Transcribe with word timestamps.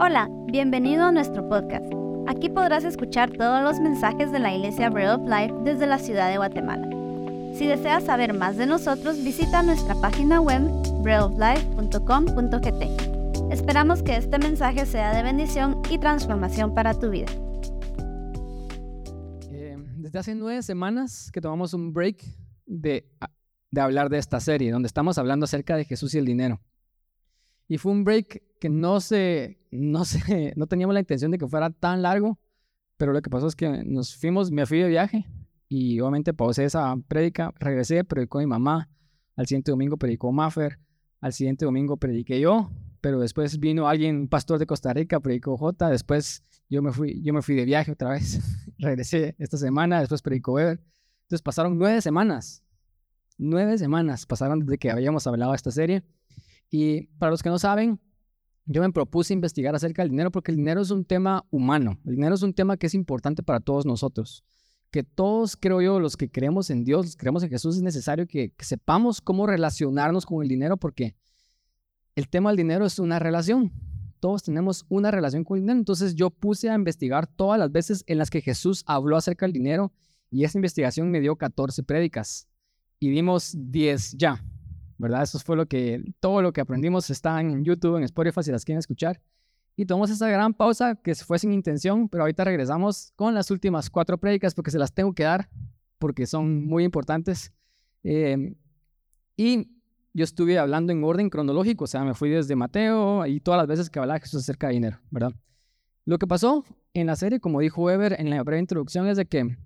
Hola, 0.00 0.28
bienvenido 0.46 1.06
a 1.06 1.10
nuestro 1.10 1.48
podcast. 1.48 1.92
Aquí 2.28 2.48
podrás 2.48 2.84
escuchar 2.84 3.32
todos 3.32 3.64
los 3.64 3.80
mensajes 3.80 4.30
de 4.30 4.38
la 4.38 4.54
Iglesia 4.54 4.90
Bread 4.90 5.16
of 5.16 5.28
Life 5.28 5.52
desde 5.64 5.88
la 5.88 5.98
ciudad 5.98 6.30
de 6.30 6.36
Guatemala. 6.36 6.88
Si 7.52 7.66
deseas 7.66 8.04
saber 8.04 8.32
más 8.32 8.56
de 8.56 8.66
nosotros, 8.66 9.24
visita 9.24 9.60
nuestra 9.64 9.96
página 9.96 10.40
web 10.40 10.62
breadoflife.com.gt. 11.02 13.52
Esperamos 13.52 14.04
que 14.04 14.16
este 14.16 14.38
mensaje 14.38 14.86
sea 14.86 15.12
de 15.12 15.24
bendición 15.24 15.82
y 15.90 15.98
transformación 15.98 16.76
para 16.76 16.94
tu 16.94 17.10
vida. 17.10 17.26
Eh, 19.50 19.76
desde 19.96 20.16
hace 20.16 20.36
nueve 20.36 20.62
semanas 20.62 21.28
que 21.32 21.40
tomamos 21.40 21.74
un 21.74 21.92
break 21.92 22.24
de, 22.66 23.10
de 23.72 23.80
hablar 23.80 24.10
de 24.10 24.18
esta 24.18 24.38
serie, 24.38 24.70
donde 24.70 24.86
estamos 24.86 25.18
hablando 25.18 25.42
acerca 25.42 25.74
de 25.74 25.84
Jesús 25.84 26.14
y 26.14 26.18
el 26.18 26.24
dinero. 26.24 26.60
Y 27.66 27.78
fue 27.78 27.90
un 27.90 28.04
break 28.04 28.44
que 28.60 28.68
no 28.68 29.00
se, 29.00 29.57
no 29.70 30.04
se, 30.04 30.52
no 30.56 30.66
teníamos 30.66 30.94
la 30.94 31.00
intención 31.00 31.30
de 31.30 31.38
que 31.38 31.46
fuera 31.46 31.70
tan 31.70 32.02
largo, 32.02 32.38
pero 32.96 33.12
lo 33.12 33.22
que 33.22 33.30
pasó 33.30 33.46
es 33.46 33.56
que 33.56 33.84
nos 33.84 34.16
fuimos, 34.16 34.50
me 34.50 34.66
fui 34.66 34.78
de 34.78 34.88
viaje 34.88 35.26
y 35.68 36.00
obviamente 36.00 36.34
pausé 36.34 36.64
esa 36.64 36.96
prédica, 37.08 37.52
regresé, 37.58 38.04
predicó 38.04 38.38
mi 38.38 38.46
mamá, 38.46 38.88
al 39.36 39.46
siguiente 39.46 39.70
domingo 39.70 39.96
predicó 39.96 40.32
Maffer, 40.32 40.78
al 41.20 41.32
siguiente 41.32 41.64
domingo 41.64 41.96
prediqué 41.96 42.40
yo, 42.40 42.70
pero 43.00 43.20
después 43.20 43.58
vino 43.60 43.88
alguien, 43.88 44.16
un 44.16 44.28
pastor 44.28 44.58
de 44.58 44.66
Costa 44.66 44.92
Rica, 44.92 45.20
predicó 45.20 45.56
J, 45.56 45.90
después 45.90 46.42
yo 46.68 46.82
me 46.82 46.92
fui, 46.92 47.22
yo 47.22 47.32
me 47.32 47.42
fui 47.42 47.54
de 47.54 47.64
viaje 47.64 47.92
otra 47.92 48.10
vez, 48.10 48.40
regresé 48.78 49.36
esta 49.38 49.56
semana, 49.56 50.00
después 50.00 50.22
predicó 50.22 50.58
Ever. 50.58 50.80
Entonces 51.22 51.42
pasaron 51.42 51.78
nueve 51.78 52.00
semanas, 52.00 52.64
nueve 53.36 53.78
semanas 53.78 54.26
pasaron 54.26 54.60
desde 54.60 54.78
que 54.78 54.90
habíamos 54.90 55.26
hablado 55.26 55.52
de 55.52 55.56
esta 55.56 55.70
serie 55.70 56.02
y 56.70 57.06
para 57.18 57.30
los 57.30 57.42
que 57.42 57.48
no 57.48 57.58
saben, 57.58 58.00
yo 58.68 58.82
me 58.82 58.92
propuse 58.92 59.32
investigar 59.32 59.74
acerca 59.74 60.02
del 60.02 60.10
dinero 60.10 60.30
porque 60.30 60.50
el 60.50 60.58
dinero 60.58 60.82
es 60.82 60.90
un 60.90 61.04
tema 61.04 61.46
humano. 61.50 61.98
El 62.04 62.16
dinero 62.16 62.34
es 62.34 62.42
un 62.42 62.52
tema 62.52 62.76
que 62.76 62.86
es 62.86 62.94
importante 62.94 63.42
para 63.42 63.60
todos 63.60 63.86
nosotros. 63.86 64.44
Que 64.90 65.02
todos, 65.02 65.56
creo 65.56 65.80
yo, 65.80 65.98
los 66.00 66.18
que 66.18 66.30
creemos 66.30 66.68
en 66.68 66.84
Dios, 66.84 67.16
creemos 67.16 67.42
en 67.42 67.48
Jesús, 67.48 67.76
es 67.76 67.82
necesario 67.82 68.26
que, 68.26 68.52
sepamos 68.58 69.22
cómo 69.22 69.46
relacionarnos 69.46 70.26
con 70.26 70.42
el 70.42 70.48
dinero 70.48 70.76
porque 70.76 71.16
el 72.14 72.28
tema 72.28 72.50
del 72.50 72.58
dinero 72.58 72.84
es 72.84 72.98
una 72.98 73.18
relación. 73.18 73.72
Todos 74.20 74.42
tenemos 74.42 74.84
una 74.90 75.10
relación 75.10 75.44
con 75.44 75.56
el 75.56 75.62
dinero. 75.62 75.78
Entonces 75.78 76.14
yo 76.14 76.28
puse 76.28 76.68
a 76.68 76.74
investigar 76.74 77.26
todas 77.26 77.58
las 77.58 77.72
veces 77.72 78.04
en 78.06 78.18
las 78.18 78.28
que 78.28 78.42
Jesús 78.42 78.84
habló 78.86 79.16
acerca 79.16 79.46
del 79.46 79.54
dinero 79.54 79.92
y 80.30 80.44
esa 80.44 80.58
investigación 80.58 81.10
me 81.10 81.20
dio 81.20 81.36
14 81.36 81.84
prédicas 81.84 82.46
y 83.00 83.08
dimos 83.08 83.54
10 83.56 84.12
ya. 84.18 84.44
¿Verdad? 84.98 85.22
Eso 85.22 85.38
fue 85.38 85.56
lo 85.56 85.66
que, 85.66 86.02
todo 86.20 86.42
lo 86.42 86.52
que 86.52 86.60
aprendimos 86.60 87.08
está 87.10 87.40
en 87.40 87.64
YouTube, 87.64 87.96
en 87.96 88.02
Spotify, 88.04 88.42
si 88.42 88.50
las 88.50 88.64
quieren 88.64 88.80
escuchar. 88.80 89.20
Y 89.76 89.86
tomamos 89.86 90.10
esa 90.10 90.28
gran 90.28 90.54
pausa 90.54 90.96
que 90.96 91.14
fue 91.14 91.38
sin 91.38 91.52
intención, 91.52 92.08
pero 92.08 92.24
ahorita 92.24 92.42
regresamos 92.44 93.12
con 93.14 93.32
las 93.32 93.50
últimas 93.52 93.88
cuatro 93.90 94.18
prédicas 94.18 94.54
porque 94.54 94.72
se 94.72 94.78
las 94.78 94.92
tengo 94.92 95.14
que 95.14 95.22
dar, 95.22 95.48
porque 95.98 96.26
son 96.26 96.66
muy 96.66 96.82
importantes. 96.82 97.52
Em, 98.02 98.56
y 99.36 99.70
yo 100.12 100.24
estuve 100.24 100.58
hablando 100.58 100.92
en 100.92 101.04
orden 101.04 101.30
cronológico, 101.30 101.84
o 101.84 101.86
sea, 101.86 102.02
me 102.02 102.14
fui 102.14 102.28
desde 102.28 102.56
Mateo 102.56 103.24
y 103.24 103.38
todas 103.38 103.58
las 103.58 103.68
veces 103.68 103.88
que 103.88 104.00
hablaba 104.00 104.18
Jesús 104.18 104.42
acerca 104.42 104.66
de 104.66 104.74
dinero, 104.74 104.98
¿verdad? 105.10 105.32
Lo 106.04 106.18
que 106.18 106.26
pasó 106.26 106.64
en 106.92 107.06
la 107.06 107.14
serie, 107.14 107.38
como 107.38 107.60
dijo 107.60 107.82
Weber 107.82 108.16
en 108.18 108.30
la 108.30 108.42
breve 108.42 108.58
introducción, 108.60 109.06
es 109.06 109.16
de 109.16 109.26
que, 109.26 109.56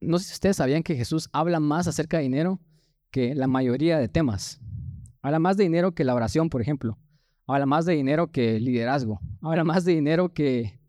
no 0.00 0.18
sé 0.18 0.26
si 0.26 0.32
ustedes 0.34 0.56
sabían 0.56 0.82
que 0.82 0.96
Jesús 0.96 1.30
habla 1.32 1.60
más 1.60 1.86
acerca 1.86 2.18
de 2.18 2.24
dinero 2.24 2.60
que 3.14 3.32
la 3.36 3.46
mayoría 3.46 3.96
de 3.96 4.08
temas. 4.08 4.60
Habla 5.22 5.38
más 5.38 5.56
de 5.56 5.62
dinero 5.62 5.94
que 5.94 6.02
la 6.02 6.16
oración, 6.16 6.50
por 6.50 6.60
ejemplo. 6.60 6.98
Habla 7.46 7.64
más 7.64 7.86
de 7.86 7.92
dinero 7.92 8.32
que 8.32 8.58
liderazgo. 8.58 9.20
Habla 9.40 9.62
más 9.62 9.84
de 9.84 9.92
dinero 9.92 10.34
que, 10.34 10.80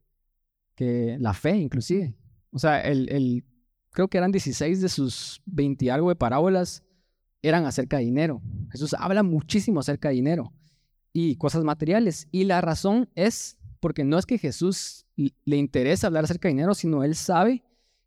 que 0.73 1.17
la 1.19 1.35
fe, 1.35 1.55
inclusive. 1.55 2.15
O 2.49 2.57
sea, 2.57 2.81
el, 2.81 3.09
el, 3.09 3.45
creo 3.91 4.08
que 4.08 4.17
eran 4.17 4.31
16 4.31 4.81
de 4.81 4.89
sus 4.89 5.43
20 5.45 5.85
y 5.85 5.89
algo 5.89 6.09
de 6.09 6.15
parábolas 6.15 6.81
eran 7.43 7.67
acerca 7.67 7.97
de 7.97 8.05
dinero. 8.05 8.41
Jesús 8.71 8.95
habla 8.97 9.21
muchísimo 9.21 9.80
acerca 9.80 10.09
de 10.09 10.15
dinero 10.15 10.52
y 11.14 11.35
cosas 11.35 11.64
materiales. 11.64 12.27
Y 12.31 12.45
la 12.45 12.59
razón 12.59 13.08
es 13.14 13.59
porque 13.80 14.03
no 14.03 14.17
es 14.17 14.25
que 14.25 14.39
Jesús 14.39 15.05
le 15.15 15.58
interesa 15.58 16.08
hablar 16.08 16.23
acerca 16.23 16.47
de 16.47 16.55
dinero, 16.55 16.73
sino 16.73 17.03
él 17.03 17.14
sabe 17.14 17.64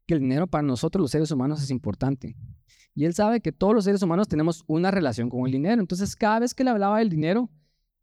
que 0.06 0.14
el 0.14 0.20
dinero 0.20 0.48
para 0.48 0.62
nosotros 0.62 1.02
los 1.02 1.12
seres 1.12 1.30
humanos 1.30 1.62
es 1.62 1.70
importante. 1.70 2.34
Y 2.98 3.04
él 3.04 3.14
sabe 3.14 3.40
que 3.40 3.52
todos 3.52 3.76
los 3.76 3.84
seres 3.84 4.02
humanos 4.02 4.26
tenemos 4.26 4.64
una 4.66 4.90
relación 4.90 5.30
con 5.30 5.46
el 5.46 5.52
dinero. 5.52 5.80
Entonces, 5.80 6.16
cada 6.16 6.40
vez 6.40 6.52
que 6.52 6.64
le 6.64 6.70
hablaba 6.70 6.98
del 6.98 7.08
dinero, 7.08 7.48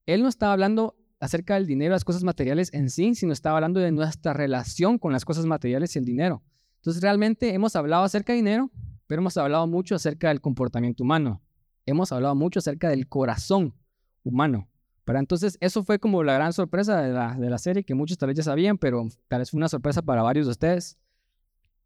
él 0.06 0.22
no 0.22 0.29
estaba 0.29 0.53
hablando 0.53 0.95
acerca 1.19 1.56
del 1.56 1.67
dinero, 1.67 1.91
las 1.91 2.06
cosas 2.06 2.23
materiales 2.23 2.73
en 2.73 2.89
sí, 2.89 3.13
sino 3.13 3.34
estaba 3.34 3.57
hablando 3.57 3.81
de 3.81 3.91
nuestra 3.91 4.31
relación 4.31 4.97
con 4.97 5.11
las 5.11 5.25
cosas 5.25 5.45
materiales 5.47 5.94
y 5.94 6.00
el 6.00 6.05
dinero. 6.05 6.44
Entonces, 6.78 7.03
realmente 7.03 7.53
hemos 7.53 7.75
hablado 7.75 8.05
acerca 8.05 8.31
de 8.31 8.38
dinero, 8.38 8.72
pero 9.05 9.19
hemos 9.19 9.35
hablado 9.35 9.67
mucho 9.67 9.95
acerca 9.95 10.29
del 10.29 10.39
comportamiento 10.39 11.03
humano. 11.03 11.41
Hemos 11.85 12.13
hablado 12.13 12.34
mucho 12.34 12.59
acerca 12.59 12.88
del 12.88 13.09
corazón 13.09 13.75
humano. 14.23 14.69
Para 15.03 15.19
entonces, 15.19 15.57
eso 15.59 15.84
fue 15.84 16.00
como 16.00 16.23
la 16.23 16.35
gran 16.35 16.53
sorpresa 16.53 17.01
de 17.01 17.11
la, 17.11 17.35
de 17.38 17.50
la 17.50 17.57
serie, 17.57 17.84
que 17.84 17.95
muchos 17.95 18.17
tal 18.17 18.28
vez 18.28 18.38
ya 18.38 18.44
sabían, 18.44 18.78
pero 18.78 19.05
tal 19.28 19.39
vez 19.39 19.51
fue 19.51 19.57
una 19.57 19.67
sorpresa 19.67 20.01
para 20.01 20.23
varios 20.23 20.45
de 20.47 20.51
ustedes. 20.51 20.97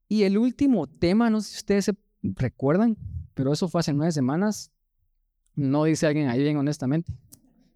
Y 0.07 0.23
el 0.23 0.37
último 0.37 0.85
tema, 0.85 1.31
no 1.31 1.41
sé 1.41 1.49
si 1.49 1.57
ustedes 1.57 1.85
se 1.85 1.95
recuerdan, 2.21 2.97
pero 3.33 3.53
eso 3.53 3.67
fue 3.67 3.79
hace 3.79 3.93
nueve 3.93 4.11
semanas. 4.11 4.71
No 5.55 5.83
dice 5.85 6.07
alguien 6.07 6.27
ahí 6.29 6.41
bien 6.41 6.57
honestamente. 6.57 7.13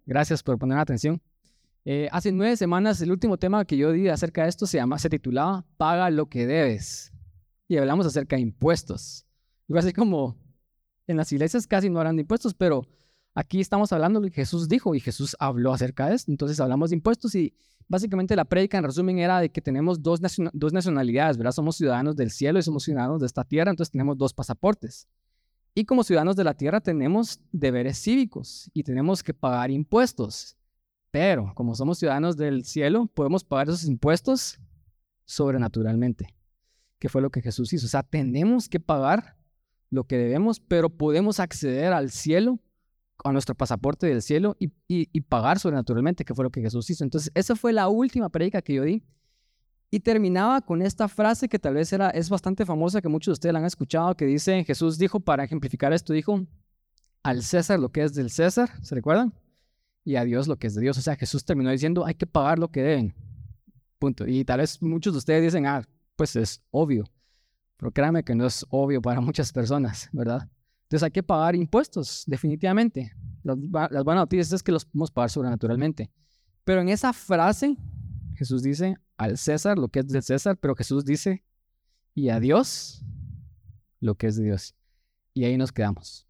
Gracias 0.06 0.42
por 0.42 0.58
poner 0.58 0.78
atención. 0.78 1.20
Eh, 1.86 2.08
hace 2.12 2.32
nueve 2.32 2.56
semanas 2.56 3.00
el 3.02 3.10
último 3.10 3.36
tema 3.36 3.64
que 3.64 3.76
yo 3.76 3.92
di 3.92 4.08
acerca 4.08 4.44
de 4.44 4.48
esto 4.48 4.66
se, 4.66 4.78
llama, 4.78 4.98
se 4.98 5.10
titulaba 5.10 5.66
Paga 5.76 6.10
lo 6.10 6.28
que 6.28 6.46
debes. 6.46 7.12
Y 7.68 7.76
hablamos 7.76 8.06
acerca 8.06 8.36
de 8.36 8.42
impuestos. 8.42 9.26
Igual 9.68 9.84
así 9.84 9.92
como 9.92 10.36
en 11.06 11.16
las 11.16 11.30
iglesias 11.32 11.66
casi 11.66 11.90
no 11.90 12.00
harán 12.00 12.16
de 12.16 12.22
impuestos, 12.22 12.54
pero 12.54 12.86
aquí 13.34 13.60
estamos 13.60 13.92
hablando 13.92 14.20
de 14.20 14.26
lo 14.26 14.30
que 14.30 14.42
Jesús 14.42 14.68
dijo 14.68 14.94
y 14.94 15.00
Jesús 15.00 15.36
habló 15.38 15.72
acerca 15.72 16.08
de 16.08 16.14
esto. 16.14 16.30
Entonces 16.30 16.60
hablamos 16.60 16.90
de 16.90 16.96
impuestos 16.96 17.34
y 17.34 17.54
básicamente 17.88 18.36
la 18.36 18.44
prédica 18.44 18.78
en 18.78 18.84
resumen 18.84 19.18
era 19.18 19.40
de 19.40 19.50
que 19.50 19.60
tenemos 19.60 20.02
dos, 20.02 20.20
dos 20.52 20.72
nacionalidades, 20.72 21.36
¿verdad? 21.36 21.52
Somos 21.52 21.76
ciudadanos 21.76 22.16
del 22.16 22.30
cielo 22.30 22.58
y 22.58 22.62
somos 22.62 22.84
ciudadanos 22.84 23.20
de 23.20 23.26
esta 23.26 23.44
tierra, 23.44 23.70
entonces 23.70 23.90
tenemos 23.90 24.16
dos 24.16 24.32
pasaportes. 24.32 25.08
Y 25.74 25.84
como 25.84 26.04
ciudadanos 26.04 26.36
de 26.36 26.44
la 26.44 26.54
tierra 26.54 26.80
tenemos 26.80 27.40
deberes 27.50 27.98
cívicos 27.98 28.70
y 28.72 28.84
tenemos 28.84 29.22
que 29.22 29.34
pagar 29.34 29.70
impuestos. 29.70 30.56
Pero 31.10 31.52
como 31.54 31.74
somos 31.74 31.98
ciudadanos 31.98 32.36
del 32.36 32.64
cielo, 32.64 33.06
podemos 33.06 33.44
pagar 33.44 33.68
esos 33.68 33.84
impuestos 33.84 34.58
sobrenaturalmente, 35.24 36.34
que 36.98 37.08
fue 37.08 37.22
lo 37.22 37.30
que 37.30 37.40
Jesús 37.40 37.72
hizo. 37.72 37.86
O 37.86 37.88
sea, 37.88 38.02
tenemos 38.02 38.68
que 38.68 38.78
pagar 38.78 39.36
lo 39.90 40.04
que 40.04 40.16
debemos, 40.16 40.60
pero 40.60 40.90
podemos 40.90 41.40
acceder 41.40 41.92
al 41.92 42.10
cielo 42.10 42.60
a 43.22 43.32
nuestro 43.32 43.54
pasaporte 43.54 44.06
del 44.06 44.22
cielo 44.22 44.56
y, 44.58 44.72
y, 44.88 45.20
pagar 45.22 45.58
sobrenaturalmente, 45.58 46.24
que 46.24 46.34
fue 46.34 46.44
lo 46.44 46.50
que 46.50 46.60
Jesús 46.60 46.90
hizo. 46.90 47.04
Entonces, 47.04 47.30
esa 47.34 47.54
fue 47.54 47.72
la 47.72 47.88
última 47.88 48.28
predica 48.28 48.60
que 48.62 48.74
yo 48.74 48.82
di. 48.82 49.02
Y 49.90 50.00
terminaba 50.00 50.60
con 50.60 50.82
esta 50.82 51.06
frase 51.06 51.48
que 51.48 51.58
tal 51.58 51.74
vez 51.74 51.92
era, 51.92 52.10
es 52.10 52.28
bastante 52.28 52.66
famosa, 52.66 53.00
que 53.00 53.08
muchos 53.08 53.26
de 53.26 53.32
ustedes 53.34 53.52
la 53.52 53.60
han 53.60 53.64
escuchado, 53.64 54.16
que 54.16 54.26
dice, 54.26 54.64
Jesús 54.64 54.98
dijo, 54.98 55.20
para 55.20 55.44
ejemplificar 55.44 55.92
esto, 55.92 56.12
dijo, 56.12 56.44
al 57.22 57.42
César 57.42 57.78
lo 57.78 57.90
que 57.90 58.02
es 58.02 58.14
del 58.14 58.30
César, 58.30 58.70
¿se 58.82 58.94
recuerdan? 58.94 59.32
Y 60.04 60.16
a 60.16 60.24
Dios 60.24 60.48
lo 60.48 60.56
que 60.56 60.66
es 60.66 60.74
de 60.74 60.82
Dios. 60.82 60.98
O 60.98 61.00
sea, 61.00 61.16
Jesús 61.16 61.44
terminó 61.44 61.70
diciendo, 61.70 62.04
hay 62.04 62.14
que 62.14 62.26
pagar 62.26 62.58
lo 62.58 62.70
que 62.70 62.82
deben. 62.82 63.14
Punto. 63.98 64.26
Y 64.26 64.44
tal 64.44 64.60
vez 64.60 64.82
muchos 64.82 65.14
de 65.14 65.18
ustedes 65.18 65.42
dicen, 65.44 65.64
ah, 65.66 65.82
pues 66.16 66.36
es 66.36 66.62
obvio. 66.70 67.04
Pero 67.76 67.92
créanme 67.92 68.24
que 68.24 68.34
no 68.34 68.46
es 68.46 68.66
obvio 68.68 69.00
para 69.00 69.20
muchas 69.20 69.52
personas, 69.52 70.08
¿verdad? 70.12 70.48
Entonces 70.84 71.02
hay 71.02 71.10
que 71.10 71.22
pagar 71.22 71.54
impuestos, 71.54 72.24
definitivamente. 72.26 73.12
Las, 73.42 73.58
buenas 73.58 74.22
noticias 74.22 74.52
es 74.52 74.62
que 74.62 74.72
los 74.72 74.84
podemos 74.84 75.10
pagar 75.10 75.30
sobrenaturalmente. 75.30 76.10
Pero 76.64 76.80
en 76.80 76.88
esa 76.88 77.12
frase, 77.12 77.76
Jesús 78.36 78.62
dice 78.62 78.96
al 79.16 79.38
César 79.38 79.78
lo 79.78 79.88
que 79.88 80.00
es 80.00 80.08
del 80.08 80.22
César, 80.22 80.56
pero 80.56 80.74
Jesús 80.74 81.04
dice 81.04 81.44
y 82.14 82.28
a 82.28 82.40
Dios 82.40 83.02
lo 84.00 84.14
que 84.14 84.28
es 84.28 84.36
de 84.36 84.44
Dios. 84.44 84.74
Y 85.32 85.44
ahí 85.44 85.56
nos 85.56 85.72
quedamos. 85.72 86.26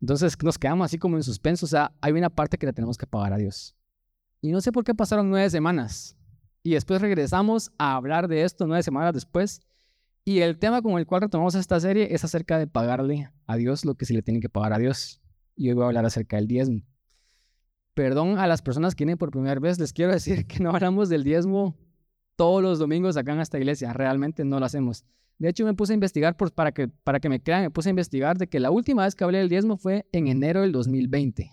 Entonces 0.00 0.36
nos 0.42 0.58
quedamos 0.58 0.84
así 0.84 0.98
como 0.98 1.16
en 1.16 1.22
suspenso. 1.22 1.66
O 1.66 1.68
sea, 1.68 1.92
hay 2.00 2.12
una 2.12 2.30
parte 2.30 2.58
que 2.58 2.66
le 2.66 2.72
tenemos 2.72 2.98
que 2.98 3.06
pagar 3.06 3.32
a 3.32 3.38
Dios. 3.38 3.74
Y 4.40 4.52
no 4.52 4.60
sé 4.60 4.72
por 4.72 4.84
qué 4.84 4.94
pasaron 4.94 5.30
nueve 5.30 5.48
semanas. 5.50 6.16
Y 6.62 6.74
después 6.74 7.00
regresamos 7.00 7.70
a 7.78 7.96
hablar 7.96 8.28
de 8.28 8.42
esto 8.42 8.66
nueve 8.66 8.82
semanas 8.82 9.14
después. 9.14 9.60
Y 10.28 10.40
el 10.40 10.58
tema 10.58 10.82
con 10.82 10.98
el 10.98 11.06
cual 11.06 11.20
retomamos 11.22 11.54
esta 11.54 11.78
serie 11.78 12.08
es 12.10 12.24
acerca 12.24 12.58
de 12.58 12.66
pagarle 12.66 13.30
a 13.46 13.56
Dios 13.56 13.84
lo 13.84 13.94
que 13.94 14.06
se 14.06 14.12
le 14.12 14.22
tiene 14.22 14.40
que 14.40 14.48
pagar 14.48 14.72
a 14.72 14.78
Dios. 14.78 15.20
Y 15.54 15.68
hoy 15.68 15.76
voy 15.76 15.84
a 15.84 15.86
hablar 15.86 16.04
acerca 16.04 16.34
del 16.34 16.48
diezmo. 16.48 16.82
Perdón 17.94 18.36
a 18.36 18.48
las 18.48 18.60
personas 18.60 18.96
que 18.96 19.04
vienen 19.04 19.18
por 19.18 19.30
primera 19.30 19.60
vez, 19.60 19.78
les 19.78 19.92
quiero 19.92 20.10
decir 20.18 20.48
que 20.48 20.58
no 20.58 20.70
hablamos 20.70 21.08
del 21.08 21.22
diezmo 21.22 21.76
todos 22.34 22.60
los 22.60 22.80
domingos 22.80 23.16
acá 23.16 23.34
en 23.34 23.40
esta 23.40 23.56
iglesia, 23.56 23.92
realmente 23.92 24.44
no 24.44 24.58
lo 24.58 24.66
hacemos. 24.66 25.04
De 25.38 25.48
hecho, 25.48 25.64
me 25.64 25.74
puse 25.74 25.92
a 25.92 25.94
investigar, 25.94 26.36
para, 26.36 26.72
que, 26.72 26.88
para 26.88 27.20
que 27.20 27.28
me 27.28 27.40
crean, 27.40 27.62
me 27.62 27.70
puse 27.70 27.88
a 27.88 27.90
investigar 27.90 28.36
de 28.36 28.48
que 28.48 28.58
la 28.58 28.72
última 28.72 29.04
vez 29.04 29.14
que 29.14 29.22
hablé 29.22 29.38
del 29.38 29.48
diezmo 29.48 29.76
fue 29.76 30.08
en 30.10 30.26
enero 30.26 30.62
del 30.62 30.72
2020. 30.72 31.52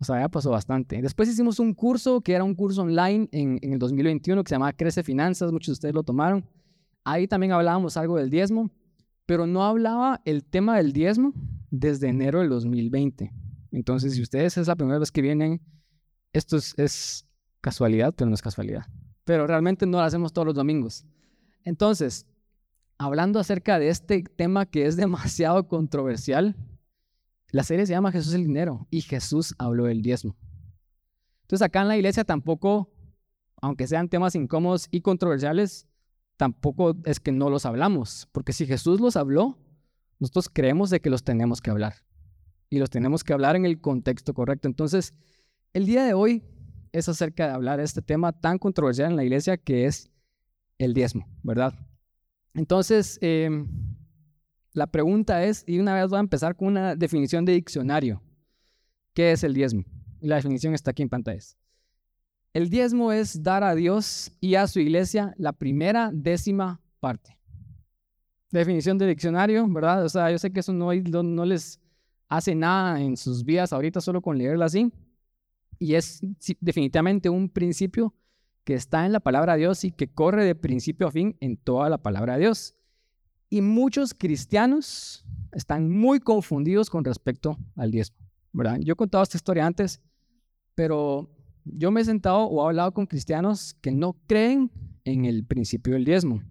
O 0.00 0.04
sea, 0.04 0.18
ya 0.18 0.30
pasó 0.30 0.50
bastante. 0.50 1.02
Después 1.02 1.28
hicimos 1.28 1.58
un 1.58 1.74
curso 1.74 2.22
que 2.22 2.32
era 2.32 2.42
un 2.42 2.54
curso 2.54 2.82
online 2.82 3.28
en, 3.32 3.58
en 3.60 3.74
el 3.74 3.78
2021 3.78 4.42
que 4.42 4.48
se 4.48 4.54
llamaba 4.54 4.72
Crece 4.72 5.02
Finanzas. 5.02 5.52
Muchos 5.52 5.66
de 5.66 5.72
ustedes 5.72 5.94
lo 5.94 6.04
tomaron. 6.04 6.48
Ahí 7.04 7.26
también 7.26 7.52
hablábamos 7.52 7.96
algo 7.96 8.16
del 8.16 8.30
diezmo, 8.30 8.70
pero 9.26 9.46
no 9.46 9.64
hablaba 9.64 10.20
el 10.24 10.44
tema 10.44 10.76
del 10.76 10.92
diezmo 10.92 11.32
desde 11.70 12.08
enero 12.08 12.40
del 12.40 12.48
2020. 12.50 13.32
Entonces, 13.72 14.14
si 14.14 14.22
ustedes 14.22 14.56
es 14.58 14.68
la 14.68 14.76
primera 14.76 14.98
vez 14.98 15.10
que 15.10 15.22
vienen, 15.22 15.60
esto 16.32 16.56
es, 16.56 17.26
casualidad, 17.60 18.14
pero 18.14 18.28
no 18.28 18.34
es 18.34 18.42
casualidad. 18.42 18.86
Pero 19.24 19.46
realmente 19.46 19.86
no 19.86 19.98
lo 19.98 20.04
hacemos 20.04 20.32
todos 20.32 20.46
los 20.46 20.54
domingos. 20.54 21.04
Entonces, 21.64 22.26
hablando 22.98 23.38
acerca 23.38 23.78
de 23.78 23.88
este 23.88 24.22
tema 24.22 24.66
que 24.66 24.86
es 24.86 24.96
demasiado 24.96 25.68
controversial, 25.68 26.56
la 27.50 27.62
serie 27.62 27.86
se 27.86 27.92
llama 27.92 28.12
Jesús 28.12 28.34
el 28.34 28.44
dinero 28.44 28.86
y 28.90 29.02
Jesús 29.02 29.54
habló 29.58 29.84
del 29.84 30.02
diezmo. 30.02 30.36
Entonces 31.42 31.64
acá 31.64 31.82
en 31.82 31.88
la 31.88 31.96
iglesia 31.96 32.24
tampoco, 32.24 32.90
aunque 33.60 33.86
sean 33.86 34.08
temas 34.08 34.34
incómodos 34.34 34.88
y 34.90 35.02
controversiales, 35.02 35.86
tampoco 36.36 36.96
es 37.04 37.20
que 37.20 37.32
no 37.32 37.50
los 37.50 37.66
hablamos, 37.66 38.28
porque 38.32 38.52
si 38.52 38.66
Jesús 38.66 39.00
los 39.00 39.16
habló, 39.16 39.58
nosotros 40.18 40.48
creemos 40.52 40.90
de 40.90 41.00
que 41.00 41.10
los 41.10 41.24
tenemos 41.24 41.60
que 41.60 41.70
hablar 41.70 41.94
y 42.70 42.78
los 42.78 42.90
tenemos 42.90 43.22
que 43.24 43.32
hablar 43.32 43.56
en 43.56 43.66
el 43.66 43.80
contexto 43.80 44.32
correcto. 44.34 44.66
Entonces, 44.68 45.14
el 45.72 45.84
día 45.84 46.04
de 46.04 46.14
hoy 46.14 46.42
es 46.92 47.08
acerca 47.08 47.46
de 47.46 47.52
hablar 47.52 47.78
de 47.78 47.84
este 47.84 48.02
tema 48.02 48.32
tan 48.32 48.58
controversial 48.58 49.10
en 49.10 49.16
la 49.16 49.24
iglesia 49.24 49.56
que 49.56 49.86
es 49.86 50.10
el 50.78 50.94
diezmo, 50.94 51.28
¿verdad? 51.42 51.74
Entonces, 52.54 53.18
em, 53.20 53.68
la 54.72 54.86
pregunta 54.86 55.44
es, 55.44 55.64
y 55.66 55.78
una 55.78 55.94
vez 55.94 56.08
voy 56.08 56.18
a 56.18 56.20
empezar 56.20 56.56
con 56.56 56.68
una 56.68 56.96
definición 56.96 57.44
de 57.44 57.52
diccionario. 57.52 58.22
¿Qué 59.14 59.32
es 59.32 59.44
el 59.44 59.54
diezmo? 59.54 59.84
Y 60.20 60.28
la 60.28 60.36
definición 60.36 60.74
está 60.74 60.92
aquí 60.92 61.02
en 61.02 61.08
pantalla. 61.08 61.42
El 62.52 62.68
diezmo 62.68 63.12
es 63.12 63.42
dar 63.42 63.64
a 63.64 63.74
Dios 63.74 64.30
y 64.40 64.56
a 64.56 64.66
su 64.66 64.78
iglesia 64.78 65.34
la 65.38 65.52
primera 65.52 66.10
décima 66.12 66.80
parte. 67.00 67.38
Definición 68.50 68.98
de 68.98 69.06
diccionario, 69.06 69.66
¿verdad? 69.68 70.04
O 70.04 70.08
sea, 70.08 70.30
yo 70.30 70.38
sé 70.38 70.52
que 70.52 70.60
eso 70.60 70.74
no, 70.74 70.92
no 70.92 71.44
les 71.46 71.80
hace 72.28 72.54
nada 72.54 73.00
en 73.00 73.16
sus 73.16 73.44
vidas 73.44 73.72
ahorita 73.72 74.02
solo 74.02 74.20
con 74.20 74.36
leerla 74.36 74.66
así. 74.66 74.92
Y 75.78 75.94
es 75.94 76.20
definitivamente 76.60 77.30
un 77.30 77.48
principio 77.48 78.14
que 78.64 78.74
está 78.74 79.06
en 79.06 79.12
la 79.12 79.20
palabra 79.20 79.54
de 79.54 79.60
Dios 79.60 79.84
y 79.84 79.90
que 79.90 80.08
corre 80.08 80.44
de 80.44 80.54
principio 80.54 81.06
a 81.06 81.10
fin 81.10 81.36
en 81.40 81.56
toda 81.56 81.88
la 81.88 81.98
palabra 81.98 82.34
de 82.34 82.40
Dios. 82.40 82.74
Y 83.48 83.62
muchos 83.62 84.12
cristianos 84.14 85.24
están 85.52 85.90
muy 85.90 86.20
confundidos 86.20 86.90
con 86.90 87.04
respecto 87.04 87.58
al 87.76 87.90
diezmo, 87.90 88.16
¿verdad? 88.52 88.78
Yo 88.80 88.92
he 88.92 88.96
contado 88.96 89.24
esta 89.24 89.36
historia 89.38 89.66
antes, 89.66 90.00
pero 90.74 91.30
yo 91.64 91.90
me 91.90 92.00
he 92.00 92.04
sentado 92.04 92.44
o 92.44 92.64
he 92.64 92.68
hablado 92.68 92.92
con 92.92 93.06
cristianos 93.06 93.74
que 93.80 93.92
no 93.92 94.16
creen 94.26 94.70
en 95.04 95.24
el 95.24 95.44
principio 95.44 95.94
del 95.94 96.04
diezmo. 96.04 96.42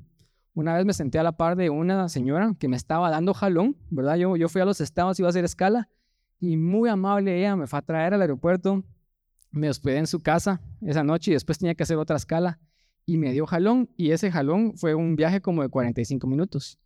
Una 0.53 0.75
vez 0.75 0.85
me 0.85 0.93
senté 0.93 1.17
a 1.19 1.23
la 1.23 1.31
par 1.31 1.55
de 1.55 1.69
una 1.69 2.09
señora 2.09 2.53
que 2.59 2.67
me 2.67 2.75
estaba 2.75 3.09
dando 3.09 3.33
jalón, 3.33 3.77
¿verdad? 3.89 4.15
Yo, 4.17 4.49
fui 4.49 4.61
a 4.61 4.65
los 4.65 4.81
estados, 4.81 5.17
iba 5.19 5.27
a 5.27 5.31
hacer 5.31 5.45
escala, 5.45 5.89
y 6.39 6.57
muy 6.57 6.89
amable 6.89 7.37
ella 7.37 7.55
me 7.55 7.67
fue 7.67 7.79
a 7.79 7.81
traer 7.81 8.13
al 8.13 8.21
aeropuerto, 8.21 8.83
me 9.51 9.69
hospedé 9.69 9.97
en 9.97 10.07
su 10.07 10.19
casa 10.19 10.61
esa 10.81 11.03
noche 11.03 11.31
y 11.31 11.33
después 11.33 11.57
tenía 11.57 11.75
que 11.75 11.83
hacer 11.83 11.97
otra 11.97 12.15
escala 12.17 12.59
y 13.05 13.17
me 13.17 13.31
dio 13.31 13.45
jalón 13.45 13.89
y 13.97 14.11
ese 14.11 14.31
jalón 14.31 14.73
fue 14.77 14.95
un 14.95 15.15
viaje 15.15 15.41
como 15.41 15.61
de 15.61 15.69
45 15.69 16.25
minutos. 16.27 16.79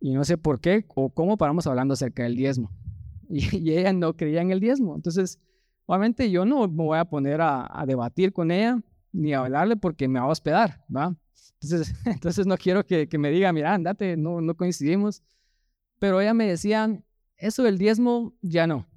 Y 0.00 0.12
no 0.12 0.24
sé 0.24 0.36
por 0.36 0.60
qué 0.60 0.84
o 0.94 1.10
cómo 1.10 1.36
paramos 1.36 1.66
hablando 1.66 1.94
acerca 1.94 2.24
del 2.24 2.36
diezmo. 2.36 2.70
Y, 3.28 3.72
ella 3.72 3.94
no 3.94 4.14
creía 4.14 4.42
en 4.42 4.50
el 4.50 4.60
diezmo. 4.60 4.94
Entonces, 4.94 5.40
obviamente 5.86 6.30
yo 6.30 6.44
no 6.44 6.68
me 6.68 6.84
voy 6.84 6.98
a 6.98 7.04
poner 7.04 7.40
a, 7.40 7.84
debatir 7.86 8.32
con 8.32 8.50
ella 8.50 8.80
ni 9.12 9.34
a 9.34 9.40
hablarle 9.40 9.76
porque 9.76 10.08
me 10.08 10.18
va 10.18 10.26
a 10.26 10.28
hospedar, 10.28 10.84
¿va? 10.94 11.14
Entonces, 11.60 11.94
entonces 12.06 12.46
no 12.46 12.56
quiero 12.56 12.84
que, 12.84 13.08
me 13.18 13.30
diga, 13.30 13.52
mira, 13.52 13.74
andate, 13.74 14.16
no, 14.16 14.40
no 14.40 14.56
coincidimos. 14.56 15.22
Pero 15.98 16.20
ella 16.20 16.34
me 16.34 16.46
decía, 16.46 17.00
eso 17.36 17.62
del 17.62 17.78
diezmo 17.78 18.34
ya 18.40 18.66
no, 18.66 18.88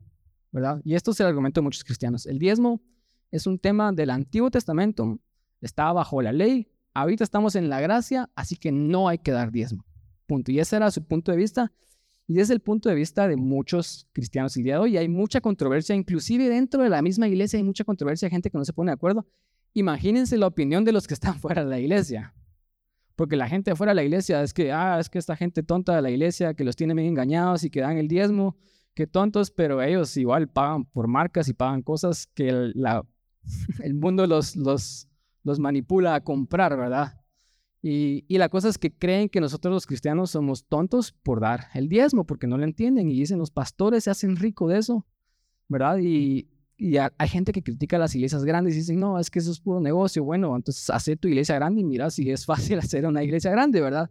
¿verdad? 0.51 0.81
Y 0.83 0.95
esto 0.95 1.11
es 1.11 1.19
el 1.19 1.27
argumento 1.27 1.61
de 1.61 1.63
muchos 1.63 1.83
cristianos. 1.83 2.25
El 2.25 2.39
diezmo 2.39 2.81
es 3.31 3.45
un 3.45 3.59
tema 3.59 3.91
del 3.91 4.09
Antiguo 4.09 4.49
Testamento, 4.49 5.19
estaba 5.61 5.93
bajo 5.93 6.21
la 6.21 6.31
ley, 6.31 6.71
ahorita 6.93 7.23
estamos 7.23 7.55
en 7.55 7.69
la 7.69 7.81
gracia, 7.81 8.29
así 8.35 8.55
que 8.55 8.71
no 8.71 9.07
hay 9.07 9.19
que 9.19 9.31
dar 9.31 9.51
diezmo. 9.51 9.85
Punto. 10.25 10.51
Y 10.51 10.59
ese 10.59 10.77
era 10.77 10.89
su 10.89 11.03
punto 11.03 11.31
de 11.31 11.37
vista. 11.37 11.71
Y 12.27 12.39
es 12.39 12.49
el 12.49 12.59
punto 12.59 12.89
de 12.89 12.95
vista 12.95 13.27
de 13.27 13.35
muchos 13.35 14.07
cristianos 14.11 14.57
el 14.57 14.63
día 14.63 14.79
de. 14.79 14.97
Hay 14.97 15.07
mucha 15.07 15.41
controversia, 15.41 15.95
inclusive 15.95 16.49
dentro 16.49 16.81
de 16.81 16.89
la 16.89 17.01
misma 17.01 17.27
iglesia 17.27 17.57
hay 17.57 17.63
mucha 17.63 17.83
controversia, 17.83 18.29
gente 18.29 18.49
que 18.49 18.57
no 18.57 18.65
se 18.65 18.73
pone 18.73 18.89
de 18.89 18.95
acuerdo. 18.95 19.27
Imagínense 19.73 20.37
la 20.37 20.47
opinión 20.47 20.83
de 20.85 20.91
los 20.91 21.07
que 21.07 21.13
están 21.13 21.35
fuera 21.39 21.63
de 21.63 21.69
la 21.69 21.79
iglesia. 21.79 22.33
Porque 23.15 23.35
la 23.35 23.47
gente 23.47 23.75
fuera 23.75 23.91
de 23.91 23.95
la 23.95 24.03
iglesia 24.03 24.41
es 24.41 24.53
que, 24.53 24.71
ah, 24.71 24.99
es 24.99 25.09
que 25.09 25.19
esta 25.19 25.35
gente 25.35 25.63
tonta 25.63 25.95
de 25.95 26.01
la 26.01 26.09
iglesia 26.09 26.53
que 26.53 26.63
los 26.63 26.75
tiene 26.75 26.93
bien 26.93 27.07
engañados 27.07 27.63
y 27.63 27.69
que 27.69 27.81
dan 27.81 27.97
el 27.97 28.07
diezmo, 28.07 28.57
que 28.93 29.07
tontos, 29.07 29.51
pero 29.51 29.81
ellos 29.81 30.17
igual 30.17 30.49
pagan 30.49 30.85
por 30.85 31.07
marcas 31.07 31.47
y 31.47 31.53
pagan 31.53 31.81
cosas 31.81 32.27
que 32.27 32.49
el, 32.49 32.73
el 33.83 33.93
mundo 33.93 34.25
los, 34.25 34.55
los, 34.55 35.07
los 35.43 35.59
manipula 35.59 36.15
a 36.15 36.23
comprar, 36.23 36.75
¿verdad? 36.75 37.21
Y, 37.87 38.25
la 38.39 38.49
cosa 38.49 38.67
es 38.67 38.79
que 38.79 38.91
creen 38.91 39.29
que 39.29 39.39
nosotros 39.39 39.71
los 39.71 39.85
cristianos 39.85 40.31
somos 40.31 40.65
tontos 40.65 41.11
por 41.11 41.39
dar 41.39 41.67
el 41.75 41.87
diezmo, 41.87 42.25
porque 42.25 42.47
no 42.47 42.57
lo 42.57 42.63
entienden. 42.63 43.11
Y 43.11 43.19
dicen, 43.19 43.37
los 43.37 43.51
pastores 43.51 44.05
se 44.05 44.09
hacen 44.09 44.37
rico 44.37 44.67
de 44.67 44.79
eso, 44.79 45.05
¿verdad? 45.67 45.99
Y, 46.01 46.49
hay 46.79 47.29
gente 47.29 47.51
que 47.51 47.61
critica 47.61 47.99
las 47.99 48.15
iglesias 48.15 48.43
grandes 48.43 48.73
y 48.73 48.79
dicen, 48.79 48.99
no, 48.99 49.19
es 49.19 49.29
que 49.29 49.37
eso 49.37 49.51
es 49.51 49.59
puro 49.59 49.79
negocio. 49.79 50.23
Bueno, 50.23 50.55
entonces 50.55 50.89
hace 50.89 51.15
tu 51.15 51.27
iglesia 51.27 51.53
grande 51.55 51.81
y 51.81 51.83
mira 51.83 52.09
si 52.09 52.31
es 52.31 52.45
fácil 52.47 52.79
hacer 52.79 53.05
una 53.05 53.23
iglesia 53.23 53.51
grande, 53.51 53.79
¿verdad? 53.81 54.09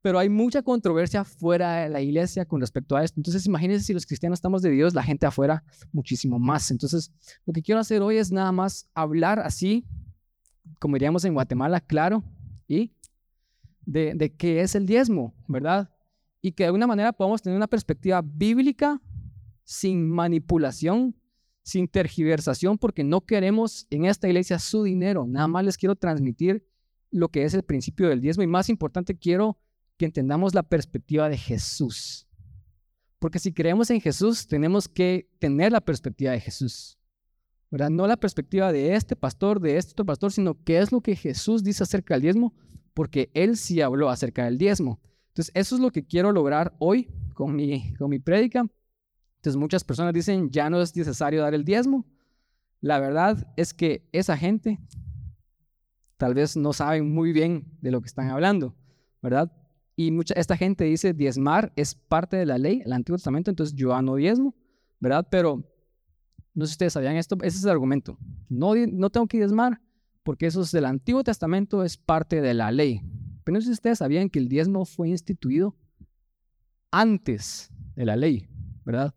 Pero 0.00 0.18
hay 0.18 0.28
mucha 0.28 0.62
controversia 0.62 1.22
fuera 1.22 1.84
de 1.84 1.90
la 1.90 2.00
iglesia 2.00 2.44
con 2.44 2.60
respecto 2.60 2.96
a 2.96 3.04
esto. 3.04 3.20
Entonces, 3.20 3.46
imagínense 3.46 3.86
si 3.86 3.94
los 3.94 4.04
cristianos 4.04 4.38
estamos 4.38 4.62
de 4.62 4.70
Dios, 4.70 4.94
la 4.94 5.04
gente 5.04 5.26
afuera 5.26 5.62
muchísimo 5.92 6.40
más. 6.40 6.72
Entonces, 6.72 7.12
lo 7.46 7.52
que 7.52 7.62
quiero 7.62 7.80
hacer 7.80 8.02
hoy 8.02 8.16
es 8.16 8.32
nada 8.32 8.50
más 8.50 8.88
hablar 8.94 9.38
así, 9.38 9.86
como 10.80 10.96
diríamos 10.96 11.24
en 11.24 11.34
Guatemala, 11.34 11.80
claro, 11.80 12.24
y 12.66 12.90
de, 13.84 14.34
qué 14.36 14.60
es 14.60 14.74
el 14.74 14.86
diezmo, 14.86 15.34
¿verdad? 15.48 15.90
Y 16.40 16.52
que 16.52 16.64
de 16.64 16.68
alguna 16.68 16.86
manera 16.86 17.12
podamos 17.12 17.42
tener 17.42 17.56
una 17.56 17.66
perspectiva 17.66 18.22
bíblica 18.22 19.00
sin 19.64 20.08
manipulación, 20.10 21.16
sin 21.62 21.88
tergiversación, 21.88 22.78
porque 22.78 23.04
no 23.04 23.20
queremos 23.20 23.86
en 23.90 24.04
esta 24.04 24.28
iglesia 24.28 24.58
su 24.58 24.82
dinero. 24.82 25.26
Nada 25.26 25.48
más 25.48 25.64
les 25.64 25.76
quiero 25.76 25.94
transmitir 25.94 26.66
lo 27.10 27.28
que 27.28 27.44
es 27.44 27.54
el 27.54 27.62
principio 27.62 28.08
del 28.08 28.20
diezmo 28.20 28.42
y 28.42 28.46
más 28.46 28.68
importante, 28.68 29.16
quiero 29.16 29.58
que 29.96 30.06
entendamos 30.06 30.54
la 30.54 30.62
perspectiva 30.62 31.28
de 31.28 31.36
Jesús. 31.36 32.26
Porque 33.18 33.38
si 33.38 33.52
creemos 33.52 33.90
en 33.90 34.00
Jesús, 34.00 34.48
tenemos 34.48 34.88
que 34.88 35.28
tener 35.38 35.70
la 35.70 35.80
perspectiva 35.80 36.32
de 36.32 36.40
Jesús. 36.40 36.98
¿verdad? 37.70 37.90
No 37.90 38.06
la 38.06 38.16
perspectiva 38.16 38.72
de 38.72 38.94
este 38.94 39.16
pastor, 39.16 39.60
de 39.60 39.76
este 39.76 39.92
otro 39.92 40.04
pastor, 40.04 40.32
sino 40.32 40.62
qué 40.62 40.78
es 40.78 40.92
lo 40.92 41.00
que 41.00 41.16
Jesús 41.16 41.62
dice 41.62 41.84
acerca 41.84 42.14
del 42.14 42.22
diezmo 42.22 42.54
porque 42.94 43.30
él 43.34 43.56
sí 43.56 43.80
habló 43.80 44.08
acerca 44.10 44.44
del 44.44 44.58
diezmo. 44.58 45.00
Entonces, 45.28 45.52
eso 45.54 45.74
es 45.76 45.80
lo 45.80 45.90
que 45.90 46.04
quiero 46.04 46.32
lograr 46.32 46.74
hoy 46.78 47.08
con 47.34 47.54
mi, 47.56 47.94
con 47.94 48.10
mi 48.10 48.18
prédica. 48.18 48.66
Entonces, 49.36 49.56
muchas 49.56 49.84
personas 49.84 50.12
dicen, 50.12 50.50
ya 50.50 50.68
no 50.68 50.80
es 50.80 50.94
necesario 50.94 51.42
dar 51.42 51.54
el 51.54 51.64
diezmo. 51.64 52.06
La 52.80 52.98
verdad 52.98 53.52
es 53.56 53.72
que 53.72 54.08
esa 54.12 54.36
gente 54.36 54.78
tal 56.16 56.34
vez 56.34 56.56
no 56.56 56.72
saben 56.72 57.12
muy 57.12 57.32
bien 57.32 57.66
de 57.80 57.90
lo 57.90 58.00
que 58.00 58.06
están 58.06 58.28
hablando, 58.28 58.76
¿verdad? 59.20 59.50
Y 59.96 60.10
mucha, 60.10 60.34
esta 60.34 60.56
gente 60.56 60.84
dice, 60.84 61.12
diezmar 61.12 61.72
es 61.76 61.94
parte 61.94 62.36
de 62.36 62.46
la 62.46 62.58
ley, 62.58 62.82
el 62.84 62.92
Antiguo 62.92 63.16
Testamento, 63.16 63.50
entonces 63.50 63.74
yo 63.74 64.00
no 64.02 64.16
diezmo, 64.16 64.54
¿verdad? 65.00 65.26
Pero 65.30 65.64
no 66.54 66.64
sé 66.64 66.70
si 66.70 66.74
ustedes 66.74 66.92
sabían 66.92 67.16
esto, 67.16 67.36
ese 67.42 67.58
es 67.58 67.64
el 67.64 67.70
argumento. 67.70 68.18
No, 68.48 68.74
no 68.74 69.10
tengo 69.10 69.26
que 69.26 69.38
diezmar 69.38 69.80
porque 70.22 70.46
eso 70.46 70.62
es 70.62 70.72
del 70.72 70.84
Antiguo 70.84 71.24
Testamento, 71.24 71.84
es 71.84 71.96
parte 71.96 72.40
de 72.40 72.54
la 72.54 72.70
ley. 72.70 73.00
Pero 73.44 73.54
no 73.54 73.60
sé 73.60 73.66
si 73.66 73.72
ustedes 73.72 73.98
sabían 73.98 74.30
que 74.30 74.38
el 74.38 74.48
diezmo 74.48 74.84
fue 74.84 75.08
instituido 75.08 75.76
antes 76.90 77.70
de 77.96 78.04
la 78.04 78.16
ley, 78.16 78.48
¿verdad? 78.84 79.14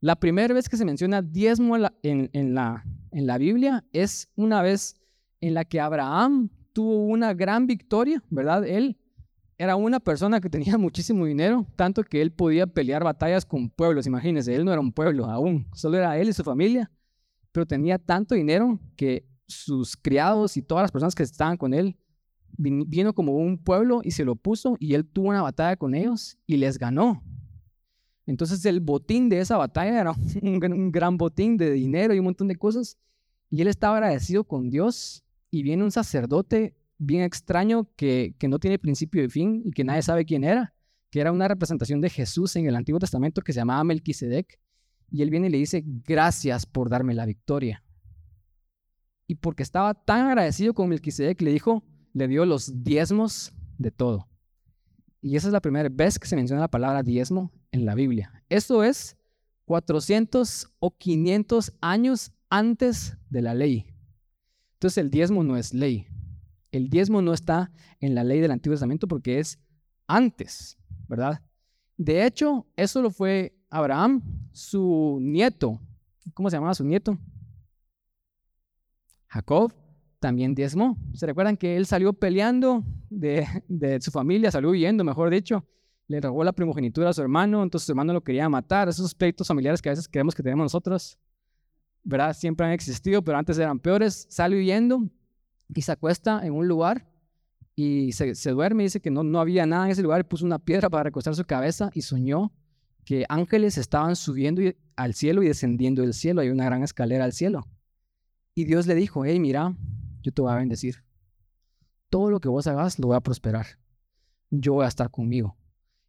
La 0.00 0.16
primera 0.16 0.54
vez 0.54 0.68
que 0.68 0.76
se 0.76 0.84
menciona 0.84 1.22
diezmo 1.22 1.76
en 1.76 2.54
la, 2.54 2.84
en 3.10 3.26
la 3.26 3.38
Biblia 3.38 3.84
es 3.92 4.30
una 4.36 4.62
vez 4.62 4.94
en 5.40 5.54
la 5.54 5.64
que 5.64 5.80
Abraham 5.80 6.50
tuvo 6.72 7.06
una 7.06 7.34
gran 7.34 7.66
victoria, 7.66 8.22
¿verdad? 8.30 8.66
Él 8.66 8.98
era 9.58 9.76
una 9.76 10.00
persona 10.00 10.40
que 10.40 10.50
tenía 10.50 10.76
muchísimo 10.78 11.24
dinero, 11.24 11.66
tanto 11.76 12.02
que 12.02 12.20
él 12.20 12.32
podía 12.32 12.66
pelear 12.66 13.04
batallas 13.04 13.44
con 13.44 13.70
pueblos, 13.70 14.06
imagínense, 14.06 14.54
él 14.54 14.64
no 14.64 14.72
era 14.72 14.80
un 14.80 14.92
pueblo 14.92 15.26
aún, 15.26 15.66
solo 15.72 15.96
era 15.96 16.18
él 16.18 16.28
y 16.28 16.32
su 16.32 16.44
familia, 16.44 16.90
pero 17.52 17.66
tenía 17.66 17.98
tanto 17.98 18.34
dinero 18.34 18.78
que 18.96 19.26
sus 19.46 19.96
criados 19.96 20.56
y 20.56 20.62
todas 20.62 20.82
las 20.84 20.92
personas 20.92 21.14
que 21.14 21.22
estaban 21.22 21.56
con 21.56 21.74
él, 21.74 21.96
vino 22.58 23.14
como 23.14 23.32
un 23.32 23.58
pueblo 23.58 24.00
y 24.02 24.12
se 24.12 24.24
lo 24.24 24.36
puso 24.36 24.76
y 24.80 24.94
él 24.94 25.06
tuvo 25.06 25.28
una 25.28 25.42
batalla 25.42 25.76
con 25.76 25.94
ellos 25.94 26.38
y 26.46 26.56
les 26.56 26.78
ganó. 26.78 27.22
Entonces 28.26 28.64
el 28.64 28.80
botín 28.80 29.28
de 29.28 29.40
esa 29.40 29.56
batalla 29.56 30.00
era 30.00 30.12
un, 30.42 30.90
gran 30.90 31.16
botín 31.16 31.56
de 31.56 31.72
dinero 31.72 32.14
y 32.14 32.18
un 32.18 32.24
montón 32.24 32.48
de 32.48 32.56
cosas. 32.56 32.98
Y 33.50 33.62
él 33.62 33.68
estaba 33.68 33.96
agradecido 33.96 34.44
con 34.44 34.70
Dios 34.70 35.24
y 35.50 35.62
viene 35.62 35.84
un 35.84 35.92
sacerdote 35.92 36.76
bien 36.98 37.22
extraño 37.22 37.88
que, 37.94 38.34
que 38.38 38.48
no 38.48 38.58
tiene 38.58 38.78
principio 38.78 39.22
y 39.22 39.28
fin 39.28 39.62
y 39.64 39.70
que 39.70 39.84
nadie 39.84 40.02
sabe 40.02 40.24
quién 40.24 40.42
era, 40.42 40.74
que 41.10 41.20
era 41.20 41.30
una 41.30 41.46
representación 41.46 42.00
de 42.00 42.10
Jesús 42.10 42.56
en 42.56 42.66
el 42.66 42.74
Antiguo 42.74 42.98
Testamento 42.98 43.42
que 43.42 43.52
se 43.52 43.60
llamaba 43.60 43.84
Melquisedec. 43.84 44.58
Y 45.08 45.22
él 45.22 45.30
viene 45.30 45.46
y 45.46 45.50
le 45.50 45.58
dice, 45.58 45.84
gracias 45.86 46.66
por 46.66 46.90
darme 46.90 47.14
la 47.14 47.26
victoria. 47.26 47.85
Y 49.26 49.36
porque 49.36 49.62
estaba 49.62 49.94
tan 49.94 50.26
agradecido 50.26 50.74
con 50.74 50.88
Melquisedec, 50.88 51.40
le 51.42 51.52
dijo, 51.52 51.82
le 52.12 52.28
dio 52.28 52.46
los 52.46 52.84
diezmos 52.84 53.52
de 53.78 53.90
todo. 53.90 54.28
Y 55.20 55.36
esa 55.36 55.48
es 55.48 55.52
la 55.52 55.60
primera 55.60 55.88
vez 55.88 56.18
que 56.18 56.28
se 56.28 56.36
menciona 56.36 56.60
la 56.60 56.70
palabra 56.70 57.02
diezmo 57.02 57.52
en 57.72 57.84
la 57.84 57.94
Biblia. 57.94 58.44
Esto 58.48 58.84
es 58.84 59.16
400 59.64 60.72
o 60.78 60.96
500 60.96 61.72
años 61.80 62.32
antes 62.48 63.16
de 63.28 63.42
la 63.42 63.54
ley. 63.54 63.86
Entonces 64.74 64.98
el 64.98 65.10
diezmo 65.10 65.42
no 65.42 65.56
es 65.56 65.74
ley. 65.74 66.06
El 66.70 66.88
diezmo 66.88 67.22
no 67.22 67.32
está 67.32 67.72
en 68.00 68.14
la 68.14 68.22
ley 68.22 68.40
del 68.40 68.50
Antiguo 68.50 68.74
Testamento 68.74 69.08
porque 69.08 69.40
es 69.40 69.58
antes, 70.06 70.78
¿verdad? 71.08 71.42
De 71.96 72.24
hecho, 72.24 72.66
eso 72.76 73.02
lo 73.02 73.10
fue 73.10 73.58
Abraham, 73.70 74.22
su 74.52 75.18
nieto. 75.20 75.80
¿Cómo 76.34 76.50
se 76.50 76.56
llamaba 76.56 76.74
su 76.74 76.84
nieto? 76.84 77.18
Jacob 79.36 79.72
también 80.18 80.54
diezmó. 80.54 80.96
¿Se 81.12 81.26
recuerdan 81.26 81.56
que 81.56 81.76
él 81.76 81.86
salió 81.86 82.12
peleando 82.14 82.84
de, 83.10 83.46
su 84.00 84.10
familia, 84.10 84.50
salió 84.50 84.70
huyendo, 84.70 85.04
mejor 85.04 85.30
dicho? 85.30 85.64
Le 86.08 86.20
robó 86.20 86.42
la 86.42 86.52
primogenitura 86.52 87.10
a 87.10 87.12
su 87.12 87.20
hermano, 87.20 87.62
entonces 87.62 87.86
su 87.86 87.92
hermano 87.92 88.12
lo 88.14 88.22
quería 88.22 88.48
matar. 88.48 88.88
Esos 88.88 89.14
pleitos 89.14 89.46
familiares 89.46 89.82
que 89.82 89.90
a 89.90 89.92
veces 89.92 90.08
creemos 90.08 90.34
que 90.34 90.42
tenemos 90.42 90.64
nosotros, 90.64 91.18
¿verdad? 92.02 92.34
Siempre 92.34 92.66
han 92.66 92.72
existido, 92.72 93.22
pero 93.22 93.36
antes 93.36 93.58
eran 93.58 93.78
peores. 93.78 94.26
Sale 94.30 94.56
huyendo 94.56 95.02
y 95.74 95.82
se 95.82 95.92
acuesta 95.92 96.40
en 96.46 96.54
un 96.54 96.66
lugar 96.66 97.10
y 97.74 98.12
se, 98.12 98.34
se 98.34 98.50
duerme. 98.52 98.84
Dice 98.84 99.00
que 99.00 99.10
no, 99.10 99.22
no 99.22 99.40
había 99.40 99.66
nada 99.66 99.84
en 99.84 99.90
ese 99.90 100.02
lugar 100.02 100.20
y 100.20 100.24
puso 100.24 100.46
una 100.46 100.58
piedra 100.58 100.88
para 100.88 101.02
recostar 101.04 101.34
su 101.34 101.44
cabeza 101.44 101.90
y 101.92 102.02
soñó 102.02 102.52
que 103.04 103.26
ángeles 103.28 103.76
estaban 103.76 104.16
subiendo 104.16 104.62
al 104.96 105.12
cielo 105.12 105.42
y 105.42 105.48
descendiendo 105.48 106.02
del 106.02 106.14
cielo. 106.14 106.40
Hay 106.40 106.48
una 106.48 106.64
gran 106.64 106.82
escalera 106.82 107.24
al 107.24 107.32
cielo. 107.32 107.66
Y 108.58 108.64
Dios 108.64 108.86
le 108.86 108.94
dijo, 108.94 109.26
hey, 109.26 109.38
mira, 109.38 109.76
yo 110.22 110.32
te 110.32 110.40
voy 110.40 110.50
a 110.50 110.56
bendecir. 110.56 111.04
Todo 112.08 112.30
lo 112.30 112.40
que 112.40 112.48
vos 112.48 112.66
hagas 112.66 112.98
lo 112.98 113.08
voy 113.08 113.16
a 113.16 113.20
prosperar. 113.20 113.66
Yo 114.50 114.72
voy 114.72 114.86
a 114.86 114.88
estar 114.88 115.10
conmigo. 115.10 115.58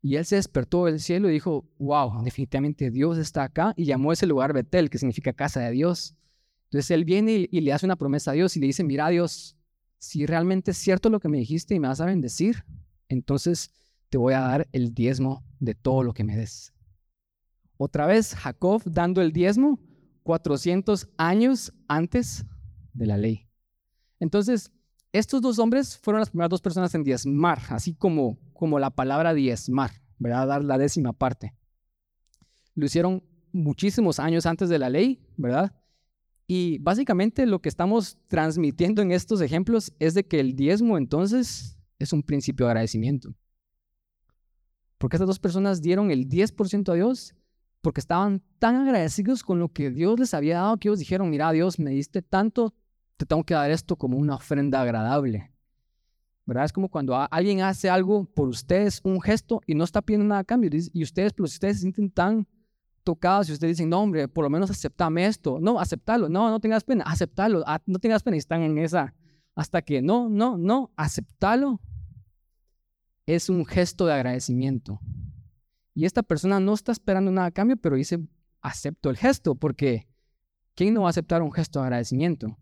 Y 0.02 0.16
él 0.16 0.24
se 0.24 0.38
despertó 0.38 0.86
del 0.86 1.02
cielo 1.02 1.30
y 1.30 1.34
dijo, 1.34 1.70
wow, 1.78 2.24
definitivamente 2.24 2.90
Dios 2.90 3.18
está 3.18 3.44
acá. 3.44 3.74
Y 3.76 3.84
llamó 3.84 4.14
ese 4.14 4.26
lugar 4.26 4.54
Betel, 4.54 4.90
que 4.90 4.98
significa 4.98 5.34
casa 5.34 5.60
de 5.60 5.72
Dios. 5.72 6.16
Entonces 6.68 6.90
él 6.92 7.04
viene 7.04 7.50
y, 7.52 7.60
le 7.60 7.74
hace 7.74 7.86
una 7.86 7.98
promesa 7.98 8.32
a 8.32 8.36
Dios 8.36 8.56
y 8.56 8.62
le 8.62 8.68
dice, 8.68 8.86
mira 8.86 9.10
Dios, 9.10 9.58
si 10.00 10.26
realmente 10.26 10.72
es 10.72 10.78
cierto 10.78 11.10
lo 11.10 11.20
que 11.20 11.28
me 11.28 11.40
dijiste 11.40 11.76
y 11.76 11.82
me 11.82 11.90
vas 11.90 12.00
a 12.00 12.06
bendecir, 12.06 12.64
entonces 13.10 13.72
te 14.08 14.18
voy 14.18 14.36
a 14.36 14.40
dar 14.40 14.70
el 14.72 14.94
diezmo 14.94 15.44
de 15.60 15.76
todo 15.76 16.02
lo 16.02 16.14
que 16.14 16.24
me 16.24 16.38
des. 16.38 16.74
Otra 17.76 18.06
vez 18.06 18.36
Jacob 18.36 18.84
dando 18.86 19.22
el 19.22 19.34
diezmo 19.34 19.82
400 20.28 21.08
años 21.16 21.74
antes 21.88 22.46
de 22.92 23.06
la 23.06 23.16
ley. 23.16 23.48
Entonces, 24.20 24.74
estos 25.14 25.42
dos 25.42 25.58
hombres 25.58 25.98
fueron 25.98 26.20
las 26.20 26.32
primeras 26.32 26.50
dos 26.50 26.62
personas 26.62 26.94
en 26.96 27.06
diezmar, 27.06 27.62
así 27.70 27.94
como, 27.96 28.38
como 28.52 28.78
la 28.78 28.90
palabra 28.90 29.34
diezmar, 29.34 29.92
¿verdad? 30.20 30.48
Dar 30.48 30.66
la 30.66 30.78
décima 30.78 31.14
parte. 31.14 31.56
Lo 32.76 32.86
hicieron 32.86 33.24
muchísimos 33.54 34.20
años 34.20 34.46
antes 34.46 34.68
de 34.68 34.78
la 34.78 34.90
ley, 34.90 35.26
¿verdad? 35.38 35.74
Y 36.46 36.80
básicamente 36.80 37.46
lo 37.46 37.62
que 37.62 37.70
estamos 37.70 38.18
transmitiendo 38.28 39.02
en 39.02 39.14
estos 39.14 39.40
ejemplos 39.40 39.94
es 39.98 40.14
de 40.14 40.28
que 40.28 40.42
el 40.42 40.58
diezmo 40.58 40.98
entonces 40.98 41.80
es 42.00 42.12
un 42.12 42.22
principio 42.22 42.66
de 42.66 42.72
agradecimiento. 42.72 43.34
Porque 44.98 45.16
estas 45.16 45.28
dos 45.28 45.40
personas 45.40 45.82
dieron 45.82 46.12
el 46.12 46.28
10% 46.28 46.92
a 46.92 46.96
Dios 46.96 47.34
porque 47.88 48.02
estaban 48.02 48.44
tan 48.60 48.76
agradecidos 48.76 49.44
con 49.44 49.60
lo 49.60 49.70
que 49.70 49.92
Dios 49.92 50.20
les 50.20 50.34
había 50.34 50.58
dado 50.58 50.76
que 50.76 50.90
ellos 50.90 51.00
dijeron, 51.00 51.30
mira 51.30 51.54
Dios, 51.54 51.80
me 51.80 51.92
diste 51.92 52.22
tanto, 52.22 52.74
te 53.16 53.26
tengo 53.26 53.46
que 53.46 53.54
dar 53.54 53.72
esto 53.72 53.96
como 53.96 54.18
una 54.18 54.36
ofrenda 54.36 54.82
agradable. 54.82 55.54
¿Verdad? 56.46 56.66
Es 56.66 56.74
como 56.74 56.90
cuando 56.90 57.16
alguien 57.16 57.62
hace 57.62 57.90
algo 57.90 58.26
por 58.26 58.50
ustedes, 58.50 59.00
un 59.06 59.22
gesto, 59.22 59.62
y 59.66 59.74
no 59.74 59.86
está 59.86 60.02
pidiendo 60.02 60.28
nada 60.28 60.42
a 60.42 60.44
cambio. 60.44 60.70
Y 60.92 61.02
ustedes, 61.02 61.32
pero 61.32 61.48
si 61.48 61.54
ustedes 61.54 61.78
se 61.78 61.82
sienten 61.84 62.12
tan 62.12 62.46
tocados 63.06 63.48
y 63.48 63.54
ustedes 63.54 63.78
dicen, 63.78 63.90
no, 63.90 64.02
hombre, 64.02 64.28
por 64.28 64.44
lo 64.44 64.50
menos 64.50 64.70
aceptame 64.70 65.26
esto. 65.26 65.58
No, 65.62 65.80
aceptarlo. 65.80 66.28
No, 66.28 66.50
no 66.50 66.60
tengas 66.60 66.84
pena, 66.84 67.06
aceptarlo. 67.08 67.64
Ah, 67.66 67.82
no 67.86 68.00
tengas 68.00 68.22
pena 68.22 68.36
y 68.36 68.40
están 68.40 68.64
en 68.64 68.80
esa. 68.80 69.14
Hasta 69.56 69.82
que 69.82 70.02
no, 70.02 70.28
no, 70.28 70.58
no, 70.58 70.92
aceptarlo 70.98 71.80
es 73.26 73.48
un 73.48 73.66
gesto 73.66 74.06
de 74.06 74.14
agradecimiento. 74.14 75.00
Y 75.98 76.06
esta 76.06 76.22
persona 76.22 76.60
no 76.60 76.76
está 76.76 76.92
esperando 76.92 77.32
nada 77.32 77.48
a 77.48 77.52
cambio, 77.52 77.76
pero 77.76 77.96
dice, 77.96 78.20
acepto 78.62 79.10
el 79.10 79.18
gesto, 79.18 79.56
porque 79.56 80.08
¿quién 80.76 80.94
no 80.94 81.02
va 81.02 81.08
a 81.08 81.10
aceptar 81.10 81.42
un 81.42 81.52
gesto 81.52 81.80
de 81.80 81.86
agradecimiento? 81.86 82.56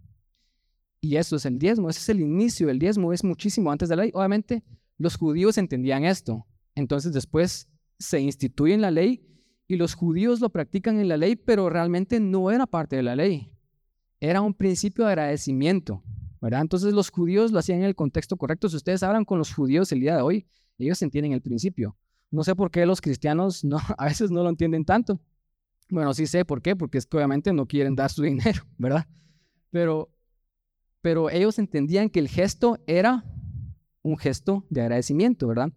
Y 1.01 1.17
eso 1.17 1.35
es 1.35 1.45
el 1.45 1.59
diezmo, 1.59 1.89
ese 1.89 1.99
es 1.99 2.07
el 2.07 2.21
inicio 2.21 2.67
del 2.67 2.79
diezmo, 2.79 3.11
es 3.11 3.25
muchísimo 3.25 3.73
antes 3.73 3.89
de 3.89 3.97
la 3.97 4.03
ley. 4.03 4.11
Obviamente 4.13 4.63
los 4.97 5.17
judíos 5.17 5.57
entendían 5.57 6.05
esto, 6.05 6.47
entonces 6.75 7.11
después 7.11 7.67
se 7.99 8.21
instituye 8.21 8.73
en 8.73 8.79
la 8.79 8.89
ley 8.89 9.27
y 9.67 9.75
los 9.75 9.95
judíos 9.95 10.39
lo 10.39 10.49
practican 10.49 11.01
en 11.01 11.09
la 11.09 11.17
ley, 11.17 11.35
pero 11.35 11.69
realmente 11.69 12.21
no 12.21 12.51
era 12.51 12.65
parte 12.65 12.95
de 12.95 13.03
la 13.03 13.17
ley, 13.17 13.51
era 14.21 14.39
un 14.39 14.53
principio 14.53 15.03
de 15.03 15.11
agradecimiento, 15.11 16.01
¿verdad? 16.39 16.61
Entonces 16.61 16.93
los 16.93 17.09
judíos 17.09 17.51
lo 17.51 17.59
hacían 17.59 17.79
en 17.79 17.85
el 17.85 17.95
contexto 17.95 18.37
correcto. 18.37 18.69
Si 18.69 18.77
ustedes 18.77 19.03
hablan 19.03 19.25
con 19.25 19.39
los 19.39 19.53
judíos 19.53 19.91
el 19.91 19.99
día 19.99 20.15
de 20.15 20.21
hoy, 20.21 20.47
ellos 20.77 21.01
entienden 21.01 21.33
el 21.33 21.41
principio. 21.41 21.97
No 22.35 22.43
sé 22.43 22.53
por 22.53 22.69
qué 22.69 22.85
los 22.85 22.99
cristianos 22.99 23.63
no, 23.63 23.77
a 23.97 24.05
veces 24.05 24.29
no 24.29 24.43
lo 24.43 24.49
entienden 24.49 24.83
tanto. 24.83 25.19
Bueno, 25.89 26.13
sí 26.13 26.27
sé 26.27 26.43
por 26.43 26.61
qué, 26.61 26.75
porque 26.75 26.97
es 26.97 27.05
que 27.05 27.15
obviamente 27.17 27.53
no 27.53 27.65
quieren 27.65 27.95
dar 27.95 28.11
su 28.11 28.23
dinero, 28.23 28.63
¿verdad? 28.77 29.07
Pero, 29.71 30.09
pero 31.01 31.29
ellos 31.29 31.57
entendían 31.59 32.09
que 32.09 32.19
el 32.19 32.27
gesto 32.27 32.77
era 32.87 33.23
un 34.01 34.17
gesto 34.17 34.65
de 34.69 34.81
agradecimiento, 34.81 35.47
¿verdad? 35.47 35.71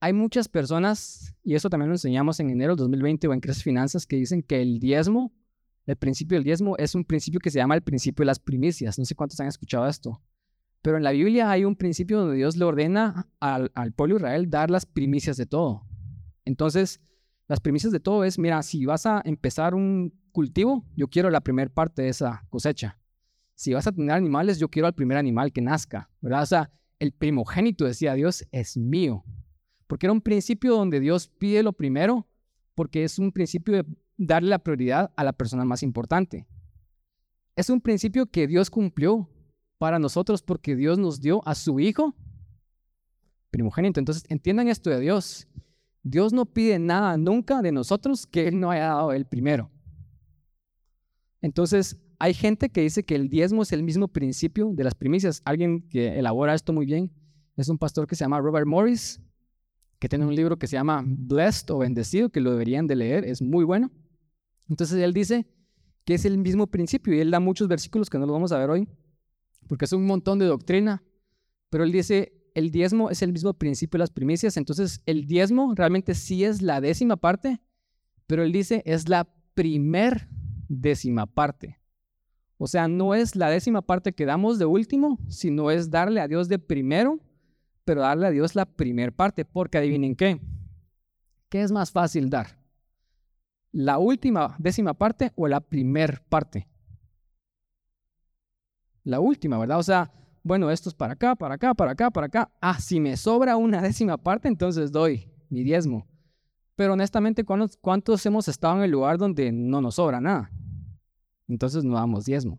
Hay 0.00 0.12
muchas 0.12 0.48
personas, 0.48 1.34
y 1.42 1.54
eso 1.54 1.70
también 1.70 1.88
lo 1.88 1.94
enseñamos 1.94 2.38
en 2.40 2.50
enero 2.50 2.72
del 2.72 2.78
2020 2.78 3.28
o 3.28 3.32
en 3.32 3.40
Creces 3.40 3.62
Finanzas, 3.62 4.04
que 4.04 4.16
dicen 4.16 4.42
que 4.42 4.60
el 4.60 4.80
diezmo, 4.80 5.32
el 5.86 5.96
principio 5.96 6.36
del 6.36 6.44
diezmo, 6.44 6.76
es 6.76 6.94
un 6.94 7.04
principio 7.04 7.40
que 7.40 7.50
se 7.50 7.58
llama 7.58 7.74
el 7.74 7.82
principio 7.82 8.22
de 8.22 8.26
las 8.26 8.38
primicias. 8.38 8.98
No 8.98 9.04
sé 9.04 9.14
cuántos 9.14 9.38
han 9.40 9.46
escuchado 9.46 9.86
esto. 9.86 10.20
Pero 10.84 10.98
en 10.98 11.02
la 11.02 11.12
Biblia 11.12 11.50
hay 11.50 11.64
un 11.64 11.76
principio 11.76 12.20
donde 12.20 12.36
Dios 12.36 12.58
le 12.58 12.64
ordena 12.66 13.26
al, 13.40 13.70
pueblo 13.96 14.16
de 14.16 14.18
Israel 14.18 14.50
dar 14.50 14.70
las 14.70 14.84
primicias 14.84 15.38
de 15.38 15.46
todo. 15.46 15.86
Entonces, 16.44 17.00
las 17.48 17.58
primicias 17.58 17.90
de 17.90 18.00
todo 18.00 18.22
es, 18.22 18.38
mira, 18.38 18.62
si 18.62 18.84
vas 18.84 19.06
a 19.06 19.22
empezar 19.24 19.74
un 19.74 20.12
cultivo, 20.30 20.84
yo 20.94 21.08
quiero 21.08 21.30
la 21.30 21.40
primera 21.40 21.72
parte 21.72 22.02
de 22.02 22.10
esa 22.10 22.44
cosecha. 22.50 23.00
Si 23.54 23.72
vas 23.72 23.86
a 23.86 23.92
tener 23.92 24.10
animales, 24.10 24.58
yo 24.58 24.68
quiero 24.68 24.86
al 24.86 24.94
primer 24.94 25.16
animal 25.16 25.54
que 25.54 25.62
nazca, 25.62 26.10
¿verdad? 26.20 26.42
O 26.42 26.46
sea, 26.46 26.70
el 26.98 27.12
primogénito, 27.12 27.86
decía 27.86 28.12
Dios, 28.12 28.46
es 28.52 28.76
mío. 28.76 29.24
Porque 29.86 30.04
era 30.04 30.12
un 30.12 30.20
principio 30.20 30.76
donde 30.76 31.00
Dios 31.00 31.28
pide 31.28 31.62
lo 31.62 31.72
primero, 31.72 32.28
porque 32.74 33.04
es 33.04 33.18
un 33.18 33.32
principio 33.32 33.74
de 33.76 33.86
darle 34.18 34.50
la 34.50 34.58
prioridad 34.58 35.14
a 35.16 35.24
la 35.24 35.32
persona 35.32 35.64
más 35.64 35.82
importante. 35.82 36.46
Es 37.56 37.70
un 37.70 37.80
principio 37.80 38.26
que 38.26 38.46
Dios 38.46 38.68
cumplió 38.68 39.30
para 39.78 39.98
nosotros 39.98 40.42
porque 40.42 40.76
Dios 40.76 40.98
nos 40.98 41.20
dio 41.20 41.46
a 41.46 41.54
su 41.54 41.80
Hijo 41.80 42.14
primogénito. 43.50 44.00
Entonces, 44.00 44.24
entiendan 44.28 44.68
esto 44.68 44.90
de 44.90 44.98
Dios. 44.98 45.46
Dios 46.02 46.32
no 46.32 46.44
pide 46.44 46.78
nada 46.80 47.16
nunca 47.16 47.62
de 47.62 47.70
nosotros 47.70 48.26
que 48.26 48.48
Él 48.48 48.58
no 48.58 48.70
haya 48.70 48.88
dado 48.88 49.12
el 49.12 49.26
primero. 49.26 49.70
Entonces, 51.40 51.96
hay 52.18 52.34
gente 52.34 52.68
que 52.70 52.80
dice 52.80 53.04
que 53.04 53.14
el 53.14 53.28
diezmo 53.28 53.62
es 53.62 53.72
el 53.72 53.82
mismo 53.82 54.08
principio 54.08 54.72
de 54.74 54.82
las 54.82 54.94
primicias. 54.94 55.40
Alguien 55.44 55.88
que 55.88 56.18
elabora 56.18 56.54
esto 56.54 56.72
muy 56.72 56.84
bien 56.84 57.12
es 57.56 57.68
un 57.68 57.78
pastor 57.78 58.06
que 58.06 58.16
se 58.16 58.24
llama 58.24 58.40
Robert 58.40 58.66
Morris, 58.66 59.20
que 60.00 60.08
tiene 60.08 60.26
un 60.26 60.34
libro 60.34 60.58
que 60.58 60.66
se 60.66 60.76
llama 60.76 61.04
Blessed 61.06 61.70
o 61.70 61.78
Bendecido, 61.78 62.30
que 62.30 62.40
lo 62.40 62.50
deberían 62.50 62.86
de 62.86 62.96
leer, 62.96 63.24
es 63.24 63.40
muy 63.40 63.64
bueno. 63.64 63.92
Entonces, 64.68 64.98
él 64.98 65.12
dice 65.12 65.46
que 66.04 66.14
es 66.14 66.24
el 66.24 66.38
mismo 66.38 66.66
principio 66.66 67.14
y 67.14 67.20
él 67.20 67.30
da 67.30 67.40
muchos 67.40 67.68
versículos 67.68 68.10
que 68.10 68.18
no 68.18 68.26
los 68.26 68.34
vamos 68.34 68.52
a 68.52 68.58
ver 68.58 68.70
hoy, 68.70 68.88
porque 69.68 69.84
es 69.84 69.92
un 69.92 70.06
montón 70.06 70.38
de 70.38 70.46
doctrina, 70.46 71.02
pero 71.70 71.84
él 71.84 71.92
dice, 71.92 72.32
el 72.54 72.70
diezmo 72.70 73.10
es 73.10 73.22
el 73.22 73.32
mismo 73.32 73.54
principio 73.54 73.98
de 73.98 74.02
las 74.02 74.10
primicias, 74.10 74.56
entonces 74.56 75.00
el 75.06 75.26
diezmo 75.26 75.74
realmente 75.74 76.14
sí 76.14 76.44
es 76.44 76.62
la 76.62 76.80
décima 76.80 77.16
parte, 77.16 77.60
pero 78.26 78.42
él 78.42 78.52
dice, 78.52 78.82
es 78.86 79.08
la 79.08 79.28
primer 79.54 80.28
décima 80.68 81.26
parte. 81.26 81.80
O 82.56 82.66
sea, 82.66 82.88
no 82.88 83.14
es 83.14 83.34
la 83.36 83.50
décima 83.50 83.82
parte 83.82 84.12
que 84.12 84.26
damos 84.26 84.58
de 84.58 84.64
último, 84.64 85.18
sino 85.28 85.70
es 85.70 85.90
darle 85.90 86.20
a 86.20 86.28
Dios 86.28 86.48
de 86.48 86.58
primero, 86.58 87.18
pero 87.84 88.02
darle 88.02 88.28
a 88.28 88.30
Dios 88.30 88.54
la 88.54 88.64
primer 88.64 89.12
parte, 89.12 89.44
porque 89.44 89.78
adivinen 89.78 90.14
qué, 90.14 90.40
¿qué 91.48 91.62
es 91.62 91.72
más 91.72 91.90
fácil 91.90 92.30
dar? 92.30 92.58
¿La 93.72 93.98
última 93.98 94.54
décima 94.58 94.94
parte 94.94 95.32
o 95.34 95.48
la 95.48 95.60
primer 95.60 96.22
parte? 96.28 96.68
La 99.04 99.20
última, 99.20 99.58
¿verdad? 99.58 99.78
O 99.78 99.82
sea, 99.82 100.10
bueno, 100.42 100.70
esto 100.70 100.88
es 100.88 100.94
para 100.94 101.12
acá, 101.12 101.36
para 101.36 101.54
acá, 101.54 101.74
para 101.74 101.92
acá, 101.92 102.10
para 102.10 102.26
acá. 102.26 102.50
Ah, 102.60 102.80
si 102.80 103.00
me 103.00 103.16
sobra 103.16 103.56
una 103.56 103.80
décima 103.82 104.16
parte, 104.16 104.48
entonces 104.48 104.90
doy 104.90 105.30
mi 105.48 105.62
diezmo. 105.62 106.06
Pero 106.76 106.94
honestamente, 106.94 107.44
¿cuántos, 107.44 108.26
hemos 108.26 108.48
estado 108.48 108.78
en 108.78 108.82
el 108.82 108.90
lugar 108.90 109.16
donde 109.16 109.52
no 109.52 109.80
nos 109.80 109.96
sobra 109.96 110.20
nada? 110.20 110.50
Entonces 111.46 111.84
no 111.84 111.94
damos 111.94 112.24
diezmo. 112.24 112.58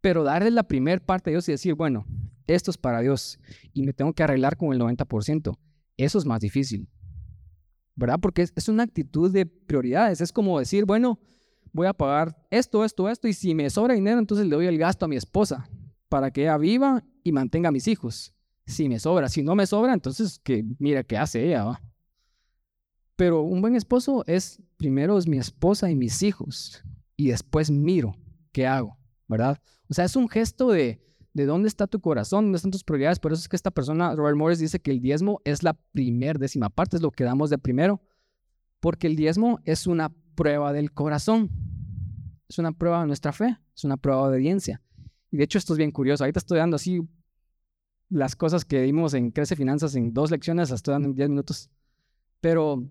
Pero 0.00 0.24
darle 0.24 0.50
la 0.50 0.62
primer 0.62 1.04
parte 1.04 1.30
a 1.30 1.32
Dios 1.32 1.48
y 1.48 1.52
decir, 1.52 1.74
bueno, 1.74 2.06
esto 2.46 2.70
es 2.70 2.78
para 2.78 3.00
Dios 3.00 3.38
y 3.72 3.82
me 3.82 3.92
tengo 3.92 4.12
que 4.12 4.22
arreglar 4.22 4.56
con 4.56 4.72
el 4.72 4.80
90%, 4.80 5.58
eso 5.96 6.18
es 6.18 6.24
más 6.24 6.40
difícil. 6.40 6.88
¿Verdad? 7.94 8.18
Porque 8.20 8.42
es 8.42 8.68
una 8.68 8.82
actitud 8.82 9.30
de 9.32 9.46
prioridades. 9.46 10.20
Es 10.20 10.32
como 10.32 10.58
decir, 10.58 10.84
bueno, 10.84 11.18
voy 11.76 11.86
a 11.86 11.92
pagar 11.92 12.36
esto, 12.50 12.84
esto, 12.84 13.08
esto, 13.08 13.28
y 13.28 13.32
si 13.32 13.54
me 13.54 13.70
sobra 13.70 13.94
dinero, 13.94 14.18
entonces 14.18 14.46
le 14.46 14.56
doy 14.56 14.66
el 14.66 14.78
gasto 14.78 15.04
a 15.04 15.08
mi 15.08 15.16
esposa 15.16 15.68
para 16.08 16.30
que 16.30 16.42
ella 16.42 16.56
viva 16.56 17.04
y 17.22 17.32
mantenga 17.32 17.68
a 17.68 17.72
mis 17.72 17.86
hijos. 17.86 18.34
Si 18.66 18.88
me 18.88 18.98
sobra, 18.98 19.28
si 19.28 19.42
no 19.42 19.54
me 19.54 19.66
sobra, 19.66 19.92
entonces 19.92 20.40
que 20.42 20.64
mira 20.78 21.04
qué 21.04 21.16
hace 21.16 21.46
ella. 21.46 21.80
Pero 23.14 23.42
un 23.42 23.60
buen 23.60 23.76
esposo 23.76 24.24
es 24.26 24.60
primero 24.76 25.18
es 25.18 25.28
mi 25.28 25.38
esposa 25.38 25.90
y 25.90 25.96
mis 25.96 26.22
hijos 26.22 26.82
y 27.16 27.28
después 27.28 27.70
miro 27.70 28.16
qué 28.52 28.66
hago, 28.66 28.98
¿verdad? 29.28 29.60
O 29.88 29.94
sea, 29.94 30.04
es 30.04 30.16
un 30.16 30.28
gesto 30.28 30.70
de, 30.70 31.00
de 31.32 31.46
dónde 31.46 31.68
está 31.68 31.86
tu 31.86 32.00
corazón, 32.00 32.46
dónde 32.46 32.56
están 32.56 32.70
tus 32.70 32.84
prioridades. 32.84 33.18
Por 33.18 33.32
eso 33.32 33.42
es 33.42 33.48
que 33.48 33.56
esta 33.56 33.70
persona, 33.70 34.14
Robert 34.14 34.36
Morris, 34.36 34.58
dice 34.58 34.80
que 34.80 34.90
el 34.90 35.00
diezmo 35.00 35.40
es 35.44 35.62
la 35.62 35.74
primer 35.74 36.38
décima 36.38 36.70
parte, 36.70 36.96
es 36.96 37.02
lo 37.02 37.10
que 37.10 37.24
damos 37.24 37.50
de 37.50 37.58
primero, 37.58 38.00
porque 38.80 39.06
el 39.06 39.16
diezmo 39.16 39.60
es 39.64 39.86
una 39.86 40.12
prueba 40.36 40.72
del 40.72 40.92
corazón, 40.92 41.50
es 42.48 42.58
una 42.58 42.70
prueba 42.70 43.00
de 43.00 43.08
nuestra 43.08 43.32
fe, 43.32 43.58
es 43.74 43.82
una 43.82 43.96
prueba 43.96 44.22
de 44.22 44.28
obediencia. 44.28 44.80
Y 45.32 45.36
de 45.38 45.44
hecho 45.44 45.58
esto 45.58 45.72
es 45.74 45.78
bien 45.78 45.90
curioso. 45.90 46.22
Ahorita 46.22 46.38
estoy 46.38 46.58
dando 46.58 46.76
así 46.76 47.00
las 48.08 48.36
cosas 48.36 48.64
que 48.64 48.82
dimos 48.82 49.14
en 49.14 49.30
Crece 49.32 49.56
Finanzas 49.56 49.96
en 49.96 50.12
dos 50.12 50.30
lecciones, 50.30 50.70
las 50.70 50.78
estoy 50.78 50.92
dando 50.92 51.08
en 51.08 51.14
10 51.14 51.28
minutos. 51.30 51.70
Pero 52.40 52.88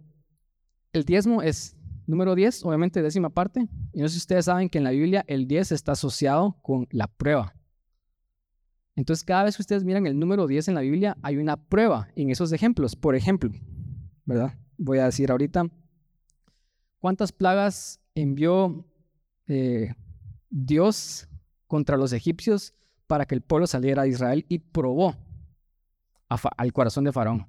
el 0.92 1.06
diezmo 1.06 1.42
es 1.42 1.78
número 2.08 2.36
10, 2.36 2.66
obviamente 2.66 3.02
décima 3.02 3.30
parte. 3.30 3.68
Y 3.94 4.02
no 4.02 4.08
sé 4.08 4.16
si 4.16 4.20
ustedes 4.20 4.46
saben 4.46 4.70
que 4.70 4.78
en 4.78 4.84
la 4.84 4.92
Biblia 4.92 5.24
el 5.28 5.48
10 5.48 5.72
está 5.72 5.94
asociado 5.94 6.58
con 6.62 6.88
la 6.92 7.08
prueba. 7.08 7.56
Entonces 8.96 9.24
cada 9.24 9.44
vez 9.44 9.56
que 9.56 9.62
ustedes 9.62 9.84
miran 9.84 10.08
el 10.08 10.18
número 10.18 10.48
10 10.48 10.70
en 10.70 10.76
la 10.76 10.82
Biblia 10.82 11.18
hay 11.22 11.38
una 11.38 11.58
prueba 11.58 12.10
en 12.16 12.30
esos 12.30 12.52
ejemplos. 12.52 12.96
Por 12.96 13.16
ejemplo, 13.16 13.52
¿verdad? 14.26 14.58
Voy 14.78 15.00
a 15.00 15.06
decir 15.06 15.32
ahorita, 15.32 15.70
¿cuántas 17.06 17.32
plagas 17.32 18.00
envió 18.16 18.84
eh, 19.46 19.94
Dios 20.50 21.30
contra 21.68 21.98
los 21.98 22.14
egipcios 22.14 22.74
para 23.06 23.28
que 23.28 23.36
el 23.36 23.42
pueblo 23.42 23.68
saliera 23.68 24.02
de 24.02 24.10
Israel 24.10 24.44
y 24.50 24.58
probó 24.58 25.16
al 26.30 26.74
corazón 26.74 27.04
de 27.04 27.12
Faraón. 27.12 27.46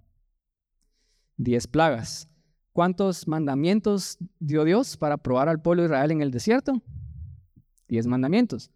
Diez 1.39 1.67
plagas. 1.67 2.29
¿Cuántos 2.75 3.27
mandamientos 3.27 4.19
dio 4.39 4.63
Dios 4.63 4.99
para 4.99 5.17
probar 5.17 5.49
al 5.49 5.63
pueblo 5.63 5.85
de 5.85 5.87
Israel 5.87 6.11
en 6.11 6.21
el 6.21 6.31
desierto? 6.31 6.83
Diez 7.89 8.07
mandamientos. 8.07 8.71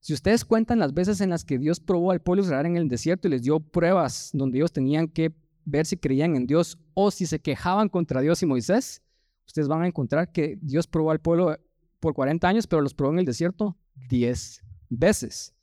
Si 0.00 0.14
ustedes 0.14 0.46
cuentan 0.46 0.78
las 0.78 0.94
veces 0.94 1.20
en 1.20 1.28
las 1.28 1.44
que 1.44 1.58
Dios 1.58 1.80
probó 1.80 2.12
al 2.12 2.22
pueblo 2.22 2.44
de 2.44 2.46
Israel 2.46 2.64
en 2.64 2.78
el 2.78 2.88
desierto 2.88 3.28
y 3.28 3.32
les 3.32 3.42
dio 3.42 3.60
pruebas 3.60 4.30
donde 4.32 4.56
ellos 4.56 4.72
tenían 4.72 5.06
que 5.06 5.34
ver 5.66 5.84
si 5.84 5.98
creían 5.98 6.34
en 6.34 6.46
Dios 6.46 6.78
o 6.94 7.10
si 7.10 7.26
se 7.26 7.40
quejaban 7.40 7.90
contra 7.90 8.22
Dios 8.22 8.42
y 8.42 8.46
Moisés, 8.46 9.03
ustedes 9.46 9.68
van 9.68 9.82
a 9.82 9.86
encontrar 9.86 10.32
que 10.32 10.58
Dios 10.60 10.86
probó 10.86 11.10
al 11.10 11.20
pueblo 11.20 11.56
por 12.00 12.14
40 12.14 12.46
años, 12.46 12.66
pero 12.66 12.82
los 12.82 12.94
probó 12.94 13.12
en 13.12 13.20
el 13.20 13.24
desierto 13.24 13.76
10 14.08 14.62
veces, 14.90 15.54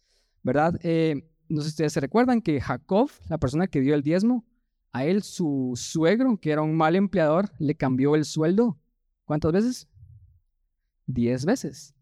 ¿verdad? 0.44 0.80
Eh, 0.84 1.28
no 1.50 1.62
sé 1.62 1.68
si 1.68 1.74
ustedes 1.74 1.94
se 1.94 2.00
recuerdan 2.00 2.42
que 2.42 2.62
Jacob, 2.62 3.10
la 3.30 3.38
persona 3.38 3.68
que 3.68 3.82
dio 3.82 3.94
el 3.94 4.04
diezmo, 4.04 4.46
a 4.94 5.06
él 5.06 5.24
su 5.24 5.74
suegro, 5.76 6.38
que 6.38 6.52
era 6.52 6.62
un 6.62 6.76
mal 6.76 6.96
empleador, 6.96 7.50
le 7.60 7.76
cambió 7.76 8.16
el 8.16 8.26
sueldo. 8.26 8.78
¿Cuántas 9.26 9.52
veces? 9.52 9.88
Diez 11.06 11.46
veces. 11.46 11.94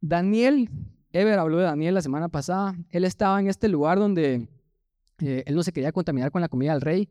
Daniel, 0.00 0.70
Ever 1.12 1.38
habló 1.38 1.58
de 1.58 1.64
Daniel 1.64 1.94
la 1.94 2.02
semana 2.02 2.28
pasada, 2.28 2.76
él 2.90 3.04
estaba 3.04 3.40
en 3.40 3.48
este 3.48 3.68
lugar 3.68 3.98
donde 3.98 4.48
eh, 5.20 5.42
él 5.46 5.54
no 5.54 5.62
se 5.62 5.72
quería 5.72 5.92
contaminar 5.92 6.30
con 6.30 6.40
la 6.40 6.48
comida 6.48 6.72
del 6.72 6.82
rey. 6.82 7.08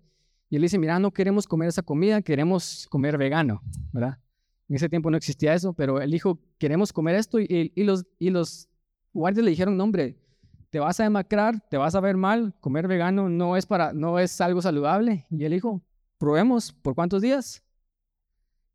Y 0.50 0.56
él 0.56 0.62
dice, 0.62 0.78
mira, 0.78 1.00
no 1.00 1.12
queremos 1.12 1.46
comer 1.46 1.70
esa 1.70 1.82
comida, 1.82 2.22
queremos 2.22 2.88
comer 2.90 3.18
vegano, 3.18 3.62
¿verdad? 3.92 4.18
En 4.70 4.76
ese 4.76 4.90
tiempo 4.90 5.10
no 5.10 5.18
existía 5.18 5.54
eso, 5.54 5.74
pero 5.74 6.02
él 6.02 6.12
dijo, 6.12 6.40
queremos 6.58 6.92
comer 6.92 7.16
esto 7.16 7.40
y, 7.40 7.72
y 7.74 7.84
los, 7.84 8.06
y 8.20 8.30
los 8.30 8.70
guardias 9.14 9.44
le 9.44 9.52
dijeron, 9.52 9.78
no, 9.78 9.84
hombre, 9.84 10.18
te 10.70 10.80
vas 10.80 11.00
a 11.00 11.04
demacrar, 11.04 11.62
te 11.70 11.78
vas 11.78 11.96
a 11.96 12.00
ver 12.00 12.18
mal, 12.18 12.54
comer 12.60 12.88
vegano 12.88 13.30
no 13.30 13.56
es, 13.56 13.66
para, 13.66 13.94
no 13.94 14.20
es 14.20 14.40
algo 14.42 14.62
saludable. 14.62 15.26
Y 15.30 15.44
él 15.44 15.54
dijo, 15.54 15.82
probemos, 16.18 16.74
¿por 16.74 16.96
cuántos 16.96 17.22
días? 17.22 17.64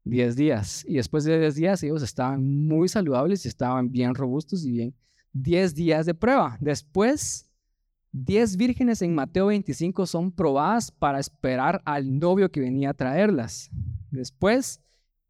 Diez 0.04 0.34
días. 0.34 0.84
Y 0.88 0.94
después 0.94 1.24
de 1.24 1.38
diez 1.38 1.54
días 1.54 1.82
ellos 1.82 2.02
estaban 2.02 2.44
muy 2.66 2.88
saludables 2.88 3.44
y 3.44 3.48
estaban 3.48 3.90
bien 3.90 4.14
robustos 4.14 4.64
y 4.64 4.72
bien. 4.72 4.94
Diez 5.32 5.74
días 5.74 6.06
de 6.06 6.14
prueba. 6.14 6.56
Después, 6.60 7.48
diez 8.12 8.56
vírgenes 8.56 9.02
en 9.02 9.14
Mateo 9.14 9.46
25 9.46 10.06
son 10.06 10.30
probadas 10.30 10.90
para 10.90 11.18
esperar 11.18 11.82
al 11.84 12.18
novio 12.18 12.50
que 12.50 12.60
venía 12.60 12.90
a 12.90 12.94
traerlas. 12.94 13.70
Después, 14.10 14.80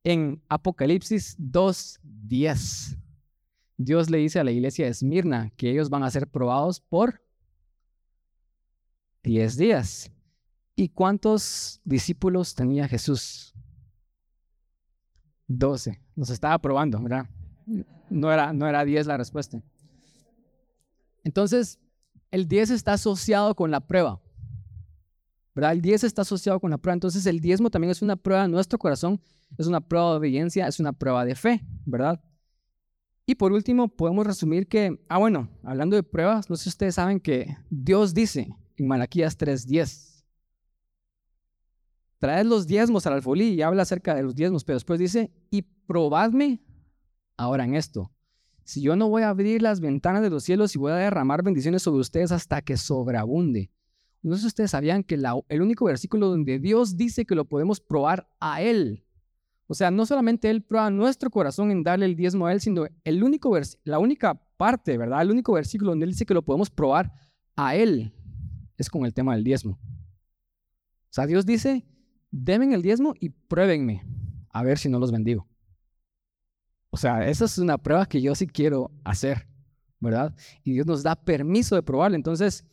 en 0.04 0.42
Apocalipsis 0.48 1.36
2, 1.38 2.00
10 2.02 2.98
Dios 3.84 4.10
le 4.10 4.18
dice 4.18 4.38
a 4.38 4.44
la 4.44 4.50
iglesia 4.50 4.84
de 4.84 4.90
Esmirna 4.90 5.50
que 5.56 5.70
ellos 5.70 5.90
van 5.90 6.02
a 6.02 6.10
ser 6.10 6.28
probados 6.28 6.80
por 6.80 7.22
10 9.24 9.56
días. 9.56 10.10
¿Y 10.74 10.88
cuántos 10.88 11.80
discípulos 11.84 12.54
tenía 12.54 12.88
Jesús? 12.88 13.54
12. 15.48 16.00
Nos 16.16 16.30
estaba 16.30 16.58
probando, 16.58 17.00
¿verdad? 17.00 17.28
No 18.08 18.32
era, 18.32 18.52
no 18.52 18.66
era 18.66 18.84
10 18.84 19.06
la 19.06 19.16
respuesta. 19.16 19.62
Entonces, 21.24 21.78
el 22.32 22.48
10 22.48 22.70
está 22.70 22.94
asociado 22.94 23.54
con 23.54 23.70
la 23.70 23.80
prueba. 23.80 24.20
¿verdad? 25.54 25.72
El 25.72 25.82
10 25.82 26.04
está 26.04 26.22
asociado 26.22 26.58
con 26.60 26.70
la 26.70 26.78
prueba. 26.78 26.94
Entonces, 26.94 27.26
el 27.26 27.40
diezmo 27.40 27.70
también 27.70 27.90
es 27.90 28.02
una 28.02 28.16
prueba 28.16 28.42
de 28.42 28.48
nuestro 28.48 28.78
corazón, 28.78 29.20
es 29.58 29.66
una 29.66 29.80
prueba 29.80 30.12
de 30.12 30.16
obediencia, 30.16 30.66
es 30.66 30.80
una 30.80 30.92
prueba 30.92 31.24
de 31.24 31.34
fe, 31.34 31.62
¿verdad? 31.84 32.22
Y 33.26 33.34
por 33.34 33.52
último, 33.52 33.88
podemos 33.88 34.26
resumir 34.26 34.66
que, 34.66 35.04
ah, 35.08 35.18
bueno, 35.18 35.48
hablando 35.62 35.94
de 35.94 36.02
pruebas, 36.02 36.50
no 36.50 36.56
sé 36.56 36.64
si 36.64 36.68
ustedes 36.70 36.94
saben 36.94 37.20
que 37.20 37.56
Dios 37.70 38.14
dice 38.14 38.48
en 38.76 38.88
Malaquías 38.88 39.36
3:10, 39.36 40.24
traed 42.18 42.46
los 42.46 42.66
diezmos 42.66 43.06
al 43.06 43.14
alfolí 43.14 43.48
y 43.48 43.62
habla 43.62 43.82
acerca 43.82 44.14
de 44.14 44.22
los 44.22 44.34
diezmos, 44.34 44.64
pero 44.64 44.76
después 44.76 44.98
dice, 44.98 45.30
y 45.50 45.62
probadme 45.62 46.62
ahora 47.36 47.64
en 47.64 47.74
esto. 47.74 48.10
Si 48.64 48.80
yo 48.80 48.96
no 48.96 49.08
voy 49.08 49.22
a 49.22 49.28
abrir 49.28 49.62
las 49.62 49.80
ventanas 49.80 50.22
de 50.22 50.30
los 50.30 50.44
cielos 50.44 50.74
y 50.74 50.78
voy 50.78 50.92
a 50.92 50.96
derramar 50.96 51.42
bendiciones 51.42 51.82
sobre 51.82 52.00
ustedes 52.00 52.32
hasta 52.32 52.62
que 52.62 52.76
sobreabunde. 52.76 53.70
No 54.22 54.34
sé 54.36 54.42
si 54.42 54.46
ustedes 54.48 54.70
sabían 54.70 55.02
que 55.02 55.16
el 55.48 55.62
único 55.62 55.86
versículo 55.86 56.28
donde 56.28 56.58
Dios 56.58 56.96
dice 56.96 57.24
que 57.24 57.34
lo 57.34 57.44
podemos 57.44 57.80
probar 57.80 58.28
a 58.38 58.62
Él 58.62 59.04
o 59.72 59.74
sea, 59.74 59.90
no 59.90 60.04
solamente 60.04 60.50
Él 60.50 60.62
prueba 60.62 60.90
nuestro 60.90 61.30
corazón 61.30 61.70
en 61.70 61.82
darle 61.82 62.04
el 62.04 62.14
diezmo 62.14 62.46
a 62.46 62.52
Él, 62.52 62.60
sino 62.60 62.86
el 63.04 63.22
único 63.22 63.58
la 63.84 63.98
única 63.98 64.34
parte, 64.58 64.98
¿verdad? 64.98 65.22
El 65.22 65.30
único 65.30 65.54
versículo 65.54 65.92
donde 65.92 66.04
Él 66.04 66.10
dice 66.10 66.26
que 66.26 66.34
lo 66.34 66.42
podemos 66.42 66.68
probar 66.68 67.10
a 67.56 67.74
Él 67.74 68.12
es 68.76 68.90
con 68.90 69.06
el 69.06 69.14
tema 69.14 69.34
del 69.34 69.44
diezmo. 69.44 69.78
O 69.80 71.08
sea, 71.08 71.26
Dios 71.26 71.46
dice, 71.46 71.86
denme 72.30 72.74
el 72.74 72.82
diezmo 72.82 73.14
y 73.18 73.30
pruébenme 73.30 74.04
a 74.50 74.62
ver 74.62 74.76
si 74.76 74.90
no 74.90 74.98
los 74.98 75.10
bendigo. 75.10 75.48
O 76.94 76.98
sea, 76.98 77.26
esa 77.26 77.46
es 77.46 77.56
una 77.56 77.78
prueba 77.78 78.04
que 78.04 78.20
yo 78.20 78.34
sí 78.34 78.46
quiero 78.46 78.90
hacer, 79.02 79.48
¿verdad? 79.98 80.36
Y 80.62 80.74
Dios 80.74 80.86
nos 80.86 81.02
da 81.02 81.16
permiso 81.16 81.74
de 81.74 81.82
probarlo. 81.82 82.16
Entonces, 82.16 82.66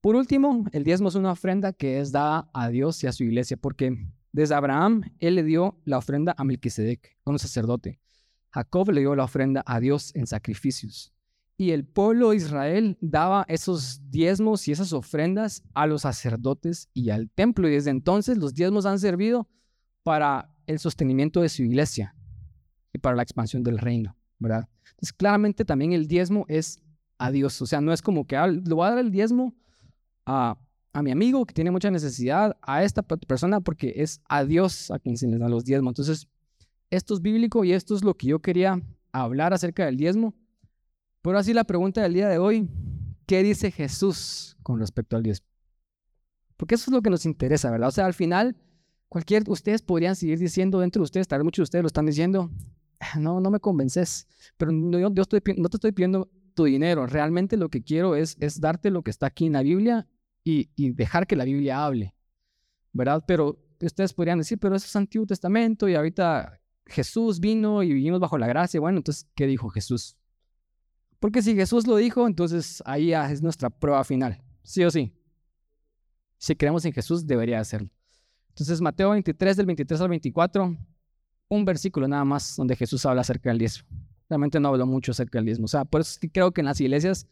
por 0.00 0.16
último, 0.16 0.64
el 0.72 0.82
diezmo 0.82 1.08
es 1.08 1.14
una 1.14 1.30
ofrenda 1.30 1.72
que 1.72 2.00
es 2.00 2.10
dada 2.10 2.50
a 2.52 2.68
Dios 2.68 3.04
y 3.04 3.06
a 3.06 3.12
su 3.12 3.22
iglesia, 3.22 3.56
porque 3.56 3.96
desde 4.32 4.56
Abraham, 4.56 5.02
él 5.20 5.36
le 5.36 5.44
dio 5.44 5.78
la 5.84 5.98
ofrenda 5.98 6.34
a 6.36 6.42
Melquisedec, 6.42 7.16
un 7.24 7.38
sacerdote. 7.38 8.00
Jacob 8.50 8.90
le 8.90 9.02
dio 9.02 9.14
la 9.14 9.22
ofrenda 9.22 9.62
a 9.64 9.78
Dios 9.78 10.10
en 10.16 10.26
sacrificios. 10.26 11.12
Y 11.56 11.70
el 11.70 11.84
pueblo 11.86 12.30
de 12.30 12.36
Israel 12.36 12.98
daba 13.00 13.44
esos 13.46 14.00
diezmos 14.10 14.66
y 14.66 14.72
esas 14.72 14.92
ofrendas 14.92 15.62
a 15.74 15.86
los 15.86 16.02
sacerdotes 16.02 16.88
y 16.92 17.10
al 17.10 17.30
templo. 17.30 17.68
Y 17.68 17.72
desde 17.72 17.90
entonces 17.90 18.36
los 18.36 18.52
diezmos 18.52 18.84
han 18.84 18.98
servido 18.98 19.48
para 20.02 20.52
el 20.66 20.80
sostenimiento 20.80 21.40
de 21.40 21.48
su 21.48 21.62
iglesia 21.62 22.16
y 22.92 22.98
para 22.98 23.16
la 23.16 23.22
expansión 23.22 23.62
del 23.62 23.78
reino, 23.78 24.16
¿verdad? 24.38 24.68
Entonces, 24.90 25.12
claramente 25.12 25.64
también 25.64 25.92
el 25.92 26.06
diezmo 26.06 26.44
es 26.48 26.80
a 27.18 27.30
Dios. 27.30 27.60
O 27.62 27.66
sea, 27.66 27.80
no 27.80 27.92
es 27.92 28.02
como 28.02 28.26
que 28.26 28.36
ah, 28.36 28.46
le 28.46 28.74
voy 28.74 28.86
a 28.86 28.90
dar 28.90 28.98
el 28.98 29.10
diezmo 29.10 29.54
a 30.26 30.58
a 30.92 31.02
mi 31.02 31.10
amigo 31.10 31.44
que 31.46 31.54
tiene 31.54 31.70
mucha 31.70 31.90
necesidad, 31.90 32.56
a 32.62 32.82
esta 32.82 33.02
persona, 33.02 33.60
porque 33.60 33.94
es 33.96 34.20
a 34.28 34.44
Dios 34.44 34.90
a 34.90 34.98
quien 34.98 35.16
se 35.16 35.26
les 35.28 35.38
dan 35.38 35.50
los 35.50 35.64
diezmos. 35.64 35.92
Entonces, 35.92 36.28
esto 36.90 37.14
es 37.14 37.22
bíblico 37.22 37.64
y 37.64 37.72
esto 37.72 37.94
es 37.94 38.02
lo 38.02 38.14
que 38.14 38.28
yo 38.28 38.40
quería 38.40 38.80
hablar 39.12 39.52
acerca 39.52 39.84
del 39.84 39.96
diezmo. 39.96 40.34
Pero 41.22 41.38
así 41.38 41.52
la 41.52 41.64
pregunta 41.64 42.02
del 42.02 42.14
día 42.14 42.28
de 42.28 42.38
hoy, 42.38 42.68
¿qué 43.26 43.42
dice 43.42 43.70
Jesús 43.70 44.56
con 44.62 44.80
respecto 44.80 45.16
al 45.16 45.22
diezmo? 45.22 45.46
Porque 46.56 46.74
eso 46.74 46.90
es 46.90 46.92
lo 46.94 47.02
que 47.02 47.10
nos 47.10 47.24
interesa, 47.24 47.70
¿verdad? 47.70 47.88
O 47.88 47.92
sea, 47.92 48.06
al 48.06 48.14
final, 48.14 48.56
cualquier, 49.08 49.44
ustedes 49.48 49.82
podrían 49.82 50.16
seguir 50.16 50.38
diciendo 50.38 50.80
dentro 50.80 51.00
de 51.00 51.04
ustedes, 51.04 51.28
tal 51.28 51.38
vez 51.38 51.44
muchos 51.44 51.62
de 51.62 51.64
ustedes 51.64 51.82
lo 51.82 51.88
están 51.88 52.06
diciendo, 52.06 52.50
no, 53.18 53.40
no 53.40 53.50
me 53.50 53.60
convences, 53.60 54.26
pero 54.56 54.72
no, 54.72 54.98
yo, 54.98 55.22
estoy, 55.22 55.40
te 55.40 55.54
estoy 55.60 55.92
pidiendo 55.92 56.30
tu 56.54 56.64
dinero, 56.64 57.06
realmente 57.06 57.56
lo 57.56 57.68
que 57.68 57.82
quiero 57.82 58.16
es, 58.16 58.36
es 58.40 58.60
darte 58.60 58.90
lo 58.90 59.02
que 59.02 59.10
está 59.10 59.26
aquí 59.26 59.46
en 59.46 59.54
la 59.54 59.62
Biblia 59.62 60.06
y, 60.44 60.70
y 60.76 60.92
dejar 60.92 61.26
que 61.26 61.36
la 61.36 61.44
Biblia 61.44 61.84
hable, 61.84 62.14
¿verdad? 62.92 63.24
Pero 63.26 63.58
ustedes 63.80 64.12
podrían 64.12 64.38
decir, 64.38 64.58
pero 64.58 64.74
eso 64.74 64.86
es 64.86 64.96
Antiguo 64.96 65.26
Testamento 65.26 65.88
y 65.88 65.94
ahorita 65.94 66.60
Jesús 66.86 67.40
vino 67.40 67.82
y 67.82 67.92
vivimos 67.92 68.20
bajo 68.20 68.36
la 68.36 68.46
gracia. 68.46 68.80
Bueno, 68.80 68.98
entonces, 68.98 69.28
¿qué 69.34 69.46
dijo 69.46 69.70
Jesús? 69.70 70.16
Porque 71.18 71.42
si 71.42 71.54
Jesús 71.54 71.86
lo 71.86 71.96
dijo, 71.96 72.26
entonces 72.26 72.82
ahí 72.86 73.12
es 73.12 73.42
nuestra 73.42 73.70
prueba 73.70 74.02
final, 74.04 74.42
sí 74.62 74.84
o 74.84 74.90
sí. 74.90 75.14
Si 76.38 76.56
creemos 76.56 76.84
en 76.86 76.92
Jesús, 76.92 77.26
debería 77.26 77.60
hacerlo. 77.60 77.90
Entonces, 78.48 78.80
Mateo 78.80 79.10
23, 79.10 79.56
del 79.56 79.66
23 79.66 80.00
al 80.00 80.08
24, 80.08 80.76
un 81.50 81.66
versículo 81.66 82.08
nada 82.08 82.24
más 82.24 82.56
donde 82.56 82.76
Jesús 82.76 83.04
habla 83.04 83.20
acerca 83.20 83.50
del 83.50 83.58
diezmo. 83.58 83.86
Realmente 84.30 84.58
no 84.60 84.68
habló 84.68 84.86
mucho 84.86 85.12
acerca 85.12 85.38
del 85.38 85.46
diezmo. 85.46 85.66
O 85.66 85.68
sea, 85.68 85.84
por 85.84 86.00
eso 86.00 86.18
creo 86.32 86.52
que 86.52 86.62
en 86.62 86.66
las 86.66 86.80
iglesias 86.80 87.26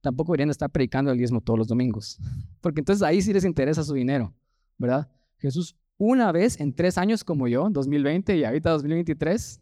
tampoco 0.00 0.32
deberían 0.32 0.50
estar 0.50 0.70
predicando 0.70 1.10
el 1.10 1.18
diezmo 1.18 1.40
todos 1.40 1.58
los 1.58 1.68
domingos. 1.68 2.18
Porque 2.62 2.80
entonces 2.80 3.02
ahí 3.02 3.20
sí 3.20 3.32
les 3.32 3.44
interesa 3.44 3.82
su 3.82 3.92
dinero, 3.92 4.32
¿verdad? 4.78 5.10
Jesús 5.38 5.76
una 5.98 6.32
vez 6.32 6.60
en 6.60 6.74
tres 6.74 6.98
años 6.98 7.24
como 7.24 7.46
yo, 7.48 7.68
2020 7.70 8.36
y 8.36 8.44
ahorita 8.44 8.70
2023, 8.70 9.60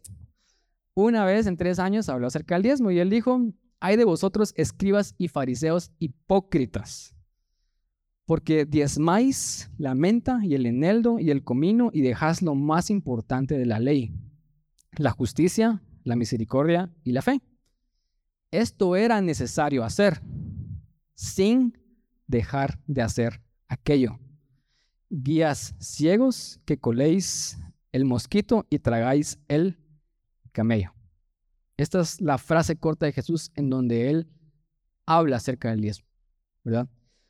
una 0.95 1.25
vez 1.25 1.47
en 1.47 1.57
tres 1.57 1.79
años 1.79 2.09
habló 2.09 2.27
acerca 2.27 2.55
del 2.55 2.63
diezmo 2.63 2.91
y 2.91 2.99
él 2.99 3.09
dijo, 3.09 3.39
hay 3.79 3.97
de 3.97 4.05
vosotros 4.05 4.53
escribas 4.55 5.13
y 5.17 5.27
fariseos 5.27 5.91
hipócritas, 5.99 7.15
porque 8.33 8.65
diezmáis 8.65 9.69
la 9.77 9.93
menta 9.93 10.39
y 10.41 10.55
el 10.55 10.65
eneldo 10.65 11.19
y 11.19 11.29
el 11.29 11.43
comino 11.43 11.91
y 11.93 12.01
dejáis 12.01 12.41
lo 12.41 12.55
más 12.55 12.89
importante 12.89 13.59
de 13.59 13.67
la 13.67 13.79
ley, 13.79 14.11
la 14.97 15.11
justicia, 15.11 15.83
la 16.03 16.15
misericordia 16.15 16.91
y 17.03 17.11
la 17.11 17.21
fe. 17.21 17.43
Esto 18.49 18.95
era 18.95 19.21
necesario 19.21 19.83
hacer 19.83 20.19
sin 21.13 21.77
dejar 22.25 22.79
de 22.87 23.03
hacer 23.03 23.39
aquello 23.67 24.17
guías 25.11 25.75
ciegos 25.77 26.59
que 26.65 26.79
coléis 26.79 27.59
el 27.91 28.03
mosquito 28.03 28.65
y 28.71 28.79
tragáis 28.79 29.37
el 29.47 29.77
camello. 30.51 30.91
Esta 31.77 31.99
es 31.99 32.19
la 32.19 32.39
frase 32.39 32.77
corta 32.77 33.05
de 33.05 33.11
Jesús 33.11 33.51
en 33.53 33.69
donde 33.69 34.09
él 34.09 34.27
habla 35.05 35.35
acerca 35.35 35.69
del 35.69 35.81
diezmo, 35.81 36.07
¿verdad? 36.63 36.89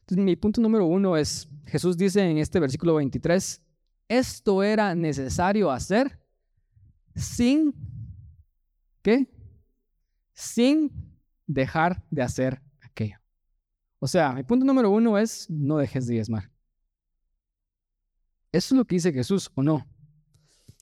Mi 0.10 0.36
punto 0.36 0.62
número 0.62 0.86
uno 0.86 1.16
es, 1.18 1.48
Jesús 1.66 1.98
dice 1.98 2.22
en 2.22 2.38
este 2.38 2.60
versículo 2.60 2.96
23, 2.96 3.62
esto 4.10 4.62
era 4.64 4.94
necesario 4.96 5.72
hacer 5.72 6.20
sin, 7.16 7.74
¿qué? 9.02 9.28
Sin 10.34 10.92
dejar 11.48 12.04
de 12.10 12.22
hacer 12.22 12.62
aquello. 12.82 13.18
O 14.00 14.08
sea, 14.08 14.34
mi 14.34 14.44
punto 14.44 14.66
número 14.66 14.90
uno 14.90 15.18
es, 15.18 15.50
no 15.50 15.78
dejes 15.78 16.08
de 16.08 16.16
diezmar. 16.16 16.52
¿Eso 18.52 18.76
es 18.76 18.78
lo 18.78 18.86
que 18.86 18.96
dice 18.96 19.14
Jesús 19.14 19.50
o 19.56 19.64
no? 19.64 19.88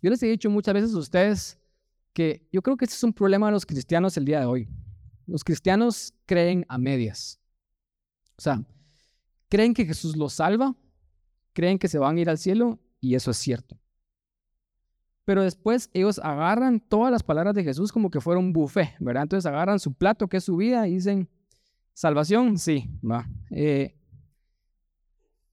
Yo 0.01 0.09
les 0.09 0.21
he 0.23 0.27
dicho 0.27 0.49
muchas 0.49 0.73
veces 0.73 0.93
a 0.93 0.97
ustedes 0.97 1.59
que 2.11 2.47
yo 2.51 2.61
creo 2.61 2.75
que 2.75 2.85
este 2.85 2.95
es 2.95 3.03
un 3.03 3.13
problema 3.13 3.47
de 3.47 3.53
los 3.53 3.65
cristianos 3.65 4.17
el 4.17 4.25
día 4.25 4.39
de 4.39 4.45
hoy. 4.45 4.67
Los 5.27 5.43
cristianos 5.43 6.13
creen 6.25 6.65
a 6.67 6.77
medias. 6.77 7.39
O 8.35 8.41
sea, 8.41 8.65
creen 9.51 9.73
que 9.73 9.85
Jesús 9.85 10.15
los 10.15 10.31
salva, 10.31 10.73
creen 11.51 11.77
que 11.77 11.89
se 11.89 11.99
van 11.99 12.15
a 12.15 12.21
ir 12.21 12.29
al 12.29 12.37
cielo 12.37 12.79
y 13.01 13.15
eso 13.15 13.31
es 13.31 13.37
cierto. 13.37 13.77
Pero 15.25 15.43
después 15.43 15.89
ellos 15.93 16.19
agarran 16.19 16.79
todas 16.79 17.11
las 17.11 17.21
palabras 17.21 17.53
de 17.53 17.65
Jesús 17.65 17.91
como 17.91 18.09
que 18.09 18.21
fuera 18.21 18.39
un 18.39 18.53
buffet, 18.53 18.95
¿verdad? 19.01 19.23
Entonces 19.23 19.45
agarran 19.45 19.77
su 19.77 19.93
plato 19.93 20.29
que 20.29 20.37
es 20.37 20.45
su 20.45 20.55
vida 20.55 20.87
y 20.87 20.93
dicen, 20.93 21.29
salvación, 21.93 22.57
sí, 22.57 22.89
va. 23.03 23.27
Eh, 23.49 23.93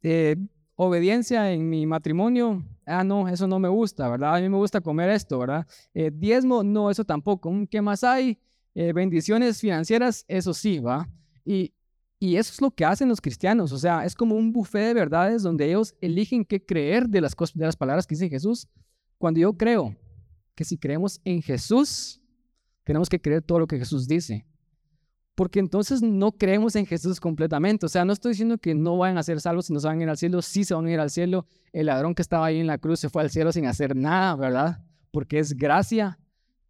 eh, 0.02 0.36
obediencia 0.76 1.50
en 1.52 1.68
mi 1.68 1.84
matrimonio, 1.84 2.64
ah, 2.86 3.02
no, 3.02 3.28
eso 3.28 3.48
no 3.48 3.58
me 3.58 3.68
gusta, 3.68 4.08
¿verdad? 4.08 4.36
A 4.36 4.40
mí 4.40 4.48
me 4.48 4.58
gusta 4.58 4.80
comer 4.80 5.10
esto, 5.10 5.40
¿verdad? 5.40 5.66
Eh, 5.92 6.12
diezmo, 6.14 6.62
no, 6.62 6.88
eso 6.88 7.04
tampoco. 7.04 7.52
¿Qué 7.68 7.82
más 7.82 8.04
hay? 8.04 8.38
Eh, 8.76 8.92
bendiciones 8.92 9.60
financieras, 9.60 10.24
eso 10.28 10.54
sí, 10.54 10.78
¿va? 10.78 11.08
Y, 11.44 11.74
y 12.18 12.36
eso 12.36 12.52
es 12.52 12.60
lo 12.60 12.70
que 12.70 12.84
hacen 12.84 13.08
los 13.08 13.20
cristianos, 13.20 13.72
o 13.72 13.78
sea, 13.78 14.04
es 14.04 14.14
como 14.14 14.34
un 14.34 14.52
buffet 14.52 14.88
de 14.88 14.94
verdades 14.94 15.42
donde 15.42 15.66
ellos 15.66 15.94
eligen 16.00 16.44
qué 16.44 16.64
creer 16.64 17.08
de 17.08 17.20
las, 17.20 17.34
cosas, 17.34 17.56
de 17.56 17.66
las 17.66 17.76
palabras 17.76 18.06
que 18.06 18.14
dice 18.14 18.28
Jesús. 18.28 18.68
Cuando 19.18 19.40
yo 19.40 19.52
creo 19.52 19.96
que 20.54 20.64
si 20.64 20.78
creemos 20.78 21.20
en 21.24 21.42
Jesús, 21.42 22.20
tenemos 22.84 23.08
que 23.08 23.20
creer 23.20 23.42
todo 23.42 23.60
lo 23.60 23.66
que 23.66 23.78
Jesús 23.78 24.08
dice 24.08 24.44
porque 25.38 25.60
entonces 25.60 26.02
no 26.02 26.32
creemos 26.32 26.74
en 26.74 26.84
Jesús 26.84 27.20
completamente. 27.20 27.86
O 27.86 27.88
sea, 27.88 28.04
no 28.04 28.12
estoy 28.12 28.32
diciendo 28.32 28.58
que 28.58 28.74
no 28.74 28.98
vayan 28.98 29.18
a 29.18 29.22
ser 29.22 29.40
salvos 29.40 29.70
y 29.70 29.72
no 29.72 29.78
se 29.78 29.86
van 29.86 30.00
a 30.00 30.02
ir 30.02 30.08
al 30.08 30.18
cielo, 30.18 30.42
sí 30.42 30.64
se 30.64 30.74
van 30.74 30.86
a 30.86 30.90
ir 30.90 30.98
al 30.98 31.10
cielo. 31.10 31.46
El 31.72 31.86
ladrón 31.86 32.16
que 32.16 32.22
estaba 32.22 32.46
ahí 32.46 32.58
en 32.58 32.66
la 32.66 32.78
cruz 32.78 32.98
se 32.98 33.08
fue 33.08 33.22
al 33.22 33.30
cielo 33.30 33.52
sin 33.52 33.64
hacer 33.66 33.94
nada, 33.94 34.34
¿verdad? 34.34 34.82
Porque 35.12 35.38
es 35.38 35.56
gracia. 35.56 36.18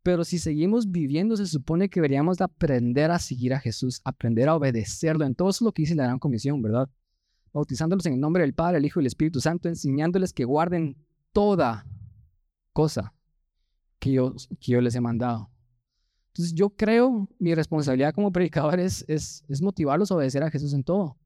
Pero 0.03 0.25
si 0.25 0.39
seguimos 0.39 0.91
viviendo, 0.91 1.37
se 1.37 1.47
supone 1.47 1.89
que 1.89 2.01
deberíamos 2.01 2.41
aprender 2.41 3.11
a 3.11 3.19
seguir 3.19 3.53
a 3.55 3.61
Jesús, 3.61 4.01
aprender 4.05 4.49
a 4.49 4.55
obedecerlo 4.55 5.25
en 5.25 5.35
todo 5.35 5.51
lo 5.61 5.73
que 5.73 5.83
dice 5.83 5.95
la 5.95 6.05
gran 6.05 6.19
comisión, 6.19 6.63
¿verdad? 6.63 6.89
Bautizándolos 7.53 8.07
en 8.07 8.15
el 8.15 8.21
nombre 8.21 8.43
del 8.43 8.55
Padre, 8.55 8.79
el 8.79 8.85
Hijo 8.85 9.01
y 9.01 9.03
el 9.03 9.09
Espíritu 9.09 9.41
Santo, 9.41 9.69
enseñándoles 9.69 10.33
que 10.33 10.45
guarden 10.45 10.97
toda 11.33 11.87
cosa 12.73 13.15
que 13.99 14.13
yo, 14.13 14.35
que 14.61 14.73
yo 14.73 14.81
les 14.81 14.95
he 14.95 15.01
mandado. 15.01 15.51
Entonces 16.29 16.55
yo 16.55 16.71
creo, 16.71 17.29
mi 17.41 17.53
responsabilidad 17.53 18.15
como 18.15 18.31
predicador 18.31 18.79
es, 18.79 19.05
es, 19.09 19.43
motivarlos 19.61 20.13
a 20.13 20.15
obedecer 20.15 20.45
a 20.45 20.51
Jesús 20.51 20.73
en 20.73 20.85
todo. 20.85 21.19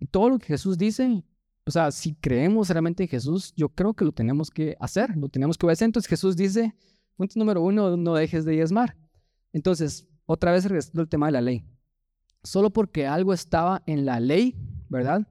Y 0.00 0.06
todo 0.06 0.30
lo 0.30 0.38
que 0.40 0.46
Jesús 0.46 0.76
dice, 0.76 1.22
o 1.64 1.70
sea, 1.70 1.92
si 1.92 2.16
creemos 2.16 2.68
realmente 2.68 3.04
en 3.04 3.08
Jesús, 3.08 3.54
yo 3.56 3.68
creo 3.68 3.94
que 3.94 4.04
lo 4.04 4.10
tenemos 4.10 4.50
que 4.50 4.76
hacer, 4.80 5.16
lo 5.16 5.28
tenemos 5.28 5.56
que 5.56 5.66
obedecer. 5.66 5.86
Entonces 5.86 6.08
Jesús 6.08 6.36
dice, 6.36 6.74
punto 7.16 7.38
número 7.38 7.62
uno, 7.62 7.96
no 7.96 8.14
dejes 8.14 8.44
de 8.44 8.52
diezmar. 8.52 8.96
Entonces, 9.52 10.06
otra 10.26 10.52
vez 10.52 10.64
regresando 10.64 11.02
al 11.02 11.08
tema 11.08 11.26
de 11.26 11.32
la 11.32 11.40
ley. 11.40 11.64
Solo 12.42 12.70
porque 12.70 13.06
algo 13.06 13.32
estaba 13.32 13.82
en 13.86 14.04
la 14.04 14.20
ley, 14.20 14.56
¿verdad? 14.88 15.26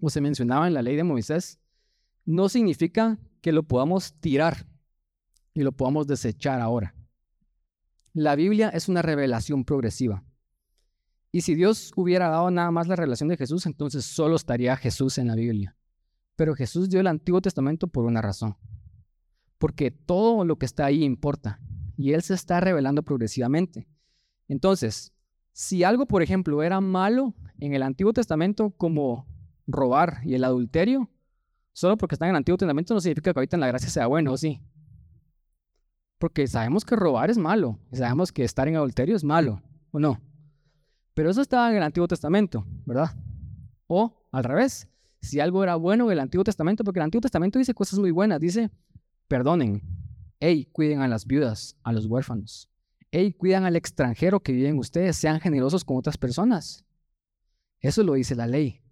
O 0.00 0.10
se 0.10 0.20
mencionaba 0.20 0.66
en 0.66 0.74
la 0.74 0.82
ley 0.82 0.96
de 0.96 1.04
Moisés, 1.04 1.58
no 2.24 2.48
significa 2.48 3.18
que 3.40 3.52
lo 3.52 3.62
podamos 3.62 4.14
tirar 4.20 4.66
y 5.54 5.62
lo 5.62 5.72
podamos 5.72 6.06
desechar 6.06 6.60
ahora. 6.60 6.94
La 8.12 8.34
Biblia 8.34 8.68
es 8.70 8.88
una 8.88 9.02
revelación 9.02 9.64
progresiva. 9.64 10.24
Y 11.32 11.42
si 11.42 11.54
Dios 11.54 11.92
hubiera 11.96 12.28
dado 12.28 12.50
nada 12.50 12.70
más 12.70 12.88
la 12.88 12.96
revelación 12.96 13.28
de 13.28 13.36
Jesús, 13.36 13.66
entonces 13.66 14.04
solo 14.04 14.36
estaría 14.36 14.76
Jesús 14.76 15.18
en 15.18 15.28
la 15.28 15.34
Biblia. 15.34 15.76
Pero 16.34 16.54
Jesús 16.54 16.88
dio 16.88 17.00
el 17.00 17.06
Antiguo 17.06 17.40
Testamento 17.40 17.88
por 17.88 18.04
una 18.04 18.22
razón. 18.22 18.56
Porque 19.58 19.90
todo 19.90 20.44
lo 20.44 20.56
que 20.56 20.66
está 20.66 20.86
ahí 20.86 21.02
importa. 21.02 21.60
Y 21.96 22.12
Él 22.12 22.22
se 22.22 22.34
está 22.34 22.60
revelando 22.60 23.02
progresivamente. 23.02 23.88
Entonces, 24.48 25.12
si 25.52 25.84
algo, 25.84 26.06
por 26.06 26.22
ejemplo, 26.22 26.62
era 26.62 26.80
malo 26.80 27.34
en 27.58 27.72
el 27.72 27.82
Antiguo 27.82 28.12
Testamento 28.12 28.70
como 28.70 29.26
robar 29.66 30.18
y 30.22 30.34
el 30.34 30.44
adulterio, 30.44 31.10
solo 31.72 31.96
porque 31.96 32.14
está 32.14 32.26
en 32.26 32.30
el 32.30 32.36
Antiguo 32.36 32.58
Testamento 32.58 32.94
no 32.94 33.00
significa 33.00 33.32
que 33.32 33.38
ahorita 33.38 33.56
en 33.56 33.60
la 33.60 33.66
gracia 33.68 33.88
sea 33.88 34.06
bueno, 34.06 34.32
¿o 34.32 34.36
sí? 34.36 34.62
Porque 36.18 36.46
sabemos 36.46 36.84
que 36.84 36.96
robar 36.96 37.30
es 37.30 37.38
malo, 37.38 37.78
y 37.92 37.96
sabemos 37.96 38.32
que 38.32 38.44
estar 38.44 38.68
en 38.68 38.76
adulterio 38.76 39.16
es 39.16 39.24
malo, 39.24 39.62
¿o 39.90 39.98
no? 39.98 40.20
Pero 41.14 41.30
eso 41.30 41.40
estaba 41.40 41.70
en 41.70 41.76
el 41.76 41.82
Antiguo 41.82 42.08
Testamento, 42.08 42.66
¿verdad? 42.84 43.16
O 43.86 44.28
al 44.32 44.44
revés, 44.44 44.88
si 45.20 45.40
algo 45.40 45.62
era 45.62 45.76
bueno 45.76 46.06
en 46.06 46.12
el 46.12 46.20
Antiguo 46.20 46.44
Testamento, 46.44 46.84
porque 46.84 47.00
el 47.00 47.04
Antiguo 47.04 47.22
Testamento 47.22 47.58
dice 47.58 47.74
cosas 47.74 47.98
muy 47.98 48.10
buenas, 48.10 48.40
dice, 48.40 48.70
perdonen, 49.28 49.82
hey, 50.40 50.68
cuiden 50.72 51.00
a 51.00 51.08
las 51.08 51.26
viudas, 51.26 51.76
a 51.82 51.92
los 51.92 52.06
huérfanos, 52.06 52.68
hey, 53.10 53.32
cuidan 53.32 53.64
al 53.64 53.76
extranjero 53.76 54.40
que 54.40 54.52
vive 54.52 54.68
en 54.68 54.78
ustedes, 54.78 55.16
sean 55.16 55.40
generosos 55.40 55.84
con 55.84 55.96
otras 55.96 56.16
personas. 56.16 56.84
Eso 57.80 58.02
lo 58.02 58.14
dice 58.14 58.34
la 58.34 58.46
ley. 58.46 58.82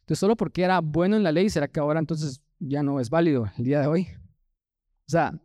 Entonces, 0.00 0.18
solo 0.18 0.36
porque 0.36 0.62
era 0.62 0.80
bueno 0.80 1.16
en 1.16 1.22
la 1.22 1.32
ley, 1.32 1.48
¿será 1.48 1.68
que 1.68 1.80
ahora 1.80 2.00
entonces 2.00 2.42
ya 2.58 2.82
no 2.82 3.00
es 3.00 3.08
válido 3.08 3.50
el 3.56 3.64
día 3.64 3.80
de 3.80 3.86
hoy? 3.86 4.08
O 5.06 5.10
sea, 5.10 5.40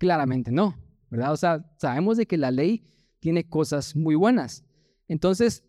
Claramente 0.00 0.50
no, 0.50 0.74
¿verdad? 1.10 1.32
O 1.34 1.36
sea, 1.36 1.62
sabemos 1.76 2.16
de 2.16 2.24
que 2.24 2.38
la 2.38 2.50
ley 2.50 2.82
tiene 3.18 3.46
cosas 3.46 3.94
muy 3.94 4.14
buenas. 4.14 4.64
Entonces, 5.08 5.62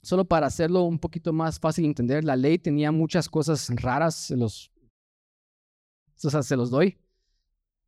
solo 0.00 0.24
para 0.26 0.46
hacerlo 0.46 0.84
un 0.84 1.00
poquito 1.00 1.32
más 1.32 1.58
fácil 1.58 1.82
de 1.82 1.88
entender, 1.88 2.22
la 2.22 2.36
ley 2.36 2.56
tenía 2.56 2.92
muchas 2.92 3.28
cosas 3.28 3.68
raras, 3.74 4.14
se 4.14 4.36
los, 4.36 4.70
o 6.22 6.30
sea, 6.30 6.44
se 6.44 6.56
los 6.56 6.70
doy. 6.70 6.96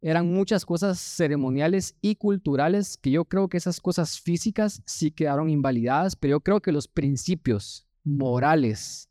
Eran 0.01 0.33
muchas 0.33 0.65
cosas 0.65 0.99
ceremoniales 0.99 1.97
y 2.01 2.17
culturales 2.17 2.97
que 2.97 3.11
yo 3.11 3.25
creo 3.25 3.49
que 3.49 3.57
esas 3.57 3.81
cosas 3.81 4.21
físicas 4.21 4.83
sí 4.87 5.11
quedaron 5.11 5.51
invalidadas, 5.51 6.17
pero 6.17 6.37
yo 6.37 6.41
creo 6.41 6.61
que 6.61 6.73
los 6.73 6.87
principios 6.89 7.87
morales 8.05 9.09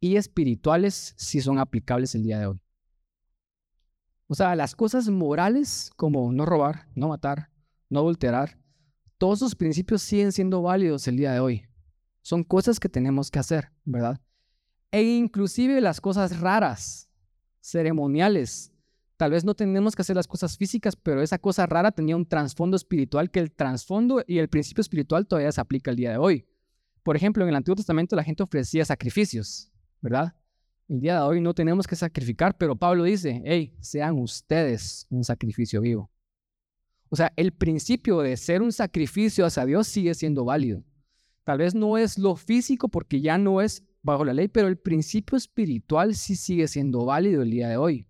y 0.00 0.16
espirituales 0.16 1.14
sí 1.16 1.40
son 1.40 1.58
aplicables 1.58 2.14
el 2.14 2.22
día 2.22 2.38
de 2.38 2.46
hoy. 2.46 2.60
O 4.28 4.34
sea, 4.34 4.54
las 4.56 4.74
cosas 4.74 5.08
morales 5.08 5.90
como 5.96 6.32
no 6.32 6.44
robar, 6.44 6.88
no 6.94 7.08
matar, 7.08 7.50
no 7.88 8.00
adulterar, 8.00 8.58
todos 9.18 9.38
esos 9.38 9.54
principios 9.54 10.02
siguen 10.02 10.32
siendo 10.32 10.62
válidos 10.62 11.08
el 11.08 11.16
día 11.16 11.32
de 11.32 11.40
hoy. 11.40 11.66
Son 12.22 12.42
cosas 12.44 12.80
que 12.80 12.88
tenemos 12.88 13.30
que 13.30 13.38
hacer, 13.38 13.70
¿verdad? 13.84 14.20
E 14.90 15.02
inclusive 15.02 15.80
las 15.80 16.00
cosas 16.00 16.40
raras, 16.40 17.08
ceremoniales. 17.60 18.72
Tal 19.16 19.30
vez 19.30 19.44
no 19.44 19.54
tenemos 19.54 19.96
que 19.96 20.02
hacer 20.02 20.14
las 20.14 20.26
cosas 20.26 20.58
físicas, 20.58 20.94
pero 20.94 21.22
esa 21.22 21.38
cosa 21.38 21.64
rara 21.64 21.90
tenía 21.90 22.16
un 22.16 22.26
trasfondo 22.26 22.76
espiritual 22.76 23.30
que 23.30 23.40
el 23.40 23.50
trasfondo 23.50 24.22
y 24.26 24.38
el 24.38 24.48
principio 24.48 24.82
espiritual 24.82 25.26
todavía 25.26 25.52
se 25.52 25.60
aplica 25.60 25.90
el 25.90 25.96
día 25.96 26.10
de 26.10 26.18
hoy. 26.18 26.46
Por 27.02 27.16
ejemplo, 27.16 27.42
en 27.42 27.48
el 27.48 27.56
Antiguo 27.56 27.76
Testamento 27.76 28.14
la 28.14 28.24
gente 28.24 28.42
ofrecía 28.42 28.84
sacrificios, 28.84 29.72
¿verdad? 30.02 30.34
El 30.88 31.00
día 31.00 31.14
de 31.14 31.20
hoy 31.20 31.40
no 31.40 31.54
tenemos 31.54 31.86
que 31.86 31.96
sacrificar, 31.96 32.58
pero 32.58 32.76
Pablo 32.76 33.04
dice, 33.04 33.42
hey, 33.44 33.74
sean 33.80 34.18
ustedes 34.18 35.06
un 35.08 35.24
sacrificio 35.24 35.80
vivo. 35.80 36.10
O 37.08 37.16
sea, 37.16 37.32
el 37.36 37.52
principio 37.52 38.20
de 38.20 38.36
ser 38.36 38.60
un 38.60 38.72
sacrificio 38.72 39.46
hacia 39.46 39.64
Dios 39.64 39.86
sigue 39.86 40.14
siendo 40.14 40.44
válido. 40.44 40.84
Tal 41.44 41.58
vez 41.58 41.74
no 41.74 41.96
es 41.96 42.18
lo 42.18 42.36
físico 42.36 42.88
porque 42.88 43.20
ya 43.20 43.38
no 43.38 43.62
es 43.62 43.84
bajo 44.02 44.24
la 44.24 44.34
ley, 44.34 44.48
pero 44.48 44.68
el 44.68 44.76
principio 44.76 45.38
espiritual 45.38 46.14
sí 46.14 46.36
sigue 46.36 46.68
siendo 46.68 47.04
válido 47.04 47.42
el 47.42 47.50
día 47.50 47.68
de 47.68 47.76
hoy. 47.76 48.06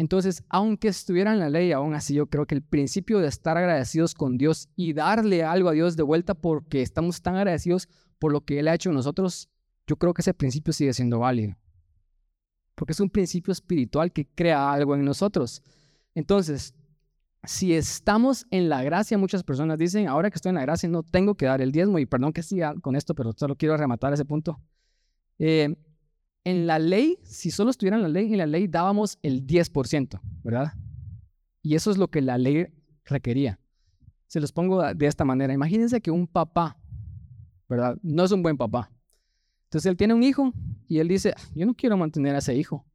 Entonces, 0.00 0.42
aunque 0.48 0.88
estuviera 0.88 1.30
en 1.30 1.40
la 1.40 1.50
ley, 1.50 1.72
aún 1.72 1.92
así 1.92 2.14
yo 2.14 2.24
creo 2.24 2.46
que 2.46 2.54
el 2.54 2.62
principio 2.62 3.18
de 3.18 3.28
estar 3.28 3.58
agradecidos 3.58 4.14
con 4.14 4.38
Dios 4.38 4.70
y 4.74 4.94
darle 4.94 5.44
algo 5.44 5.68
a 5.68 5.72
Dios 5.72 5.94
de 5.94 6.02
vuelta 6.02 6.32
porque 6.32 6.80
estamos 6.80 7.20
tan 7.20 7.36
agradecidos 7.36 7.86
por 8.18 8.32
lo 8.32 8.40
que 8.40 8.58
Él 8.58 8.68
ha 8.68 8.74
hecho 8.74 8.88
en 8.88 8.94
nosotros, 8.94 9.50
yo 9.86 9.96
creo 9.96 10.14
que 10.14 10.22
ese 10.22 10.32
principio 10.32 10.72
sigue 10.72 10.94
siendo 10.94 11.18
válido. 11.18 11.54
Porque 12.76 12.92
es 12.92 13.00
un 13.00 13.10
principio 13.10 13.52
espiritual 13.52 14.10
que 14.10 14.26
crea 14.26 14.72
algo 14.72 14.94
en 14.94 15.04
nosotros. 15.04 15.62
Entonces, 16.14 16.74
si 17.44 17.74
estamos 17.74 18.46
en 18.50 18.70
la 18.70 18.82
gracia, 18.82 19.18
muchas 19.18 19.42
personas 19.42 19.76
dicen, 19.76 20.08
ahora 20.08 20.30
que 20.30 20.36
estoy 20.36 20.48
en 20.48 20.56
la 20.56 20.62
gracia 20.62 20.88
no 20.88 21.02
tengo 21.02 21.34
que 21.34 21.44
dar 21.44 21.60
el 21.60 21.72
diezmo, 21.72 21.98
y 21.98 22.06
perdón 22.06 22.32
que 22.32 22.42
siga 22.42 22.74
con 22.80 22.96
esto, 22.96 23.14
pero 23.14 23.32
solo 23.36 23.54
quiero 23.54 23.76
rematar 23.76 24.14
ese 24.14 24.24
punto. 24.24 24.62
Eh, 25.38 25.76
en 26.44 26.66
la 26.66 26.78
ley, 26.78 27.18
si 27.22 27.50
solo 27.50 27.70
estuviera 27.70 27.96
en 27.96 28.02
la 28.02 28.08
ley, 28.08 28.32
en 28.32 28.38
la 28.38 28.46
ley 28.46 28.66
dábamos 28.66 29.18
el 29.22 29.46
10%, 29.46 30.20
¿verdad? 30.42 30.72
Y 31.62 31.74
eso 31.74 31.90
es 31.90 31.98
lo 31.98 32.08
que 32.08 32.22
la 32.22 32.38
ley 32.38 32.68
requería. 33.04 33.58
Se 34.26 34.40
los 34.40 34.52
pongo 34.52 34.82
de 34.82 35.06
esta 35.06 35.24
manera. 35.24 35.52
Imagínense 35.52 36.00
que 36.00 36.10
un 36.10 36.26
papá, 36.26 36.78
¿verdad? 37.68 37.98
No 38.02 38.24
es 38.24 38.32
un 38.32 38.42
buen 38.42 38.56
papá. 38.56 38.90
Entonces 39.64 39.90
él 39.90 39.96
tiene 39.96 40.14
un 40.14 40.22
hijo 40.22 40.52
y 40.88 40.98
él 40.98 41.08
dice, 41.08 41.34
yo 41.54 41.66
no 41.66 41.74
quiero 41.74 41.96
mantener 41.96 42.34
a 42.34 42.38
ese 42.38 42.54
hijo. 42.54 42.86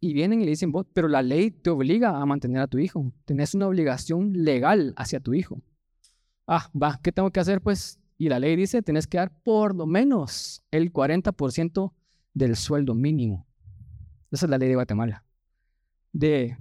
Y 0.00 0.14
vienen 0.14 0.40
y 0.40 0.44
le 0.44 0.50
dicen, 0.50 0.72
pero 0.92 1.08
la 1.08 1.22
ley 1.22 1.50
te 1.50 1.70
obliga 1.70 2.20
a 2.20 2.26
mantener 2.26 2.60
a 2.60 2.66
tu 2.66 2.78
hijo. 2.78 3.12
Tenés 3.24 3.54
una 3.54 3.68
obligación 3.68 4.32
legal 4.32 4.94
hacia 4.96 5.20
tu 5.20 5.34
hijo. 5.34 5.62
Ah, 6.46 6.70
va, 6.74 6.98
¿qué 7.02 7.12
tengo 7.12 7.30
que 7.30 7.38
hacer? 7.38 7.60
Pues 7.60 8.00
y 8.18 8.28
la 8.28 8.38
ley 8.38 8.54
dice, 8.54 8.82
tenés 8.82 9.08
que 9.08 9.18
dar 9.18 9.32
por 9.42 9.74
lo 9.74 9.84
menos 9.84 10.62
el 10.70 10.92
40% 10.92 11.92
del 12.34 12.56
sueldo 12.56 12.94
mínimo. 12.94 13.46
Esa 14.30 14.46
es 14.46 14.50
la 14.50 14.58
ley 14.58 14.68
de 14.68 14.74
Guatemala. 14.74 15.24
De, 16.12 16.56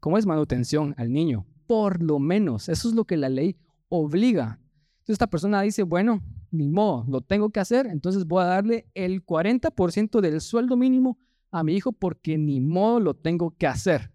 ¿cómo 0.00 0.18
es 0.18 0.26
manutención 0.26 0.94
al 0.96 1.12
niño? 1.12 1.46
Por 1.66 2.02
lo 2.02 2.18
menos. 2.18 2.68
Eso 2.68 2.88
es 2.88 2.94
lo 2.94 3.04
que 3.04 3.16
la 3.16 3.28
ley 3.28 3.56
obliga. 3.88 4.60
Entonces 4.98 5.14
esta 5.14 5.28
persona 5.28 5.62
dice, 5.62 5.82
bueno, 5.82 6.22
ni 6.50 6.68
modo, 6.68 7.04
lo 7.08 7.20
tengo 7.20 7.50
que 7.50 7.60
hacer, 7.60 7.86
entonces 7.86 8.26
voy 8.26 8.42
a 8.42 8.46
darle 8.46 8.88
el 8.94 9.24
40% 9.24 10.20
del 10.20 10.40
sueldo 10.40 10.76
mínimo 10.76 11.18
a 11.50 11.62
mi 11.62 11.74
hijo 11.74 11.92
porque 11.92 12.38
ni 12.38 12.60
modo 12.60 13.00
lo 13.00 13.14
tengo 13.14 13.54
que 13.56 13.66
hacer 13.66 14.10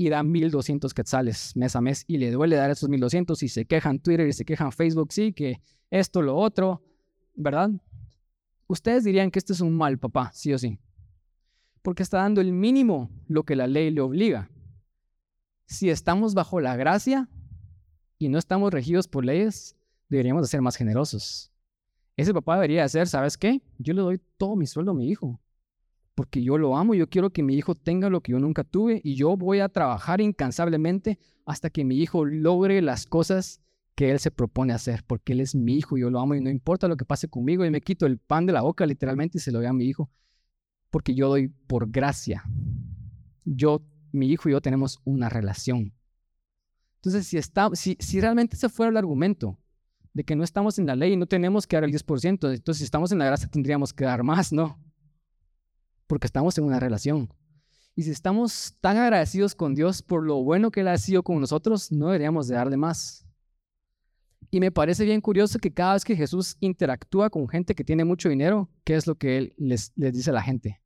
y 0.00 0.08
da 0.08 0.22
1200 0.22 0.94
quetzales 0.94 1.54
mes 1.56 1.76
a 1.76 1.80
mes 1.82 2.04
y 2.06 2.16
le 2.16 2.30
duele 2.30 2.56
dar 2.56 2.70
esos 2.70 2.88
1200 2.88 3.42
y 3.42 3.48
se 3.48 3.66
quejan 3.66 3.98
Twitter 3.98 4.26
y 4.26 4.32
se 4.32 4.46
quejan 4.46 4.72
Facebook, 4.72 5.12
sí, 5.12 5.34
que 5.34 5.60
esto, 5.90 6.22
lo 6.22 6.36
otro, 6.36 6.82
¿verdad? 7.34 7.70
Ustedes 8.70 9.02
dirían 9.02 9.32
que 9.32 9.40
este 9.40 9.52
es 9.52 9.60
un 9.60 9.76
mal 9.76 9.98
papá, 9.98 10.30
sí 10.32 10.52
o 10.52 10.58
sí, 10.58 10.78
porque 11.82 12.04
está 12.04 12.18
dando 12.18 12.40
el 12.40 12.52
mínimo 12.52 13.10
lo 13.26 13.42
que 13.42 13.56
la 13.56 13.66
ley 13.66 13.90
le 13.90 14.00
obliga. 14.00 14.48
Si 15.66 15.90
estamos 15.90 16.34
bajo 16.34 16.60
la 16.60 16.76
gracia 16.76 17.28
y 18.16 18.28
no 18.28 18.38
estamos 18.38 18.72
regidos 18.72 19.08
por 19.08 19.24
leyes, 19.24 19.76
deberíamos 20.08 20.42
de 20.42 20.48
ser 20.48 20.62
más 20.62 20.76
generosos. 20.76 21.50
Ese 22.16 22.32
papá 22.32 22.54
debería 22.54 22.84
hacer, 22.84 23.08
¿sabes 23.08 23.36
qué? 23.36 23.60
Yo 23.78 23.92
le 23.92 24.02
doy 24.02 24.20
todo 24.36 24.54
mi 24.54 24.68
sueldo 24.68 24.92
a 24.92 24.94
mi 24.94 25.08
hijo 25.08 25.40
porque 26.14 26.40
yo 26.42 26.56
lo 26.58 26.76
amo, 26.76 26.94
yo 26.94 27.08
quiero 27.08 27.30
que 27.30 27.42
mi 27.42 27.56
hijo 27.56 27.74
tenga 27.74 28.08
lo 28.08 28.20
que 28.20 28.32
yo 28.32 28.38
nunca 28.38 28.62
tuve 28.62 29.00
y 29.02 29.14
yo 29.16 29.36
voy 29.36 29.58
a 29.60 29.68
trabajar 29.68 30.20
incansablemente 30.20 31.18
hasta 31.44 31.70
que 31.70 31.82
mi 31.82 31.96
hijo 31.96 32.24
logre 32.24 32.82
las 32.82 33.06
cosas 33.06 33.62
que 33.94 34.10
él 34.10 34.18
se 34.18 34.30
propone 34.30 34.72
hacer, 34.72 35.04
porque 35.06 35.32
él 35.32 35.40
es 35.40 35.54
mi 35.54 35.76
hijo, 35.76 35.98
yo 35.98 36.10
lo 36.10 36.20
amo 36.20 36.34
y 36.34 36.40
no 36.40 36.50
importa 36.50 36.88
lo 36.88 36.96
que 36.96 37.04
pase 37.04 37.28
conmigo, 37.28 37.64
y 37.64 37.70
me 37.70 37.80
quito 37.80 38.06
el 38.06 38.18
pan 38.18 38.46
de 38.46 38.52
la 38.52 38.62
boca 38.62 38.86
literalmente 38.86 39.38
y 39.38 39.40
se 39.40 39.52
lo 39.52 39.58
doy 39.58 39.66
a 39.66 39.72
mi 39.72 39.84
hijo, 39.84 40.10
porque 40.90 41.14
yo 41.14 41.28
doy 41.28 41.48
por 41.48 41.90
gracia. 41.90 42.44
Yo, 43.44 43.82
mi 44.12 44.28
hijo 44.28 44.48
y 44.48 44.52
yo 44.52 44.60
tenemos 44.60 45.00
una 45.04 45.28
relación. 45.28 45.92
Entonces, 46.96 47.26
si, 47.26 47.38
está, 47.38 47.70
si, 47.74 48.20
realmente 48.20 48.56
ese 48.56 48.68
fuera 48.68 48.90
el 48.90 48.96
argumento 48.96 49.58
de 50.12 50.24
que 50.24 50.36
no 50.36 50.44
estamos 50.44 50.78
en 50.78 50.86
la 50.86 50.96
ley 50.96 51.12
y 51.12 51.16
no 51.16 51.26
tenemos 51.26 51.66
que 51.66 51.76
dar 51.76 51.84
el 51.84 51.92
10%, 51.92 52.54
entonces 52.54 52.78
si 52.78 52.84
estamos 52.84 53.12
en 53.12 53.18
la 53.18 53.26
gracia 53.26 53.48
tendríamos 53.48 53.92
que 53.92 54.04
dar 54.04 54.22
más, 54.22 54.52
¿no? 54.52 54.78
porque 56.10 56.26
estamos 56.26 56.58
en 56.58 56.64
una 56.64 56.80
relación. 56.80 57.32
Y 57.94 58.02
si 58.02 58.10
estamos 58.10 58.74
tan 58.80 58.96
agradecidos 58.96 59.54
con 59.54 59.76
Dios 59.76 60.02
por 60.02 60.24
lo 60.24 60.42
bueno 60.42 60.72
que 60.72 60.80
Él 60.80 60.88
ha 60.88 60.98
sido 60.98 61.22
con 61.22 61.40
nosotros, 61.40 61.92
no 61.92 62.06
deberíamos 62.06 62.48
de 62.48 62.56
darle 62.56 62.76
más. 62.76 63.24
Y 64.50 64.60
me 64.60 64.72
parece 64.72 65.04
bien 65.04 65.20
curioso 65.20 65.58
que 65.58 65.72
cada 65.72 65.94
vez 65.94 66.04
que 66.04 66.16
Jesús 66.16 66.56
interactúa 66.60 67.30
con 67.30 67.48
gente 67.48 67.74
que 67.74 67.84
tiene 67.84 68.04
mucho 68.04 68.28
dinero, 68.28 68.68
¿qué 68.84 68.96
es 68.96 69.06
lo 69.06 69.16
que 69.16 69.38
Él 69.38 69.54
les, 69.56 69.92
dice 69.94 70.30
a 70.30 70.34
la 70.34 70.42
gente? 70.42 70.80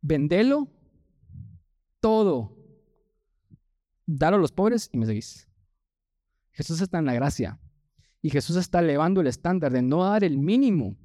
Vendelo 0.00 0.68
todo, 2.00 2.56
dalo 4.06 4.36
a 4.36 4.40
los 4.40 4.52
pobres 4.52 4.88
y 4.92 4.98
me 4.98 5.06
seguís. 5.06 5.48
Jesús 6.52 6.80
está 6.80 6.98
en 6.98 7.06
la 7.06 7.14
gracia. 7.14 7.60
Y 8.22 8.30
Jesús 8.30 8.56
está 8.56 8.80
elevando 8.80 9.20
el 9.20 9.26
estándar 9.26 9.72
de 9.72 9.82
no 9.82 10.04
dar 10.04 10.24
el 10.24 10.38
mínimo 10.38 10.96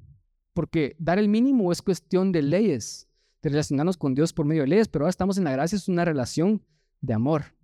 porque 0.58 0.96
dar 0.98 1.20
el 1.20 1.28
mínimo 1.28 1.70
es 1.70 1.82
cuestión 1.82 2.32
de 2.32 2.42
leyes, 2.42 3.08
de 3.42 3.50
relacionarnos 3.50 3.96
con 3.96 4.16
Dios 4.16 4.32
por 4.32 4.44
medio 4.44 4.62
de 4.62 4.66
leyes, 4.66 4.88
pero 4.88 5.04
ahora 5.04 5.10
estamos 5.10 5.38
en 5.38 5.44
la 5.44 5.52
gracia, 5.52 5.76
es 5.76 5.86
una 5.86 6.04
relación 6.04 6.64
de 7.00 7.14
amor. 7.14 7.54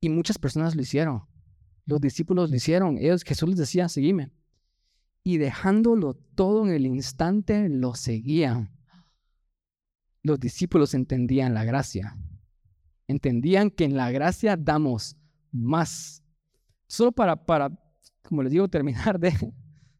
Y 0.00 0.08
muchas 0.08 0.36
personas 0.36 0.74
lo 0.74 0.82
hicieron. 0.82 1.22
Los 1.86 2.00
discípulos 2.00 2.50
lo 2.50 2.56
hicieron. 2.56 2.98
Ellos, 2.98 3.22
Jesús 3.24 3.48
les 3.48 3.58
decía, 3.58 3.88
seguime. 3.88 4.30
Y 5.24 5.38
dejándolo 5.38 6.14
todo 6.14 6.66
en 6.66 6.72
el 6.72 6.86
instante, 6.86 7.68
lo 7.68 7.94
seguían. 7.94 8.70
Los 10.22 10.38
discípulos 10.38 10.94
entendían 10.94 11.54
la 11.54 11.64
gracia. 11.64 12.16
Entendían 13.08 13.70
que 13.70 13.84
en 13.84 13.96
la 13.96 14.10
gracia 14.10 14.56
damos 14.56 15.16
más. 15.50 16.22
Solo 16.86 17.12
para, 17.12 17.44
para 17.44 17.70
como 18.22 18.42
les 18.42 18.52
digo, 18.52 18.68
terminar 18.68 19.18
de, 19.18 19.32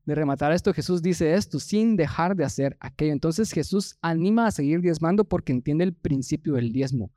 de 0.04 0.14
rematar 0.14 0.52
esto, 0.52 0.72
Jesús 0.72 1.02
dice 1.02 1.34
esto 1.34 1.58
sin 1.60 1.96
dejar 1.96 2.36
de 2.36 2.44
hacer 2.44 2.76
aquello. 2.80 3.12
Entonces 3.12 3.52
Jesús 3.52 3.96
anima 4.00 4.46
a 4.46 4.50
seguir 4.50 4.80
diezmando 4.80 5.24
porque 5.24 5.52
entiende 5.52 5.84
el 5.84 5.94
principio 5.94 6.54
del 6.54 6.72
diezmo. 6.72 7.12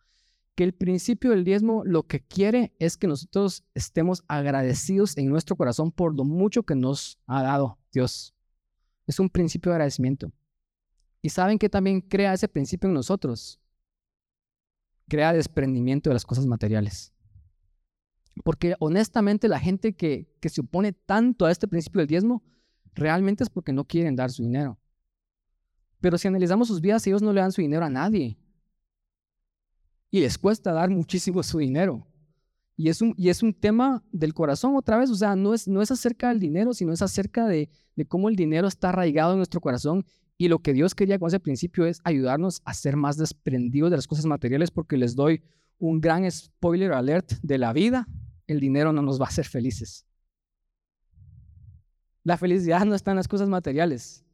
Que 0.55 0.63
el 0.63 0.73
principio 0.73 1.31
del 1.31 1.43
diezmo 1.43 1.83
lo 1.83 2.03
que 2.03 2.21
quiere 2.21 2.73
es 2.79 2.95
que 2.95 3.07
nosotros 3.07 3.65
estemos 3.73 4.23
agradecidos 4.27 5.17
en 5.17 5.29
nuestro 5.29 5.57
corazón 5.57 5.91
por 5.91 6.15
lo 6.15 6.23
mucho 6.23 6.63
que 6.63 6.75
nos 6.75 7.19
ha 7.27 7.43
dado 7.43 7.77
Dios. 7.91 8.33
Es 9.05 9.19
un 9.19 9.29
principio 9.29 9.71
de 9.71 9.75
agradecimiento. 9.75 10.31
Y 11.21 11.29
saben 11.29 11.59
que 11.59 11.69
también 11.69 12.01
crea 12.01 12.33
ese 12.33 12.47
principio 12.47 12.87
en 12.87 12.93
nosotros. 12.93 13.59
Crea 15.09 15.33
desprendimiento 15.33 16.09
de 16.09 16.13
las 16.13 16.25
cosas 16.25 16.45
materiales. 16.45 17.13
Porque 18.43 18.75
honestamente 18.79 19.47
la 19.47 19.59
gente 19.59 19.95
que, 19.95 20.33
que 20.39 20.49
se 20.49 20.61
opone 20.61 20.93
tanto 20.93 21.45
a 21.45 21.51
este 21.51 21.67
principio 21.67 21.99
del 21.99 22.07
diezmo, 22.07 22.43
realmente 22.93 23.43
es 23.43 23.49
porque 23.49 23.73
no 23.73 23.85
quieren 23.85 24.15
dar 24.15 24.31
su 24.31 24.43
dinero. 24.43 24.79
Pero 25.99 26.17
si 26.17 26.27
analizamos 26.27 26.67
sus 26.67 26.81
vidas, 26.81 27.05
ellos 27.07 27.21
no 27.21 27.33
le 27.33 27.41
dan 27.41 27.51
su 27.51 27.61
dinero 27.61 27.85
a 27.85 27.89
nadie. 27.89 28.37
Y 30.11 30.19
les 30.21 30.37
cuesta 30.37 30.71
dar 30.71 30.89
muchísimo 30.89 31.43
su 31.43 31.57
dinero. 31.57 32.07
Y 32.77 32.89
es 32.89 33.01
un, 33.01 33.13
y 33.17 33.29
es 33.29 33.41
un 33.41 33.53
tema 33.53 34.03
del 34.11 34.33
corazón 34.33 34.75
otra 34.75 34.97
vez, 34.97 35.09
o 35.09 35.15
sea, 35.15 35.35
no 35.35 35.53
es, 35.53 35.67
no 35.67 35.81
es 35.81 35.91
acerca 35.91 36.29
del 36.29 36.39
dinero, 36.39 36.73
sino 36.73 36.91
es 36.91 37.01
acerca 37.01 37.47
de, 37.47 37.69
de 37.95 38.05
cómo 38.05 38.27
el 38.27 38.35
dinero 38.35 38.67
está 38.67 38.89
arraigado 38.89 39.31
en 39.31 39.37
nuestro 39.37 39.61
corazón. 39.61 40.05
Y 40.37 40.49
lo 40.49 40.59
que 40.59 40.73
Dios 40.73 40.93
quería 40.93 41.17
con 41.17 41.27
ese 41.27 41.39
principio 41.39 41.85
es 41.85 42.01
ayudarnos 42.03 42.61
a 42.65 42.73
ser 42.73 42.97
más 42.97 43.15
desprendidos 43.17 43.91
de 43.91 43.97
las 43.97 44.07
cosas 44.07 44.25
materiales 44.25 44.71
porque 44.71 44.97
les 44.97 45.15
doy 45.15 45.41
un 45.77 46.01
gran 46.01 46.29
spoiler 46.29 46.91
alert 46.91 47.33
de 47.41 47.57
la 47.57 47.73
vida, 47.73 48.07
el 48.47 48.59
dinero 48.59 48.93
no 48.93 49.01
nos 49.01 49.19
va 49.19 49.25
a 49.25 49.29
hacer 49.29 49.45
felices. 49.45 50.05
La 52.23 52.37
felicidad 52.37 52.85
no 52.85 52.95
está 52.95 53.11
en 53.11 53.17
las 53.17 53.27
cosas 53.27 53.47
materiales. 53.47 54.25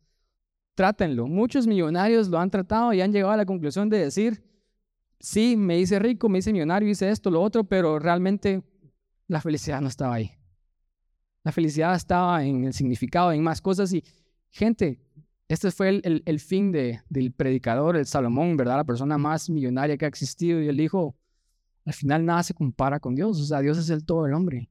Trátenlo. 0.75 1.27
Muchos 1.27 1.67
millonarios 1.67 2.29
lo 2.29 2.39
han 2.39 2.49
tratado 2.49 2.93
y 2.93 3.01
han 3.01 3.11
llegado 3.11 3.33
a 3.33 3.37
la 3.37 3.45
conclusión 3.45 3.89
de 3.89 3.99
decir, 3.99 4.43
sí, 5.21 5.55
me 5.55 5.79
hice 5.79 5.99
rico, 5.99 6.29
me 6.29 6.39
hice 6.39 6.51
millonario, 6.51 6.89
hice 6.89 7.09
esto, 7.09 7.31
lo 7.31 7.41
otro, 7.41 7.63
pero 7.63 7.99
realmente 7.99 8.63
la 9.27 9.39
felicidad 9.41 9.81
no 9.81 9.87
estaba 9.87 10.15
ahí. 10.15 10.31
La 11.43 11.51
felicidad 11.51 11.95
estaba 11.95 12.43
en 12.43 12.65
el 12.65 12.73
significado, 12.73 13.31
en 13.31 13.43
más 13.43 13.61
cosas. 13.61 13.93
Y 13.93 14.03
gente, 14.49 14.99
este 15.47 15.71
fue 15.71 16.01
el, 16.03 16.39
fin 16.39 16.71
del 16.71 17.33
predicador, 17.33 17.97
el 17.97 18.05
Salomón, 18.05 18.57
¿verdad? 18.57 18.77
La 18.77 18.83
persona 18.83 19.17
más 19.17 19.49
millonaria 19.49 19.97
que 19.97 20.05
ha 20.05 20.07
existido. 20.07 20.61
Y 20.61 20.67
él 20.67 20.77
dijo, 20.77 21.15
al 21.85 21.93
final 21.93 22.25
nada 22.25 22.43
se 22.43 22.53
compara 22.53 22.99
con 22.99 23.15
Dios. 23.15 23.39
O 23.39 23.45
sea, 23.45 23.61
Dios 23.61 23.77
es 23.77 23.89
el 23.89 24.05
todo 24.05 24.27
el 24.27 24.33
hombre. 24.33 24.69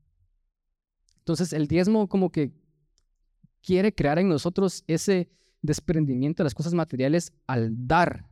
Entonces 1.19 1.53
el 1.53 1.67
diezmo 1.67 2.09
como 2.09 2.31
que 2.31 2.53
quiere 3.63 3.95
crear 3.95 4.19
en 4.19 4.29
nosotros 4.29 4.85
ese 4.87 5.29
desprendimiento 5.63 6.43
de 6.43 6.47
las 6.47 6.55
cosas 6.55 6.75
materiales 6.75 7.33
al 7.47 7.87
dar. 7.87 8.30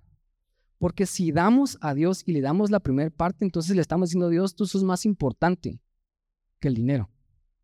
Porque 0.78 1.06
si 1.06 1.32
damos 1.32 1.76
a 1.80 1.94
Dios 1.94 2.22
y 2.24 2.32
le 2.32 2.40
damos 2.40 2.70
la 2.70 2.80
primera 2.80 3.10
parte, 3.10 3.44
entonces 3.44 3.74
le 3.74 3.82
estamos 3.82 4.08
diciendo 4.08 4.26
a 4.26 4.30
Dios, 4.30 4.54
tú 4.54 4.66
sos 4.66 4.84
más 4.84 5.04
importante 5.04 5.80
que 6.60 6.68
el 6.68 6.74
dinero, 6.74 7.10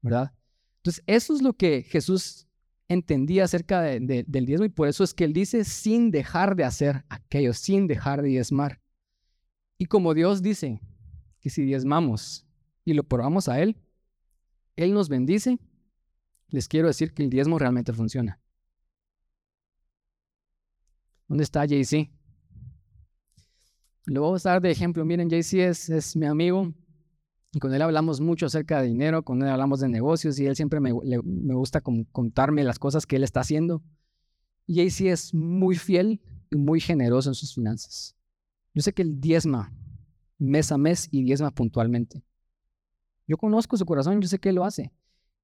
¿verdad? 0.02 0.32
Entonces, 0.78 1.02
eso 1.06 1.34
es 1.34 1.42
lo 1.42 1.54
que 1.54 1.82
Jesús 1.82 2.46
entendía 2.88 3.44
acerca 3.44 3.80
del 3.80 4.46
diezmo 4.46 4.66
y 4.66 4.68
por 4.68 4.88
eso 4.88 5.04
es 5.04 5.14
que 5.14 5.24
él 5.24 5.32
dice 5.32 5.64
sin 5.64 6.10
dejar 6.10 6.56
de 6.56 6.64
hacer 6.64 7.04
aquello, 7.08 7.54
sin 7.54 7.86
dejar 7.86 8.20
de 8.20 8.28
diezmar. 8.28 8.80
Y 9.78 9.86
como 9.86 10.12
Dios 10.12 10.42
dice 10.42 10.80
que 11.40 11.50
si 11.50 11.62
diezmamos 11.62 12.46
y 12.84 12.92
lo 12.94 13.04
probamos 13.04 13.48
a 13.48 13.60
Él, 13.60 13.76
Él 14.76 14.92
nos 14.92 15.08
bendice 15.08 15.58
les 16.54 16.68
quiero 16.68 16.86
decir 16.86 17.12
que 17.12 17.24
el 17.24 17.30
diezmo 17.30 17.58
realmente 17.58 17.92
funciona. 17.92 18.40
¿Dónde 21.26 21.42
está 21.42 21.64
JC? 21.64 22.12
Lo 24.06 24.22
voy 24.22 24.38
a 24.38 24.48
dar 24.48 24.60
de 24.62 24.70
ejemplo. 24.70 25.04
Miren, 25.04 25.28
JC 25.28 25.54
es, 25.60 25.88
es 25.88 26.16
mi 26.16 26.26
amigo 26.26 26.72
y 27.54 27.60
con 27.60 27.72
él 27.72 27.82
hablamos 27.82 28.20
mucho 28.20 28.46
acerca 28.46 28.82
de 28.82 28.88
dinero, 28.88 29.22
con 29.22 29.40
él 29.42 29.48
hablamos 29.48 29.80
de 29.80 29.88
negocios 29.88 30.38
y 30.40 30.46
él 30.46 30.56
siempre 30.56 30.80
me, 30.80 30.92
me 30.92 31.54
gusta 31.54 31.80
contarme 31.80 32.64
las 32.64 32.78
cosas 32.80 33.06
que 33.06 33.16
él 33.16 33.22
está 33.22 33.40
haciendo. 33.40 33.82
Y 34.66 34.84
JC 34.84 35.06
es 35.06 35.32
muy 35.34 35.76
fiel 35.76 36.20
y 36.50 36.56
muy 36.56 36.80
generoso 36.80 37.30
en 37.30 37.34
sus 37.34 37.54
finanzas. 37.54 38.16
Yo 38.74 38.82
sé 38.82 38.92
que 38.92 39.02
él 39.02 39.20
diezma 39.20 39.72
mes 40.38 40.72
a 40.72 40.78
mes 40.78 41.08
y 41.12 41.22
diezma 41.22 41.52
puntualmente. 41.52 42.24
Yo 43.26 43.36
conozco 43.36 43.76
su 43.76 43.86
corazón, 43.86 44.20
yo 44.20 44.28
sé 44.28 44.38
que 44.38 44.48
él 44.48 44.56
lo 44.56 44.64
hace. 44.64 44.92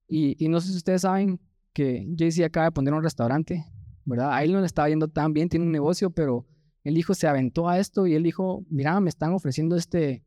Y, 0.08 0.48
no 0.48 0.60
sé 0.60 0.70
si 0.70 0.76
ustedes 0.76 1.02
saben 1.02 1.40
que 1.72 2.04
JC 2.16 2.42
acaba 2.42 2.66
de 2.66 2.72
poner 2.72 2.92
un 2.92 3.04
restaurante, 3.04 3.64
¿verdad? 4.04 4.32
A 4.32 4.42
él 4.42 4.52
no 4.52 4.58
le 4.58 4.66
estaba 4.66 4.88
yendo 4.88 5.06
tan 5.06 5.32
bien, 5.32 5.48
tiene 5.48 5.64
un 5.64 5.70
negocio, 5.70 6.10
pero 6.10 6.44
el 6.84 6.96
hijo 6.96 7.14
se 7.14 7.26
aventó 7.26 7.68
a 7.68 7.78
esto 7.78 8.06
y 8.06 8.14
él 8.14 8.22
dijo, 8.22 8.64
mira, 8.70 8.98
me 9.00 9.08
están 9.08 9.32
ofreciendo 9.32 9.76
este, 9.76 10.24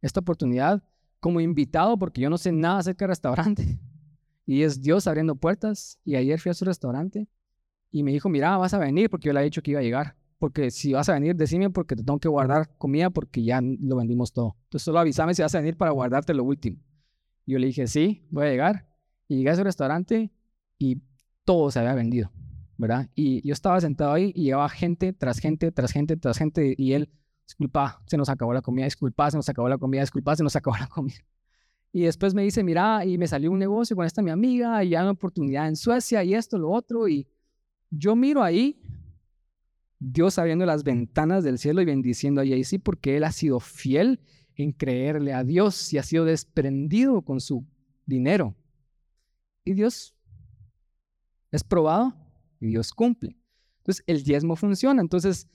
esta 0.00 0.20
oportunidad 0.20 0.82
como 1.20 1.40
invitado 1.40 1.98
porque 1.98 2.20
yo 2.20 2.30
no 2.30 2.38
sé 2.38 2.52
nada 2.52 2.78
acerca 2.78 3.04
del 3.04 3.10
restaurante. 3.10 3.78
Y 4.46 4.62
es 4.62 4.82
Dios 4.82 5.06
abriendo 5.06 5.36
puertas. 5.36 5.98
Y 6.04 6.16
ayer 6.16 6.38
fui 6.38 6.50
a 6.50 6.54
su 6.54 6.66
restaurante 6.66 7.28
y 7.90 8.02
me 8.02 8.12
dijo, 8.12 8.28
mira, 8.28 8.58
vas 8.58 8.74
a 8.74 8.78
venir 8.78 9.08
porque 9.08 9.28
yo 9.28 9.32
le 9.32 9.40
he 9.40 9.44
dicho 9.44 9.62
que 9.62 9.70
iba 9.70 9.80
a 9.80 9.82
llegar. 9.82 10.16
Porque 10.38 10.70
si 10.70 10.92
vas 10.92 11.08
a 11.08 11.14
venir, 11.14 11.34
decime 11.34 11.70
porque 11.70 11.96
te 11.96 12.04
tengo 12.04 12.18
que 12.18 12.28
guardar 12.28 12.76
comida 12.76 13.08
porque 13.08 13.42
ya 13.42 13.62
lo 13.62 13.96
vendimos 13.96 14.34
todo. 14.34 14.56
Entonces 14.64 14.84
solo 14.84 14.98
avísame 14.98 15.34
si 15.34 15.40
vas 15.40 15.54
a 15.54 15.60
venir 15.60 15.78
para 15.78 15.92
guardarte 15.92 16.34
lo 16.34 16.44
último. 16.44 16.76
Yo 17.46 17.58
le 17.58 17.68
dije, 17.68 17.86
sí, 17.86 18.26
voy 18.30 18.46
a 18.46 18.50
llegar. 18.50 18.86
Y 19.28 19.36
llegué 19.36 19.48
a 19.48 19.52
ese 19.54 19.64
restaurante 19.64 20.30
y 20.78 21.00
todo 21.44 21.70
se 21.70 21.78
había 21.78 21.94
vendido, 21.94 22.30
¿verdad? 22.76 23.08
Y 23.14 23.46
yo 23.46 23.52
estaba 23.52 23.80
sentado 23.80 24.12
ahí 24.12 24.32
y 24.34 24.44
llevaba 24.44 24.68
gente 24.68 25.12
tras 25.12 25.38
gente, 25.38 25.70
tras 25.72 25.92
gente, 25.92 26.16
tras 26.16 26.38
gente. 26.38 26.74
Y 26.76 26.92
él, 26.92 27.10
disculpa, 27.46 28.02
se 28.06 28.16
nos 28.16 28.28
acabó 28.28 28.52
la 28.52 28.62
comida, 28.62 28.84
disculpa, 28.84 29.30
se 29.30 29.36
nos 29.36 29.48
acabó 29.48 29.68
la 29.68 29.78
comida, 29.78 30.00
disculpa, 30.00 30.36
se 30.36 30.42
nos 30.42 30.56
acabó 30.56 30.76
la 30.76 30.86
comida. 30.86 31.24
Y 31.92 32.02
después 32.02 32.34
me 32.34 32.42
dice, 32.42 32.64
mira, 32.64 33.04
y 33.04 33.18
me 33.18 33.28
salió 33.28 33.52
un 33.52 33.58
negocio 33.58 33.94
con 33.94 34.04
esta 34.04 34.20
mi 34.20 34.30
amiga, 34.30 34.82
y 34.82 34.94
hay 34.94 35.02
una 35.02 35.12
oportunidad 35.12 35.68
en 35.68 35.76
Suecia, 35.76 36.24
y 36.24 36.34
esto, 36.34 36.58
lo 36.58 36.70
otro. 36.70 37.06
Y 37.06 37.28
yo 37.90 38.16
miro 38.16 38.42
ahí, 38.42 38.80
Dios 40.00 40.38
abriendo 40.38 40.66
las 40.66 40.82
ventanas 40.82 41.44
del 41.44 41.58
cielo 41.58 41.80
y 41.80 41.84
bendiciendo 41.84 42.40
a 42.40 42.64
sí 42.64 42.78
porque 42.78 43.16
él 43.16 43.24
ha 43.24 43.30
sido 43.30 43.60
fiel 43.60 44.20
en 44.56 44.72
creerle 44.72 45.32
a 45.32 45.44
Dios 45.44 45.92
y 45.92 45.98
ha 45.98 46.02
sido 46.02 46.24
desprendido 46.24 47.22
con 47.22 47.40
su 47.40 47.64
dinero. 48.06 48.56
Y 49.64 49.74
Dios 49.74 50.14
es 51.52 51.62
probado 51.62 52.23
Dios 52.66 52.92
cumple. 52.92 53.36
Entonces, 53.78 54.04
el 54.06 54.22
diezmo 54.22 54.56
funciona. 54.56 55.00
Entonces, 55.00 55.48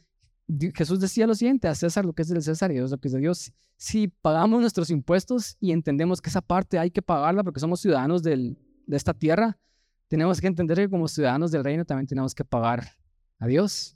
Jesús 0.76 1.00
decía 1.00 1.28
lo 1.28 1.36
siguiente, 1.36 1.68
a 1.68 1.76
César 1.76 2.06
lo 2.06 2.14
que 2.14 2.24
es 2.24 2.30
del 2.30 2.42
César 2.42 2.72
y 2.72 2.76
Dios 2.76 2.92
lo 2.92 2.98
que 2.98 3.08
es 3.08 3.14
de 3.14 3.20
Dios. 3.20 3.52
Si 3.78 4.08
pagamos 4.08 4.62
nuestros 4.62 4.90
impuestos 4.90 5.58
y 5.60 5.72
entendemos 5.72 6.22
que 6.22 6.30
esa 6.30 6.42
parte 6.42 6.80
hay 6.80 6.92
que 6.92 7.02
pagarla 7.02 7.44
porque 7.44 7.60
somos 7.60 7.82
ciudadanos 7.82 8.24
de 8.24 8.56
esta 8.90 9.14
tierra, 9.14 9.60
tenemos 10.08 10.42
que 10.42 10.48
entender 10.48 10.78
que 10.78 10.90
como 10.90 11.08
ciudadanos 11.08 11.52
del 11.52 11.64
reino 11.64 11.86
también 11.86 12.08
tenemos 12.08 12.34
que 12.34 12.44
pagar 12.44 12.96
a 13.38 13.48
Dios 13.48 13.96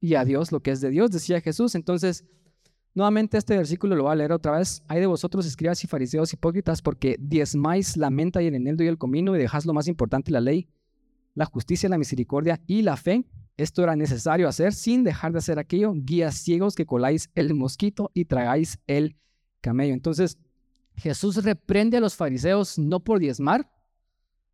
y 0.00 0.14
a 0.14 0.24
Dios 0.24 0.52
lo 0.52 0.60
que 0.60 0.70
es 0.70 0.80
de 0.80 0.90
Dios, 0.90 1.10
decía 1.10 1.40
Jesús. 1.40 1.74
Entonces, 1.74 2.24
Nuevamente 2.98 3.38
este 3.38 3.56
versículo 3.56 3.94
lo 3.94 4.02
voy 4.02 4.12
a 4.12 4.16
leer 4.16 4.32
otra 4.32 4.58
vez. 4.58 4.82
Hay 4.88 4.98
de 4.98 5.06
vosotros, 5.06 5.46
escribas 5.46 5.84
y 5.84 5.86
fariseos 5.86 6.32
hipócritas, 6.32 6.82
porque 6.82 7.16
diezmáis 7.20 7.96
la 7.96 8.10
menta 8.10 8.42
y 8.42 8.48
el 8.48 8.56
eneldo 8.56 8.82
y 8.82 8.88
el 8.88 8.98
comino 8.98 9.36
y 9.36 9.38
dejáis 9.38 9.66
lo 9.66 9.72
más 9.72 9.86
importante, 9.86 10.32
la 10.32 10.40
ley, 10.40 10.68
la 11.38 11.44
justicia, 11.44 11.88
la 11.88 11.98
misericordia 11.98 12.60
y 12.66 12.82
la 12.82 12.96
fe. 12.96 13.24
Esto 13.56 13.84
era 13.84 13.94
necesario 13.94 14.48
hacer 14.48 14.72
sin 14.72 15.04
dejar 15.04 15.30
de 15.30 15.38
hacer 15.38 15.60
aquello, 15.60 15.92
guías 15.94 16.34
ciegos 16.34 16.74
que 16.74 16.84
coláis 16.84 17.30
el 17.36 17.54
mosquito 17.54 18.10
y 18.12 18.24
tragáis 18.24 18.80
el 18.88 19.16
camello. 19.60 19.94
Entonces, 19.94 20.36
Jesús 20.96 21.44
reprende 21.44 21.96
a 21.96 22.00
los 22.00 22.16
fariseos 22.16 22.76
no 22.76 23.04
por 23.04 23.20
diezmar, 23.20 23.70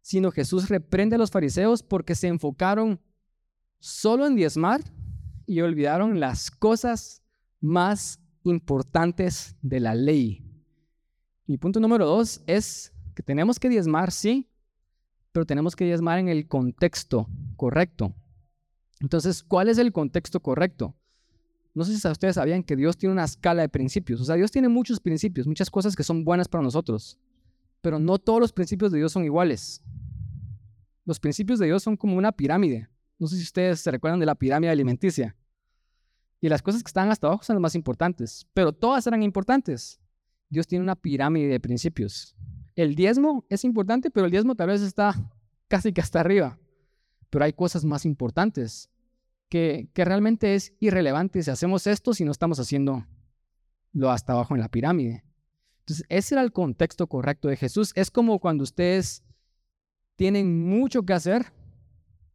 sino 0.03 0.31
Jesús 0.31 0.68
reprende 0.68 1.16
a 1.16 1.18
los 1.18 1.31
fariseos 1.31 1.83
porque 1.83 2.14
se 2.14 2.29
enfocaron 2.29 3.01
solo 3.79 4.27
en 4.27 4.37
diezmar 4.37 4.83
y 5.47 5.62
olvidaron 5.62 6.20
las 6.20 6.51
cosas 6.51 7.23
más 7.62 8.20
importantes 8.42 9.57
de 9.62 9.81
la 9.81 9.94
ley. 9.94 10.44
Mi 11.47 11.57
punto 11.57 11.81
número 11.81 12.05
dos 12.05 12.42
es 12.47 12.92
que 13.14 13.23
tenemos 13.23 13.59
que 13.59 13.70
diezmar, 13.70 14.12
sí, 14.12 14.51
pero 15.35 15.44
tenemos 15.44 15.75
que 15.75 15.85
diezmar 15.85 16.20
en 16.20 16.29
el 16.29 16.47
contexto 16.47 17.29
correcto. 17.57 18.14
Entonces, 19.01 19.42
¿cuál 19.42 19.68
es 19.68 19.79
el 19.79 19.90
contexto 19.90 20.38
correcto? 20.38 20.94
No 21.75 21.83
sé 21.83 21.99
si 21.99 22.09
ustedes 22.09 22.37
sabían 22.37 22.62
que 22.62 22.77
Dios 22.77 22.97
tiene 22.97 23.14
una 23.14 23.25
escala 23.25 23.62
de 23.62 23.68
principios. 23.68 24.20
O 24.20 24.25
sea, 24.25 24.37
Dios 24.37 24.53
tiene 24.53 24.68
muchos 24.68 25.01
principios, 25.01 25.49
muchas 25.49 25.70
cosas 25.70 25.97
que 25.97 26.05
son 26.05 26.25
buenas 26.25 26.47
para 26.47 26.62
nosotros, 26.62 27.18
pero 27.81 27.99
no 27.99 28.20
todos 28.20 28.38
los 28.38 28.53
principios 28.53 28.92
de 28.92 28.99
Dios 28.99 29.11
son 29.11 29.25
iguales. 29.25 29.83
Los 31.05 31.18
principios 31.18 31.59
de 31.59 31.66
Dios 31.66 31.83
son 31.83 31.97
como 31.97 32.16
una 32.16 32.31
pirámide. 32.31 32.88
No 33.18 33.27
sé 33.27 33.35
si 33.35 33.42
ustedes 33.42 33.81
se 33.81 33.90
recuerdan 33.90 34.20
de 34.20 34.27
la 34.27 34.37
pirámide 34.37 34.70
alimenticia. 34.70 35.37
Y 36.40 36.49
las 36.49 36.62
cosas 36.62 36.85
que 36.85 36.88
están 36.88 37.11
hasta 37.11 37.27
abajo 37.27 37.42
son 37.42 37.57
las 37.57 37.62
más 37.62 37.75
importantes, 37.75 38.47
pero 38.55 38.73
todas 38.73 39.05
eran 39.09 39.25
importantes. 39.25 40.01
Dios 40.49 40.68
tiene 40.68 40.85
una 40.85 40.94
pirámide 40.94 41.49
de 41.49 41.59
principios. 41.59 42.37
El 42.77 42.95
diezmo 42.95 43.45
es 43.49 43.65
importante, 43.65 44.11
pero 44.11 44.27
el 44.27 44.33
diezmo 44.33 44.55
tal 44.55 44.69
vez 44.69 44.83
está 44.83 45.15
casi 45.69 45.93
que 45.93 46.01
hasta 46.01 46.21
arriba. 46.21 46.59
Pero 47.31 47.45
hay 47.45 47.53
cosas 47.53 47.85
más 47.85 48.05
importantes 48.05 48.91
que, 49.49 49.89
que 49.93 50.05
realmente 50.05 50.55
es 50.55 50.73
irrelevante 50.81 51.43
si 51.43 51.51
hacemos 51.51 51.87
esto 51.87 52.15
si 52.15 52.25
no 52.25 52.33
estamos 52.33 52.59
haciendo 52.59 53.07
lo 53.93 54.11
hasta 54.11 54.33
abajo 54.33 54.55
en 54.55 54.61
la 54.61 54.69
pirámide. 54.69 55.25
Entonces, 55.81 56.05
ese 56.09 56.35
era 56.35 56.43
el 56.43 56.53
contexto 56.53 57.07
correcto 57.07 57.49
de 57.49 57.57
Jesús. 57.57 57.93
Es 57.95 58.11
como 58.11 58.39
cuando 58.39 58.64
ustedes 58.64 59.22
tienen 60.16 60.66
mucho 60.66 61.03
que 61.05 61.12
hacer 61.12 61.53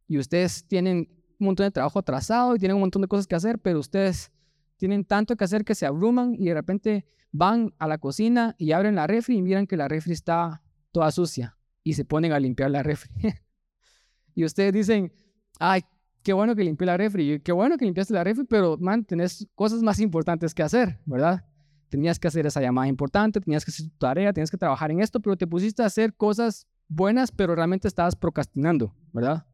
y 0.06 0.18
ustedes 0.18 0.66
tienen 0.66 1.08
un 1.38 1.46
montón 1.46 1.64
de 1.66 1.70
trabajo 1.70 1.98
atrasado 1.98 2.54
y 2.54 2.58
tienen 2.58 2.76
un 2.76 2.82
montón 2.82 3.02
de 3.02 3.08
cosas 3.08 3.26
que 3.26 3.34
hacer, 3.34 3.58
pero 3.58 3.78
ustedes 3.78 4.30
tienen 4.76 5.04
tanto 5.04 5.36
que 5.36 5.44
hacer 5.44 5.64
que 5.64 5.74
se 5.74 5.86
abruman 5.86 6.34
y 6.38 6.46
de 6.46 6.54
repente 6.54 7.06
van 7.32 7.74
a 7.78 7.86
la 7.86 7.98
cocina 7.98 8.54
y 8.58 8.72
abren 8.72 8.94
la 8.94 9.06
refri 9.06 9.36
y 9.36 9.42
miran 9.42 9.66
que 9.66 9.76
la 9.76 9.88
refri 9.88 10.12
está 10.12 10.62
toda 10.92 11.10
sucia 11.10 11.56
y 11.82 11.94
se 11.94 12.04
ponen 12.04 12.32
a 12.32 12.40
limpiar 12.40 12.70
la 12.70 12.82
refri. 12.82 13.10
y 14.34 14.44
ustedes 14.44 14.72
dicen, 14.72 15.12
ay, 15.58 15.82
qué 16.22 16.32
bueno 16.32 16.54
que 16.54 16.64
limpié 16.64 16.86
la 16.86 16.96
refri, 16.96 17.40
qué 17.40 17.52
bueno 17.52 17.76
que 17.76 17.84
limpiaste 17.84 18.14
la 18.14 18.24
refri, 18.24 18.44
pero 18.44 18.76
man, 18.78 19.04
tenés 19.04 19.46
cosas 19.54 19.82
más 19.82 20.00
importantes 20.00 20.54
que 20.54 20.62
hacer, 20.62 21.00
¿verdad? 21.06 21.44
Tenías 21.88 22.18
que 22.18 22.28
hacer 22.28 22.46
esa 22.46 22.60
llamada 22.60 22.88
importante, 22.88 23.40
tenías 23.40 23.64
que 23.64 23.70
hacer 23.70 23.88
tu 23.88 23.96
tarea, 23.98 24.32
tenías 24.32 24.50
que 24.50 24.56
trabajar 24.56 24.90
en 24.90 25.00
esto, 25.00 25.20
pero 25.20 25.36
te 25.36 25.46
pusiste 25.46 25.82
a 25.82 25.86
hacer 25.86 26.14
cosas 26.14 26.66
buenas, 26.88 27.32
pero 27.32 27.54
realmente 27.54 27.88
estabas 27.88 28.16
procrastinando, 28.16 28.94
¿verdad? 29.12 29.46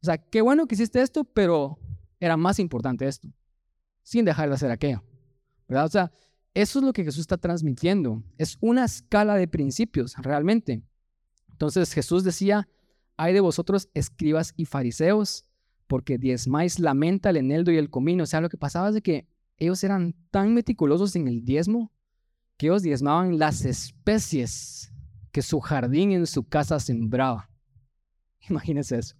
O 0.00 0.06
sea, 0.06 0.18
qué 0.18 0.42
bueno 0.42 0.66
que 0.66 0.74
hiciste 0.74 1.00
esto, 1.00 1.24
pero 1.24 1.78
era 2.20 2.36
más 2.36 2.58
importante 2.58 3.08
esto, 3.08 3.28
sin 4.02 4.24
dejar 4.24 4.48
de 4.48 4.54
hacer 4.54 4.70
aquello. 4.70 5.02
¿verdad? 5.68 5.86
O 5.86 5.88
sea, 5.88 6.12
eso 6.54 6.78
es 6.78 6.84
lo 6.84 6.92
que 6.92 7.04
Jesús 7.04 7.20
está 7.20 7.36
transmitiendo. 7.36 8.22
Es 8.38 8.56
una 8.60 8.84
escala 8.84 9.34
de 9.34 9.48
principios, 9.48 10.14
realmente. 10.18 10.82
Entonces 11.50 11.92
Jesús 11.92 12.22
decía, 12.22 12.68
hay 13.16 13.32
de 13.32 13.40
vosotros 13.40 13.88
escribas 13.92 14.54
y 14.56 14.64
fariseos, 14.64 15.44
porque 15.86 16.16
diezmáis 16.16 16.78
la 16.78 16.94
menta, 16.94 17.30
el 17.30 17.38
eneldo 17.38 17.72
y 17.72 17.76
el 17.76 17.90
comino. 17.90 18.22
O 18.22 18.26
sea, 18.26 18.40
lo 18.40 18.48
que 18.48 18.56
pasaba 18.56 18.88
es 18.88 18.94
de 18.94 19.02
que 19.02 19.28
ellos 19.56 19.82
eran 19.84 20.14
tan 20.30 20.54
meticulosos 20.54 21.14
en 21.16 21.28
el 21.28 21.44
diezmo 21.44 21.92
que 22.56 22.66
ellos 22.66 22.82
diezmaban 22.82 23.38
las 23.38 23.64
especies 23.64 24.92
que 25.32 25.42
su 25.42 25.60
jardín 25.60 26.12
en 26.12 26.26
su 26.26 26.44
casa 26.44 26.78
sembraba. 26.78 27.50
Imagínense 28.48 28.98
eso. 28.98 29.16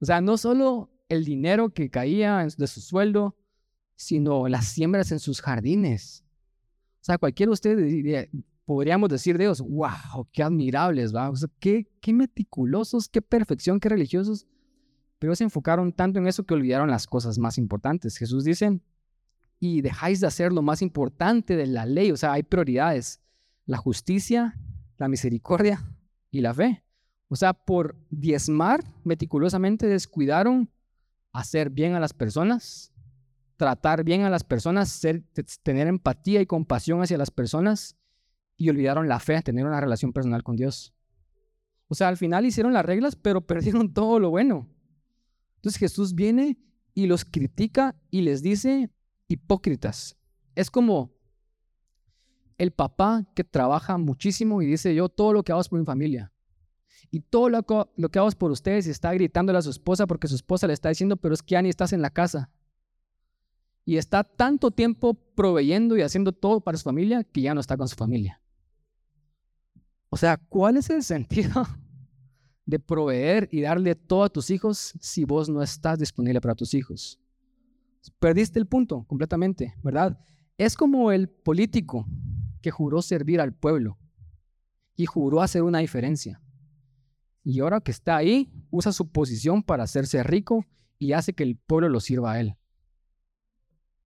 O 0.00 0.04
sea, 0.04 0.20
no 0.20 0.36
solo 0.36 0.90
el 1.08 1.24
dinero 1.24 1.70
que 1.70 1.90
caía 1.90 2.46
de 2.56 2.66
su 2.66 2.80
sueldo, 2.80 3.36
sino 3.96 4.46
las 4.48 4.66
siembras 4.66 5.10
en 5.10 5.18
sus 5.18 5.40
jardines. 5.40 6.25
O 7.06 7.08
sea, 7.08 7.18
cualquiera 7.18 7.50
de 7.50 7.52
ustedes 7.52 8.28
podríamos 8.64 9.08
decir 9.08 9.38
de 9.38 9.44
ellos, 9.44 9.60
wow, 9.60 10.26
qué 10.32 10.42
admirables, 10.42 11.14
¿va? 11.14 11.30
Qué, 11.60 11.86
qué 12.00 12.12
meticulosos, 12.12 13.08
qué 13.08 13.22
perfección, 13.22 13.78
qué 13.78 13.88
religiosos. 13.88 14.44
Pero 15.20 15.36
se 15.36 15.44
enfocaron 15.44 15.92
tanto 15.92 16.18
en 16.18 16.26
eso 16.26 16.42
que 16.42 16.54
olvidaron 16.54 16.90
las 16.90 17.06
cosas 17.06 17.38
más 17.38 17.58
importantes. 17.58 18.16
Jesús 18.16 18.42
dice, 18.42 18.80
y 19.60 19.82
dejáis 19.82 20.18
de 20.18 20.26
hacer 20.26 20.52
lo 20.52 20.62
más 20.62 20.82
importante 20.82 21.54
de 21.54 21.68
la 21.68 21.86
ley. 21.86 22.10
O 22.10 22.16
sea, 22.16 22.32
hay 22.32 22.42
prioridades. 22.42 23.20
La 23.66 23.76
justicia, 23.76 24.58
la 24.98 25.06
misericordia 25.06 25.88
y 26.32 26.40
la 26.40 26.52
fe. 26.54 26.82
O 27.28 27.36
sea, 27.36 27.52
por 27.52 27.94
diezmar 28.10 28.82
meticulosamente 29.04 29.86
descuidaron 29.86 30.72
hacer 31.32 31.70
bien 31.70 31.94
a 31.94 32.00
las 32.00 32.14
personas, 32.14 32.92
tratar 33.56 34.04
bien 34.04 34.22
a 34.22 34.30
las 34.30 34.44
personas, 34.44 35.00
tener 35.62 35.86
empatía 35.86 36.40
y 36.40 36.46
compasión 36.46 37.02
hacia 37.02 37.18
las 37.18 37.30
personas 37.30 37.96
y 38.56 38.68
olvidaron 38.70 39.08
la 39.08 39.20
fe, 39.20 39.40
tener 39.42 39.66
una 39.66 39.80
relación 39.80 40.12
personal 40.12 40.42
con 40.42 40.56
Dios. 40.56 40.94
O 41.88 41.94
sea, 41.94 42.08
al 42.08 42.16
final 42.16 42.46
hicieron 42.46 42.72
las 42.72 42.84
reglas, 42.84 43.16
pero 43.16 43.40
perdieron 43.46 43.92
todo 43.92 44.18
lo 44.18 44.30
bueno. 44.30 44.68
Entonces 45.56 45.78
Jesús 45.78 46.14
viene 46.14 46.58
y 46.94 47.06
los 47.06 47.24
critica 47.24 47.94
y 48.10 48.22
les 48.22 48.42
dice 48.42 48.90
hipócritas. 49.28 50.16
Es 50.54 50.70
como 50.70 51.12
el 52.58 52.72
papá 52.72 53.26
que 53.34 53.44
trabaja 53.44 53.98
muchísimo 53.98 54.62
y 54.62 54.66
dice, 54.66 54.94
yo 54.94 55.08
todo 55.08 55.32
lo 55.32 55.42
que 55.42 55.52
hago 55.52 55.60
es 55.60 55.68
por 55.68 55.78
mi 55.78 55.84
familia. 55.84 56.32
Y 57.10 57.20
todo 57.20 57.48
lo, 57.48 57.62
que 57.62 58.18
hago 58.18 58.28
es 58.28 58.34
por 58.34 58.50
ustedes 58.50 58.86
y 58.86 58.90
está 58.90 59.12
gritándole 59.12 59.58
a 59.58 59.62
su 59.62 59.70
esposa 59.70 60.06
porque 60.06 60.28
su 60.28 60.34
esposa 60.34 60.66
le 60.66 60.72
está 60.72 60.88
diciendo, 60.88 61.16
pero 61.16 61.34
es 61.34 61.42
que 61.42 61.52
ya 61.52 61.62
ni 61.62 61.68
estás 61.68 61.92
en 61.92 62.02
la 62.02 62.10
casa. 62.10 62.50
Y 63.86 63.96
está 63.96 64.22
tanto 64.22 64.70
tiempo 64.70 65.14
proveyendo 65.14 65.96
y 65.96 66.02
haciendo 66.02 66.32
todo 66.32 66.60
para 66.60 66.76
su 66.76 66.84
familia 66.84 67.24
que 67.24 67.40
ya 67.40 67.54
no 67.54 67.60
está 67.60 67.78
con 67.78 67.88
su 67.88 67.96
familia. 67.96 68.42
O 70.10 70.18
sea, 70.18 70.36
¿cuál 70.36 70.76
es 70.76 70.90
el 70.90 71.02
sentido 71.02 71.66
de 72.66 72.78
proveer 72.78 73.48
y 73.50 73.62
darle 73.62 73.94
todo 73.94 74.24
a 74.24 74.28
tus 74.28 74.50
hijos 74.50 74.92
si 75.00 75.24
vos 75.24 75.48
no 75.48 75.62
estás 75.62 75.98
disponible 75.98 76.40
para 76.42 76.54
tus 76.54 76.74
hijos? 76.74 77.18
Perdiste 78.18 78.58
el 78.58 78.66
punto 78.66 79.04
completamente, 79.04 79.74
¿verdad? 79.82 80.18
Es 80.58 80.76
como 80.76 81.12
el 81.12 81.28
político 81.28 82.06
que 82.60 82.70
juró 82.70 83.02
servir 83.02 83.40
al 83.40 83.54
pueblo 83.54 83.98
y 84.96 85.06
juró 85.06 85.42
hacer 85.42 85.62
una 85.62 85.78
diferencia. 85.78 86.40
Y 87.44 87.60
ahora 87.60 87.80
que 87.80 87.92
está 87.92 88.16
ahí, 88.16 88.50
usa 88.70 88.90
su 88.92 89.08
posición 89.08 89.62
para 89.62 89.84
hacerse 89.84 90.22
rico 90.24 90.66
y 90.98 91.12
hace 91.12 91.32
que 91.32 91.44
el 91.44 91.56
pueblo 91.56 91.88
lo 91.88 92.00
sirva 92.00 92.32
a 92.32 92.40
él. 92.40 92.56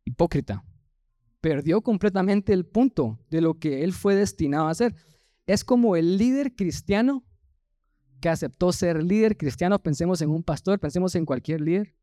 Hipócrita. 0.05 0.65
Perdió 1.41 1.81
completamente 1.83 2.53
el 2.53 2.67
punto 2.67 3.19
de 3.31 3.41
lo 3.41 3.59
que 3.59 3.83
él 3.85 3.93
fue 3.93 4.15
destinado 4.15 4.67
a 4.67 4.71
hacer. 4.71 4.95
Es 5.47 5.65
como 5.65 5.97
el 5.97 6.19
líder 6.19 6.55
cristiano 6.55 7.25
que 8.21 8.29
aceptó 8.29 8.73
ser 8.73 9.03
líder 9.03 9.37
cristiano. 9.37 9.83
Pensemos 9.83 10.21
en 10.21 10.31
un 10.31 10.43
pastor, 10.43 10.79
pensemos 10.79 11.15
en 11.15 11.25
cualquier 11.25 11.61
líder. 11.61 11.95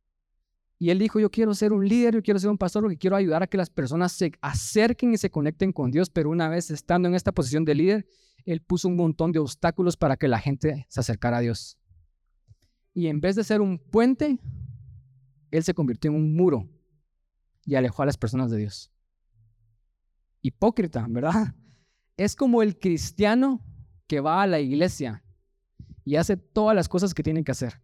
Y 0.79 0.89
él 0.91 0.99
dijo, 0.99 1.19
yo 1.19 1.31
quiero 1.31 1.53
ser 1.55 1.73
un 1.73 1.87
líder, 1.87 2.15
yo 2.15 2.21
quiero 2.21 2.39
ser 2.39 2.49
un 2.49 2.57
pastor 2.57 2.83
porque 2.83 2.97
quiero 2.97 3.15
ayudar 3.15 3.41
a 3.41 3.47
que 3.47 3.57
las 3.57 3.69
personas 3.69 4.11
se 4.11 4.31
acerquen 4.41 5.13
y 5.13 5.17
se 5.17 5.31
conecten 5.31 5.71
con 5.71 5.89
Dios, 5.89 6.09
pero 6.09 6.29
una 6.29 6.49
vez 6.49 6.69
estando 6.69 7.07
en 7.07 7.15
esta 7.15 7.31
posición 7.31 7.65
de 7.65 7.73
líder, 7.73 8.07
él 8.45 8.61
puso 8.61 8.87
un 8.87 8.95
montón 8.95 9.31
de 9.31 9.39
obstáculos 9.39 9.97
para 9.97 10.17
que 10.17 10.27
la 10.27 10.39
gente 10.39 10.85
se 10.89 10.99
acercara 10.99 11.37
a 11.37 11.41
Dios. 11.41 11.79
Y 12.93 13.07
en 13.07 13.21
vez 13.21 13.35
de 13.35 13.43
ser 13.43 13.61
un 13.61 13.79
puente, 13.79 14.39
él 15.49 15.63
se 15.63 15.73
convirtió 15.73 16.11
en 16.11 16.17
un 16.17 16.35
muro 16.35 16.69
y 17.67 17.75
alejó 17.75 18.01
a 18.01 18.07
las 18.07 18.17
personas 18.17 18.49
de 18.49 18.57
Dios. 18.57 18.91
Hipócrita, 20.41 21.05
¿verdad? 21.07 21.53
Es 22.17 22.35
como 22.35 22.63
el 22.63 22.79
cristiano 22.79 23.63
que 24.07 24.21
va 24.21 24.41
a 24.41 24.47
la 24.47 24.59
iglesia 24.59 25.23
y 26.03 26.15
hace 26.15 26.35
todas 26.35 26.75
las 26.75 26.89
cosas 26.89 27.13
que 27.13 27.21
tiene 27.21 27.43
que 27.43 27.51
hacer 27.51 27.79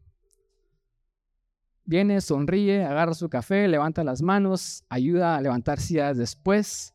Viene, 1.85 2.21
sonríe, 2.21 2.85
agarra 2.85 3.13
su 3.13 3.27
café, 3.29 3.67
levanta 3.67 4.05
las 4.05 4.21
manos, 4.21 4.85
ayuda 4.87 5.35
a 5.35 5.41
levantar 5.41 5.81
sillas 5.81 6.17
después, 6.17 6.93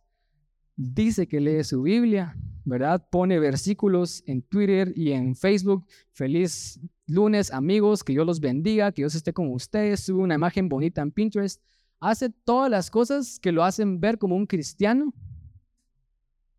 dice 0.76 1.28
que 1.28 1.40
lee 1.40 1.62
su 1.62 1.82
Biblia, 1.82 2.34
¿verdad? 2.64 3.06
Pone 3.10 3.38
versículos 3.38 4.22
en 4.26 4.40
Twitter 4.40 4.92
y 4.96 5.12
en 5.12 5.36
Facebook. 5.36 5.84
Feliz 6.12 6.80
lunes, 7.06 7.52
amigos, 7.52 8.02
que 8.02 8.14
Dios 8.14 8.26
los 8.26 8.40
bendiga, 8.40 8.90
que 8.92 9.02
Dios 9.02 9.14
esté 9.14 9.34
con 9.34 9.52
ustedes. 9.52 10.00
Sube 10.00 10.22
una 10.22 10.36
imagen 10.36 10.70
bonita 10.70 11.02
en 11.02 11.10
Pinterest. 11.10 11.62
Hace 12.00 12.30
todas 12.30 12.70
las 12.70 12.90
cosas 12.90 13.40
que 13.40 13.52
lo 13.52 13.64
hacen 13.64 14.00
ver 14.00 14.18
como 14.18 14.36
un 14.36 14.46
cristiano, 14.46 15.12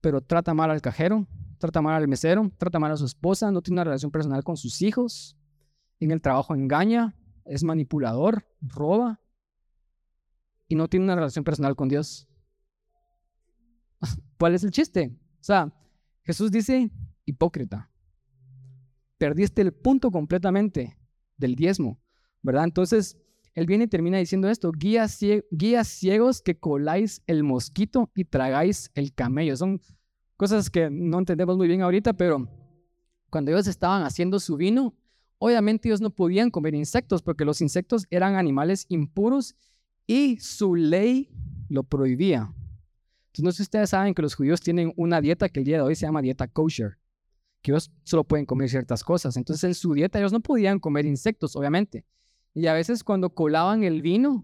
pero 0.02 0.22
trata 0.22 0.54
mal 0.54 0.72
al 0.72 0.82
cajero, 0.82 1.28
trata 1.58 1.82
mal 1.82 1.96
al 1.96 2.08
mesero, 2.08 2.52
trata 2.58 2.80
mal 2.80 2.92
a 2.92 2.98
su 2.98 3.06
esposa, 3.06 3.52
no 3.52 3.62
tiene 3.62 3.76
una 3.76 3.84
relación 3.86 4.12
personal 4.12 4.44
con 4.44 4.58
sus 4.58 4.82
hijos, 4.82 5.38
en 6.00 6.12
el 6.12 6.22
trabajo 6.22 6.56
engaña, 6.56 7.16
es 7.46 7.64
manipulador, 7.64 8.46
roba 8.62 9.20
y 10.68 10.76
no 10.76 10.88
tiene 10.88 11.06
una 11.06 11.16
relación 11.16 11.44
personal 11.44 11.76
con 11.76 11.90
Dios. 11.90 12.28
¿Cuál 14.38 14.56
es 14.56 14.64
el 14.64 14.72
chiste? 14.72 15.18
O 15.40 15.44
sea, 15.44 15.74
Jesús 16.24 16.52
dice, 16.52 16.92
hipócrita, 17.26 17.90
perdiste 19.18 19.62
el 19.62 19.74
punto 19.74 20.12
completamente 20.12 20.98
del 21.38 21.56
diezmo, 21.56 22.00
¿verdad? 22.42 22.66
Entonces, 22.66 23.18
él 23.60 23.66
viene 23.66 23.86
y 23.86 23.88
termina 23.88 24.18
diciendo 24.18 24.49
esto, 24.49 24.72
guías, 24.72 25.20
ciegos 25.88 26.41
que 26.41 26.57
coláis 26.57 27.22
el 27.28 27.43
mosquito 27.43 28.12
y 28.16 28.26
tragáis 28.26 28.91
el 28.95 29.14
camello. 29.14 29.55
Son 29.55 29.82
cosas 30.38 30.70
que 30.70 30.89
no 30.89 31.20
entendemos 31.20 31.57
muy 31.57 31.68
bien 31.68 31.82
ahorita, 31.82 32.14
pero 32.14 32.47
cuando 33.30 33.51
ellos 33.51 33.68
estaban 33.68 34.03
haciendo 34.03 34.39
su 34.39 34.55
vino, 34.55 34.95
Obviamente 35.39 35.88
ellos 35.88 36.01
no 36.01 36.10
podían 36.10 36.51
comer 36.51 36.76
insectos 36.76 37.22
porque 37.22 37.45
los 37.45 37.62
insectos 37.62 38.05
eran 38.10 38.36
animales 38.36 38.86
impuros 38.89 39.55
y 40.05 40.38
su 40.39 40.76
ley 40.76 41.30
lo 41.70 41.84
prohibía. 41.84 42.53
Entonces, 43.28 43.43
no 43.43 43.51
sé 43.51 43.57
si 43.57 43.64
ustedes 43.64 43.89
saben 43.91 44.14
que 44.14 44.22
los 44.22 44.36
judíos 44.36 44.60
tienen 44.60 44.91
una 44.97 45.22
dieta 45.22 45.47
que 45.47 45.62
el 45.62 45.66
día 45.66 45.78
de 45.78 45.84
hoy 45.84 45.95
se 45.95 46.05
llama 46.05 46.22
dieta 46.22 46.47
kosher, 46.49 46.97
que 47.62 47.72
ellos 47.72 47.89
solo 48.03 48.26
pueden 48.26 48.45
comer 48.45 48.70
ciertas 48.70 49.01
cosas. 49.01 49.38
Entonces, 49.38 49.64
en 49.64 49.76
su 49.76 49.93
dieta 49.93 50.20
ellos 50.20 50.34
no 50.34 50.41
podían 50.41 50.78
comer 50.78 51.05
insectos, 51.05 51.55
obviamente. 51.55 52.05
Y 52.54 52.68
a 52.68 52.74
veces 52.74 53.04
cuando 53.04 53.30
colaban 53.30 53.84
el 53.84 54.02
vino, 54.02 54.43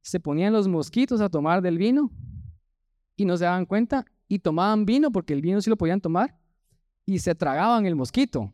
se 0.00 0.20
ponían 0.20 0.52
los 0.52 0.68
mosquitos 0.68 1.20
a 1.20 1.28
tomar 1.28 1.62
del 1.62 1.78
vino 1.78 2.10
y 3.16 3.24
no 3.24 3.36
se 3.36 3.44
daban 3.44 3.66
cuenta 3.66 4.04
y 4.28 4.40
tomaban 4.40 4.84
vino 4.84 5.12
porque 5.12 5.32
el 5.32 5.42
vino 5.42 5.60
sí 5.60 5.70
lo 5.70 5.76
podían 5.76 6.00
tomar 6.00 6.38
y 7.06 7.18
se 7.18 7.34
tragaban 7.34 7.86
el 7.86 7.94
mosquito. 7.94 8.52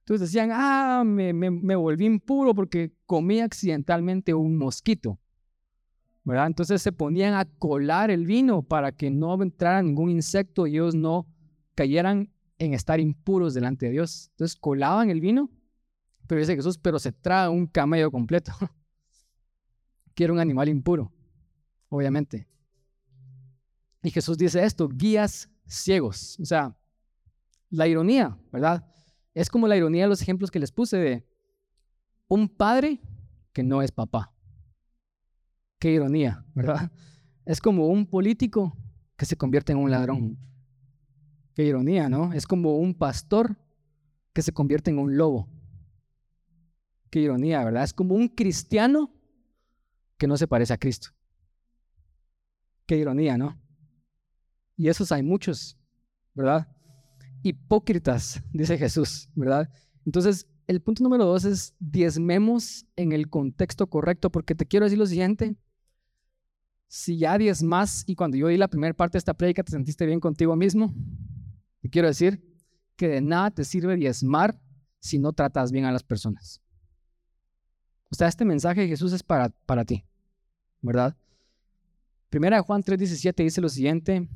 Entonces 0.00 0.28
decían, 0.28 0.50
ah, 0.52 1.02
me, 1.04 1.32
me, 1.32 1.76
volví 1.76 2.06
impuro 2.06 2.54
porque 2.54 2.92
comí 3.06 3.40
accidentalmente 3.40 4.34
un 4.34 4.56
mosquito. 4.56 5.18
¿verdad? 6.24 6.46
Entonces 6.46 6.82
se 6.82 6.92
ponían 6.92 7.34
a 7.34 7.44
colar 7.44 8.10
el 8.10 8.26
vino 8.26 8.62
para 8.62 8.92
que 8.92 9.10
no 9.10 9.40
entrara 9.42 9.82
ningún 9.82 10.10
insecto 10.10 10.66
y 10.66 10.72
ellos 10.72 10.94
no 10.94 11.26
cayeran 11.74 12.30
en 12.58 12.74
estar 12.74 13.00
impuros 13.00 13.54
delante 13.54 13.86
de 13.86 13.92
Dios. 13.92 14.28
Entonces 14.32 14.56
colaban 14.56 15.10
el 15.10 15.20
vino, 15.20 15.50
pero 16.30 16.38
dice 16.38 16.54
Jesús, 16.54 16.78
pero 16.78 17.00
se 17.00 17.10
trae 17.10 17.48
un 17.48 17.66
camello 17.66 18.08
completo, 18.08 18.52
que 20.14 20.22
era 20.22 20.32
un 20.32 20.38
animal 20.38 20.68
impuro, 20.68 21.12
obviamente. 21.88 22.46
Y 24.00 24.12
Jesús 24.12 24.38
dice 24.38 24.64
esto, 24.64 24.88
guías 24.88 25.50
ciegos. 25.66 26.38
O 26.38 26.44
sea, 26.44 26.78
la 27.68 27.88
ironía, 27.88 28.38
¿verdad? 28.52 28.88
Es 29.34 29.50
como 29.50 29.66
la 29.66 29.76
ironía 29.76 30.04
de 30.04 30.08
los 30.10 30.22
ejemplos 30.22 30.52
que 30.52 30.60
les 30.60 30.70
puse 30.70 30.98
de 30.98 31.28
un 32.28 32.48
padre 32.48 33.00
que 33.52 33.64
no 33.64 33.82
es 33.82 33.90
papá. 33.90 34.32
Qué 35.80 35.90
ironía, 35.90 36.46
¿verdad? 36.54 36.92
Es 37.44 37.60
como 37.60 37.88
un 37.88 38.06
político 38.06 38.78
que 39.16 39.26
se 39.26 39.34
convierte 39.36 39.72
en 39.72 39.78
un 39.78 39.90
ladrón. 39.90 40.38
Qué 41.54 41.64
ironía, 41.64 42.08
¿no? 42.08 42.32
Es 42.32 42.46
como 42.46 42.76
un 42.76 42.94
pastor 42.94 43.58
que 44.32 44.42
se 44.42 44.52
convierte 44.52 44.92
en 44.92 45.00
un 45.00 45.16
lobo. 45.16 45.48
Qué 47.10 47.20
ironía, 47.20 47.64
¿verdad? 47.64 47.84
Es 47.84 47.92
como 47.92 48.14
un 48.14 48.28
cristiano 48.28 49.12
que 50.16 50.26
no 50.26 50.36
se 50.36 50.46
parece 50.46 50.72
a 50.72 50.78
Cristo. 50.78 51.08
Qué 52.86 52.96
ironía, 52.96 53.36
¿no? 53.36 53.60
Y 54.76 54.88
esos 54.88 55.12
hay 55.12 55.22
muchos, 55.22 55.76
¿verdad? 56.34 56.68
Hipócritas, 57.42 58.42
dice 58.52 58.78
Jesús, 58.78 59.28
¿verdad? 59.34 59.68
Entonces, 60.06 60.46
el 60.66 60.80
punto 60.80 61.02
número 61.02 61.24
dos 61.24 61.44
es 61.44 61.74
diezmemos 61.80 62.86
en 62.96 63.12
el 63.12 63.28
contexto 63.28 63.88
correcto, 63.88 64.30
porque 64.30 64.54
te 64.54 64.66
quiero 64.66 64.86
decir 64.86 64.98
lo 64.98 65.06
siguiente. 65.06 65.56
Si 66.86 67.18
ya 67.18 67.38
diezmas 67.38 68.04
y 68.06 68.14
cuando 68.14 68.36
yo 68.36 68.48
di 68.48 68.56
la 68.56 68.68
primera 68.68 68.94
parte 68.94 69.14
de 69.16 69.18
esta 69.18 69.34
prédica 69.34 69.62
te 69.62 69.72
sentiste 69.72 70.06
bien 70.06 70.20
contigo 70.20 70.54
mismo, 70.56 70.94
te 71.80 71.88
quiero 71.88 72.08
decir 72.08 72.42
que 72.96 73.08
de 73.08 73.20
nada 73.20 73.50
te 73.50 73.64
sirve 73.64 73.96
diezmar 73.96 74.60
si 75.00 75.18
no 75.18 75.32
tratas 75.32 75.72
bien 75.72 75.86
a 75.86 75.92
las 75.92 76.02
personas. 76.02 76.60
O 78.10 78.14
sea, 78.14 78.28
este 78.28 78.44
mensaje 78.44 78.82
de 78.82 78.88
Jesús 78.88 79.12
es 79.12 79.22
para, 79.22 79.48
para 79.48 79.84
ti, 79.84 80.04
¿verdad? 80.80 81.16
Primera 82.28 82.56
de 82.56 82.62
Juan 82.62 82.82
3:17 82.82 83.42
dice 83.42 83.60
lo 83.60 83.68
siguiente, 83.68 84.28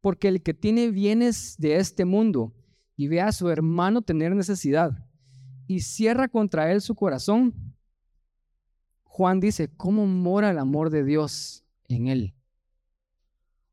porque 0.00 0.28
el 0.28 0.42
que 0.42 0.54
tiene 0.54 0.90
bienes 0.90 1.56
de 1.58 1.76
este 1.76 2.04
mundo 2.04 2.52
y 2.96 3.08
ve 3.08 3.20
a 3.20 3.32
su 3.32 3.48
hermano 3.48 4.02
tener 4.02 4.34
necesidad 4.34 5.06
y 5.66 5.80
cierra 5.80 6.28
contra 6.28 6.70
él 6.72 6.80
su 6.80 6.94
corazón, 6.94 7.74
Juan 9.04 9.40
dice, 9.40 9.68
¿cómo 9.68 10.06
mora 10.06 10.50
el 10.50 10.58
amor 10.58 10.90
de 10.90 11.04
Dios 11.04 11.64
en 11.88 12.08
él? 12.08 12.34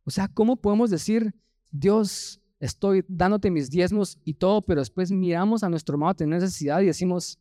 O 0.04 0.12
sea, 0.12 0.28
¿cómo 0.28 0.58
podemos 0.58 0.90
decir, 0.90 1.34
Dios, 1.72 2.42
estoy 2.60 3.04
dándote 3.08 3.52
mis 3.52 3.70
diezmos 3.70 4.18
y 4.24 4.34
todo, 4.34 4.62
pero 4.62 4.82
después 4.82 5.12
miramos 5.12 5.64
a 5.64 5.70
nuestro 5.70 5.94
hermano 5.94 6.16
tener 6.16 6.42
necesidad 6.42 6.82
y 6.82 6.88
decimos, 6.88 7.40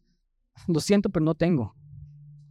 lo 0.67 0.81
siento, 0.81 1.11
pero 1.11 1.25
no 1.25 1.35
tengo. 1.35 1.75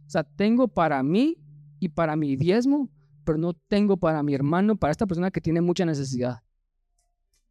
O 0.08 0.10
sea, 0.10 0.24
tengo 0.24 0.68
para 0.68 1.02
mí 1.02 1.36
y 1.78 1.90
para 1.90 2.16
mi 2.16 2.34
diezmo, 2.34 2.88
pero 3.24 3.36
no 3.36 3.52
tengo 3.52 3.98
para 3.98 4.22
mi 4.22 4.34
hermano, 4.34 4.74
para 4.74 4.90
esta 4.90 5.06
persona 5.06 5.30
que 5.30 5.42
tiene 5.42 5.60
mucha 5.60 5.84
necesidad. 5.84 6.42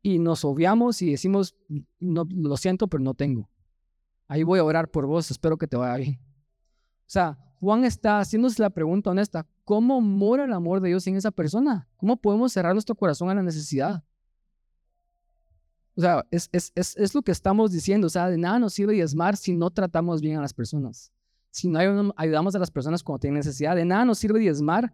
Y 0.01 0.17
nos 0.17 0.43
obviamos 0.43 0.99
y 1.03 1.11
decimos, 1.11 1.55
no, 1.99 2.27
lo 2.27 2.57
siento, 2.57 2.87
pero 2.87 3.03
no 3.03 3.13
tengo. 3.13 3.47
Ahí 4.27 4.41
voy 4.41 4.57
a 4.57 4.63
orar 4.63 4.89
por 4.89 5.05
vos, 5.05 5.29
espero 5.29 5.55
que 5.55 5.67
te 5.67 5.77
vaya 5.77 5.97
bien. 5.97 6.19
O 6.19 7.09
sea, 7.09 7.37
Juan 7.59 7.85
está 7.85 8.19
haciéndose 8.19 8.59
la 8.59 8.71
pregunta 8.71 9.11
honesta, 9.11 9.45
¿cómo 9.63 10.01
mora 10.01 10.45
el 10.45 10.53
amor 10.53 10.81
de 10.81 10.89
Dios 10.89 11.05
en 11.05 11.15
esa 11.15 11.29
persona? 11.29 11.87
¿Cómo 11.95 12.17
podemos 12.17 12.53
cerrar 12.53 12.73
nuestro 12.73 12.95
corazón 12.95 13.29
a 13.29 13.35
la 13.35 13.43
necesidad? 13.43 14.03
O 15.95 16.01
sea, 16.01 16.25
es, 16.31 16.49
es, 16.51 16.71
es, 16.73 16.97
es 16.97 17.13
lo 17.13 17.21
que 17.21 17.31
estamos 17.31 17.71
diciendo, 17.71 18.07
o 18.07 18.09
sea, 18.09 18.31
de 18.31 18.37
nada 18.39 18.57
nos 18.57 18.73
sirve 18.73 18.93
diezmar 18.93 19.37
si 19.37 19.53
no 19.53 19.69
tratamos 19.69 20.21
bien 20.21 20.39
a 20.39 20.41
las 20.41 20.55
personas 20.55 21.11
si 21.57 21.67
no 21.67 21.79
ayudamos 22.15 22.53
a 22.53 22.59
las 22.59 22.69
personas 22.69 23.01
cuando 23.01 23.21
tienen 23.21 23.39
necesidad. 23.39 23.75
De 23.75 23.83
nada 23.83 24.05
nos 24.05 24.19
sirve 24.19 24.39
diezmar 24.39 24.93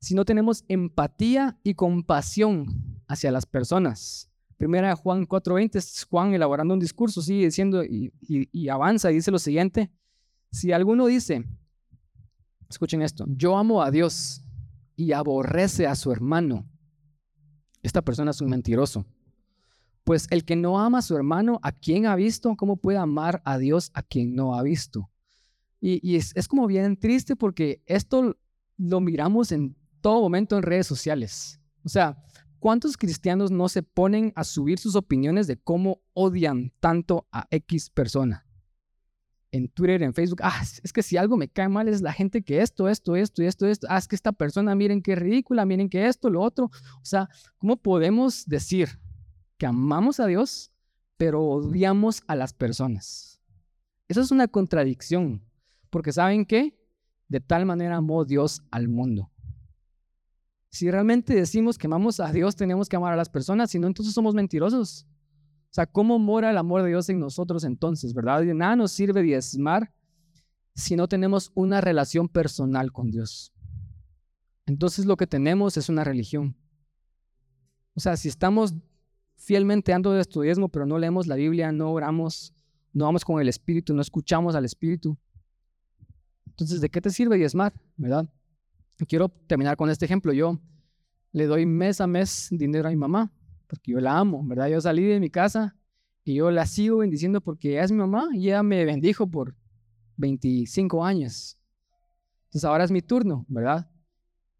si 0.00 0.16
no 0.16 0.24
tenemos 0.24 0.64
empatía 0.66 1.56
y 1.62 1.74
compasión 1.74 3.00
hacia 3.06 3.30
las 3.30 3.46
personas. 3.46 4.28
Primera 4.56 4.96
Juan 4.96 5.24
4:20 5.24 5.76
es 5.76 6.04
Juan 6.10 6.34
elaborando 6.34 6.74
un 6.74 6.80
discurso, 6.80 7.22
sigue 7.22 7.44
diciendo 7.44 7.84
y, 7.84 8.12
y 8.20 8.68
avanza 8.68 9.12
y 9.12 9.14
dice 9.14 9.30
lo 9.30 9.38
siguiente. 9.38 9.92
Si 10.50 10.72
alguno 10.72 11.06
dice, 11.06 11.44
escuchen 12.68 13.02
esto, 13.02 13.24
yo 13.28 13.56
amo 13.56 13.80
a 13.80 13.92
Dios 13.92 14.42
y 14.96 15.12
aborrece 15.12 15.86
a 15.86 15.94
su 15.94 16.10
hermano, 16.10 16.68
esta 17.84 18.02
persona 18.02 18.32
es 18.32 18.40
un 18.40 18.50
mentiroso. 18.50 19.06
Pues 20.02 20.26
el 20.30 20.44
que 20.44 20.56
no 20.56 20.80
ama 20.80 20.98
a 20.98 21.02
su 21.02 21.14
hermano, 21.14 21.60
¿a 21.62 21.70
quién 21.70 22.06
ha 22.06 22.16
visto? 22.16 22.56
¿Cómo 22.56 22.78
puede 22.78 22.98
amar 22.98 23.42
a 23.44 23.58
Dios 23.58 23.92
a 23.94 24.02
quien 24.02 24.34
no 24.34 24.56
ha 24.56 24.62
visto? 24.64 25.08
Y, 25.80 26.16
es, 26.16 26.32
es, 26.36 26.46
como 26.46 26.66
bien 26.66 26.96
triste 26.98 27.36
porque 27.36 27.82
esto 27.86 28.36
lo 28.76 29.00
miramos 29.00 29.50
en 29.50 29.76
todo 30.02 30.20
momento 30.20 30.56
en 30.56 30.62
redes 30.62 30.86
sociales. 30.86 31.58
O 31.84 31.88
sea, 31.88 32.22
¿cuántos 32.58 32.96
cristianos 32.96 33.50
no 33.50 33.68
se 33.68 33.82
ponen 33.82 34.32
a 34.36 34.44
subir 34.44 34.78
sus 34.78 34.94
opiniones 34.94 35.46
de 35.46 35.56
cómo 35.56 36.02
odian 36.12 36.72
tanto 36.80 37.26
a 37.32 37.46
X 37.50 37.88
persona? 37.90 38.46
En 39.52 39.68
Twitter, 39.68 40.02
en 40.02 40.14
Facebook, 40.14 40.40
ah, 40.42 40.62
es 40.62 40.92
que 40.92 41.02
si 41.02 41.16
algo 41.16 41.36
me 41.36 41.48
cae 41.48 41.68
mal 41.68 41.88
es 41.88 42.02
la 42.02 42.12
gente 42.12 42.42
que 42.42 42.60
esto, 42.60 42.88
esto, 42.88 43.16
esto, 43.16 43.42
esto, 43.42 43.66
esto, 43.66 43.86
ah, 43.90 43.98
es 43.98 44.06
que 44.06 44.14
esta 44.14 44.32
persona, 44.32 44.74
miren 44.74 45.02
qué 45.02 45.16
ridícula, 45.16 45.64
miren 45.64 45.88
que 45.88 46.06
esto, 46.06 46.30
lo 46.30 46.40
otro. 46.42 46.66
O 46.66 47.04
sea, 47.04 47.28
¿cómo 47.58 47.76
podemos 47.76 48.46
decir 48.46 49.00
que 49.58 49.66
amamos 49.66 50.20
a 50.20 50.26
Dios, 50.26 50.70
pero 51.16 51.42
odiamos 51.42 52.22
a 52.28 52.36
las 52.36 52.52
personas? 52.52 53.40
Eso 54.08 54.20
es 54.20 54.30
una 54.30 54.46
contradicción. 54.46 55.42
Porque 55.90 56.12
¿saben 56.12 56.46
qué? 56.46 56.78
De 57.28 57.40
tal 57.40 57.66
manera 57.66 57.96
amó 57.96 58.24
Dios 58.24 58.62
al 58.70 58.88
mundo. 58.88 59.30
Si 60.70 60.90
realmente 60.90 61.34
decimos 61.34 61.76
que 61.76 61.88
amamos 61.88 62.20
a 62.20 62.30
Dios, 62.32 62.54
tenemos 62.54 62.88
que 62.88 62.96
amar 62.96 63.12
a 63.12 63.16
las 63.16 63.28
personas, 63.28 63.70
si 63.70 63.78
no, 63.78 63.88
entonces 63.88 64.14
somos 64.14 64.34
mentirosos. 64.34 65.06
O 65.70 65.72
sea, 65.72 65.86
¿cómo 65.86 66.18
mora 66.18 66.50
el 66.50 66.58
amor 66.58 66.82
de 66.82 66.88
Dios 66.88 67.08
en 67.08 67.18
nosotros 67.18 67.64
entonces, 67.64 68.14
verdad? 68.14 68.42
Nada 68.42 68.76
nos 68.76 68.92
sirve 68.92 69.22
diezmar 69.22 69.92
si 70.74 70.96
no 70.96 71.08
tenemos 71.08 71.50
una 71.54 71.80
relación 71.80 72.28
personal 72.28 72.92
con 72.92 73.10
Dios. 73.10 73.52
Entonces 74.66 75.06
lo 75.06 75.16
que 75.16 75.26
tenemos 75.26 75.76
es 75.76 75.88
una 75.88 76.04
religión. 76.04 76.56
O 77.94 78.00
sea, 78.00 78.16
si 78.16 78.28
estamos 78.28 78.74
fielmente 79.36 79.92
dando 79.92 80.12
de 80.12 80.24
diezmo, 80.42 80.68
pero 80.68 80.86
no 80.86 80.98
leemos 80.98 81.26
la 81.26 81.34
Biblia, 81.34 81.72
no 81.72 81.90
oramos, 81.92 82.54
no 82.92 83.04
vamos 83.04 83.24
con 83.24 83.40
el 83.40 83.48
Espíritu, 83.48 83.94
no 83.94 84.02
escuchamos 84.02 84.54
al 84.54 84.64
Espíritu, 84.64 85.18
entonces, 86.60 86.80
¿de 86.80 86.88
qué 86.88 87.00
te 87.00 87.10
sirve 87.10 87.36
diezmar? 87.36 87.72
¿Verdad? 87.96 88.28
Quiero 89.08 89.28
terminar 89.28 89.76
con 89.76 89.88
este 89.88 90.04
ejemplo. 90.04 90.32
Yo 90.32 90.60
le 91.32 91.46
doy 91.46 91.64
mes 91.66 92.00
a 92.00 92.06
mes 92.06 92.48
dinero 92.50 92.88
a 92.88 92.90
mi 92.90 92.96
mamá, 92.96 93.32
porque 93.66 93.92
yo 93.92 94.00
la 94.00 94.18
amo, 94.18 94.44
¿verdad? 94.44 94.68
Yo 94.68 94.80
salí 94.80 95.04
de 95.04 95.20
mi 95.20 95.30
casa 95.30 95.76
y 96.24 96.34
yo 96.34 96.50
la 96.50 96.66
sigo 96.66 96.98
bendiciendo 96.98 97.40
porque 97.40 97.70
ella 97.70 97.84
es 97.84 97.92
mi 97.92 97.98
mamá 97.98 98.28
y 98.32 98.48
ella 98.48 98.62
me 98.62 98.84
bendijo 98.84 99.26
por 99.26 99.56
25 100.16 101.04
años. 101.04 101.56
Entonces 102.46 102.64
ahora 102.64 102.84
es 102.84 102.90
mi 102.90 103.00
turno, 103.00 103.46
¿verdad? 103.48 103.90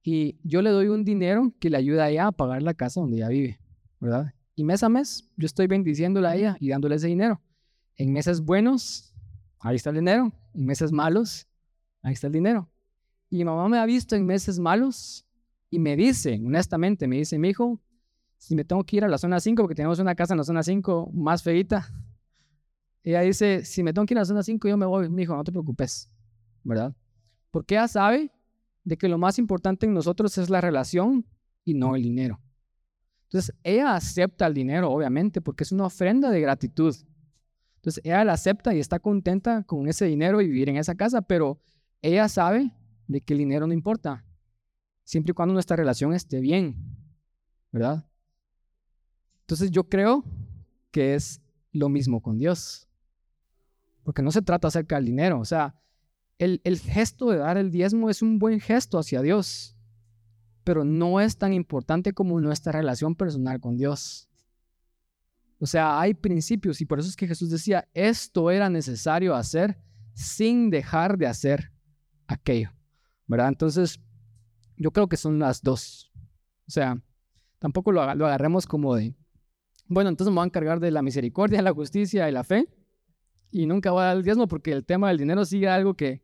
Y 0.02 0.38
yo 0.42 0.62
le 0.62 0.70
doy 0.70 0.88
un 0.88 1.04
dinero 1.04 1.52
que 1.60 1.68
le 1.68 1.76
ayuda 1.76 2.04
a 2.04 2.10
ella 2.10 2.28
a 2.28 2.32
pagar 2.32 2.62
la 2.62 2.72
casa 2.74 3.00
donde 3.00 3.18
ella 3.18 3.28
vive, 3.28 3.60
¿verdad? 3.98 4.32
Y 4.54 4.64
mes 4.64 4.82
a 4.82 4.88
mes 4.88 5.28
yo 5.36 5.46
estoy 5.46 5.66
bendiciéndola 5.66 6.30
a 6.30 6.36
ella 6.36 6.56
y 6.60 6.70
dándole 6.70 6.94
ese 6.96 7.08
dinero. 7.08 7.42
En 7.96 8.12
meses 8.12 8.40
buenos, 8.40 9.12
ahí 9.58 9.76
está 9.76 9.90
el 9.90 9.96
dinero. 9.96 10.32
En 10.54 10.64
meses 10.64 10.92
malos, 10.92 11.46
ahí 12.02 12.12
está 12.12 12.26
el 12.26 12.32
dinero. 12.32 12.68
Y 13.28 13.38
mi 13.38 13.44
mamá 13.44 13.68
me 13.68 13.78
ha 13.78 13.86
visto 13.86 14.16
en 14.16 14.26
meses 14.26 14.58
malos 14.58 15.24
y 15.70 15.78
me 15.78 15.96
dice, 15.96 16.40
honestamente, 16.44 17.06
me 17.06 17.16
dice, 17.16 17.38
mi 17.38 17.50
hijo, 17.50 17.80
si 18.36 18.54
me 18.56 18.64
tengo 18.64 18.82
que 18.84 18.96
ir 18.96 19.04
a 19.04 19.08
la 19.08 19.18
zona 19.18 19.38
5, 19.38 19.62
porque 19.62 19.74
tenemos 19.74 19.98
una 19.98 20.14
casa 20.14 20.34
en 20.34 20.38
la 20.38 20.44
zona 20.44 20.62
5 20.62 21.10
más 21.12 21.42
feita, 21.42 21.88
ella 23.04 23.20
dice, 23.20 23.64
si 23.64 23.82
me 23.82 23.92
tengo 23.92 24.06
que 24.06 24.14
ir 24.14 24.18
a 24.18 24.22
la 24.22 24.26
zona 24.26 24.42
5, 24.42 24.68
yo 24.68 24.76
me 24.76 24.86
voy, 24.86 25.08
mi 25.08 25.22
hijo, 25.22 25.36
no 25.36 25.44
te 25.44 25.52
preocupes, 25.52 26.10
¿verdad? 26.64 26.94
Porque 27.50 27.74
ella 27.74 27.88
sabe 27.88 28.32
de 28.84 28.96
que 28.96 29.08
lo 29.08 29.18
más 29.18 29.38
importante 29.38 29.86
en 29.86 29.94
nosotros 29.94 30.36
es 30.38 30.50
la 30.50 30.60
relación 30.60 31.26
y 31.64 31.74
no 31.74 31.94
el 31.94 32.02
dinero. 32.02 32.40
Entonces, 33.24 33.54
ella 33.62 33.94
acepta 33.94 34.46
el 34.46 34.54
dinero, 34.54 34.90
obviamente, 34.90 35.40
porque 35.40 35.62
es 35.62 35.70
una 35.70 35.86
ofrenda 35.86 36.30
de 36.30 36.40
gratitud. 36.40 36.96
Entonces, 37.76 38.04
ella 38.04 38.24
la 38.24 38.32
acepta 38.32 38.74
y 38.74 38.80
está 38.80 38.98
contenta 38.98 39.62
con 39.62 39.86
ese 39.86 40.06
dinero 40.06 40.40
y 40.40 40.48
vivir 40.48 40.68
en 40.68 40.76
esa 40.76 40.96
casa, 40.96 41.22
pero 41.22 41.60
ella 42.02 42.28
sabe 42.28 42.72
de 43.06 43.20
que 43.20 43.34
el 43.34 43.38
dinero 43.38 43.66
no 43.66 43.72
importa, 43.72 44.24
siempre 45.04 45.32
y 45.32 45.34
cuando 45.34 45.52
nuestra 45.52 45.76
relación 45.76 46.14
esté 46.14 46.40
bien, 46.40 46.76
¿verdad? 47.72 48.08
Entonces 49.40 49.70
yo 49.70 49.88
creo 49.88 50.24
que 50.90 51.14
es 51.14 51.40
lo 51.72 51.88
mismo 51.88 52.22
con 52.22 52.38
Dios, 52.38 52.88
porque 54.02 54.22
no 54.22 54.30
se 54.30 54.42
trata 54.42 54.68
acerca 54.68 54.96
del 54.96 55.06
dinero, 55.06 55.40
o 55.40 55.44
sea, 55.44 55.74
el, 56.38 56.60
el 56.64 56.78
gesto 56.78 57.30
de 57.30 57.38
dar 57.38 57.58
el 57.58 57.70
diezmo 57.70 58.08
es 58.08 58.22
un 58.22 58.38
buen 58.38 58.60
gesto 58.60 58.98
hacia 58.98 59.20
Dios, 59.20 59.76
pero 60.64 60.84
no 60.84 61.20
es 61.20 61.36
tan 61.36 61.52
importante 61.52 62.12
como 62.12 62.40
nuestra 62.40 62.72
relación 62.72 63.14
personal 63.14 63.60
con 63.60 63.76
Dios. 63.76 64.28
O 65.58 65.66
sea, 65.66 66.00
hay 66.00 66.14
principios 66.14 66.80
y 66.80 66.86
por 66.86 66.98
eso 66.98 67.08
es 67.08 67.16
que 67.16 67.26
Jesús 67.26 67.50
decía, 67.50 67.86
esto 67.92 68.50
era 68.50 68.70
necesario 68.70 69.34
hacer 69.34 69.78
sin 70.14 70.70
dejar 70.70 71.18
de 71.18 71.26
hacer 71.26 71.72
aquello, 72.34 72.70
¿verdad? 73.26 73.48
Entonces, 73.48 74.00
yo 74.76 74.90
creo 74.92 75.08
que 75.08 75.16
son 75.16 75.38
las 75.38 75.62
dos. 75.62 76.10
O 76.66 76.70
sea, 76.70 77.02
tampoco 77.58 77.92
lo, 77.92 78.14
lo 78.14 78.26
agarremos 78.26 78.66
como 78.66 78.94
de, 78.94 79.14
bueno, 79.86 80.10
entonces 80.10 80.30
me 80.30 80.36
voy 80.36 80.44
a 80.44 80.46
encargar 80.46 80.80
de 80.80 80.90
la 80.90 81.02
misericordia, 81.02 81.62
la 81.62 81.72
justicia 81.72 82.28
y 82.28 82.32
la 82.32 82.44
fe 82.44 82.68
y 83.50 83.66
nunca 83.66 83.90
voy 83.90 84.02
a 84.02 84.06
dar 84.06 84.16
el 84.16 84.22
diezmo 84.22 84.46
porque 84.48 84.72
el 84.72 84.84
tema 84.84 85.08
del 85.08 85.18
dinero 85.18 85.44
sigue 85.44 85.68
algo 85.68 85.94
que, 85.94 86.22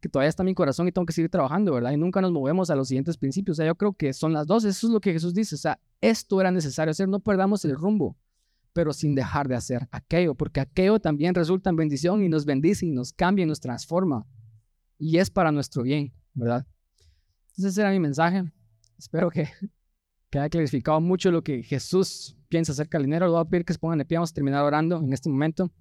que 0.00 0.08
todavía 0.08 0.28
está 0.28 0.42
en 0.42 0.46
mi 0.46 0.54
corazón 0.54 0.86
y 0.88 0.92
tengo 0.92 1.06
que 1.06 1.12
seguir 1.12 1.30
trabajando, 1.30 1.72
¿verdad? 1.72 1.92
Y 1.92 1.96
nunca 1.96 2.20
nos 2.20 2.32
movemos 2.32 2.70
a 2.70 2.76
los 2.76 2.88
siguientes 2.88 3.16
principios. 3.16 3.56
O 3.56 3.58
sea, 3.58 3.66
yo 3.66 3.74
creo 3.74 3.94
que 3.94 4.12
son 4.12 4.32
las 4.32 4.46
dos. 4.46 4.64
Eso 4.64 4.86
es 4.86 4.92
lo 4.92 5.00
que 5.00 5.12
Jesús 5.12 5.32
dice. 5.32 5.54
O 5.54 5.58
sea, 5.58 5.80
esto 6.00 6.40
era 6.40 6.50
necesario 6.50 6.90
hacer. 6.90 7.08
No 7.08 7.20
perdamos 7.20 7.64
el 7.64 7.74
rumbo, 7.74 8.16
pero 8.72 8.92
sin 8.92 9.14
dejar 9.14 9.48
de 9.48 9.54
hacer 9.54 9.88
aquello, 9.90 10.34
porque 10.34 10.60
aquello 10.60 11.00
también 11.00 11.34
resulta 11.34 11.70
en 11.70 11.76
bendición 11.76 12.22
y 12.22 12.28
nos 12.28 12.44
bendice 12.44 12.86
y 12.86 12.90
nos 12.90 13.12
cambia 13.12 13.44
y 13.44 13.46
nos 13.46 13.60
transforma 13.60 14.26
y 15.02 15.18
es 15.18 15.30
para 15.30 15.50
nuestro 15.50 15.82
bien, 15.82 16.12
¿verdad? 16.32 16.64
Entonces 17.48 17.72
ese 17.72 17.80
era 17.80 17.90
mi 17.90 17.98
mensaje. 17.98 18.44
Espero 18.96 19.30
que 19.30 19.48
que 20.30 20.38
haya 20.38 20.48
clarificado 20.48 21.00
mucho 21.00 21.32
lo 21.32 21.42
que 21.42 21.64
Jesús 21.64 22.36
piensa 22.48 22.70
acerca 22.70 22.98
del 22.98 23.06
dinero. 23.06 23.26
Le 23.26 23.32
voy 23.32 23.40
a 23.40 23.44
pedir 23.44 23.64
que 23.64 23.72
se 23.72 23.80
pongan 23.80 23.98
de 23.98 24.04
pie, 24.04 24.16
vamos 24.16 24.30
a 24.30 24.34
terminar 24.34 24.62
orando 24.62 24.98
en 24.98 25.12
este 25.12 25.28
momento. 25.28 25.72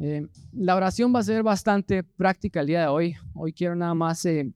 Eh, 0.00 0.26
la 0.52 0.74
oración 0.74 1.14
va 1.14 1.20
a 1.20 1.22
ser 1.22 1.44
bastante 1.44 2.02
práctica 2.02 2.60
el 2.60 2.66
día 2.66 2.80
de 2.80 2.86
hoy. 2.88 3.14
Hoy 3.32 3.52
quiero 3.52 3.76
nada 3.76 3.94
más, 3.94 4.24
eh, 4.24 4.52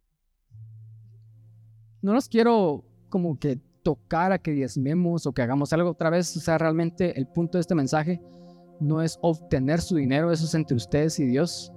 no 2.03 2.12
los 2.12 2.28
quiero 2.28 2.84
como 3.09 3.38
que 3.38 3.61
tocar 3.84 4.32
a 4.32 4.38
que 4.38 4.51
diezmemos 4.51 5.26
o 5.26 5.32
que 5.32 5.42
hagamos 5.42 5.72
algo 5.72 5.90
otra 5.90 6.11
vez. 6.11 6.36
O 6.36 6.40
sea, 6.40 6.59
realmente 6.59 7.16
el 7.16 7.28
punto 7.28 7.57
de 7.57 7.61
este 7.61 7.76
mensaje 7.76 8.20
no 8.80 9.01
es 9.01 9.16
obtener 9.22 9.80
su 9.80 9.95
dinero, 9.95 10.32
eso 10.32 10.45
es 10.45 10.55
entre 10.55 10.76
ustedes 10.76 11.20
y 11.20 11.26
Dios. 11.26 11.70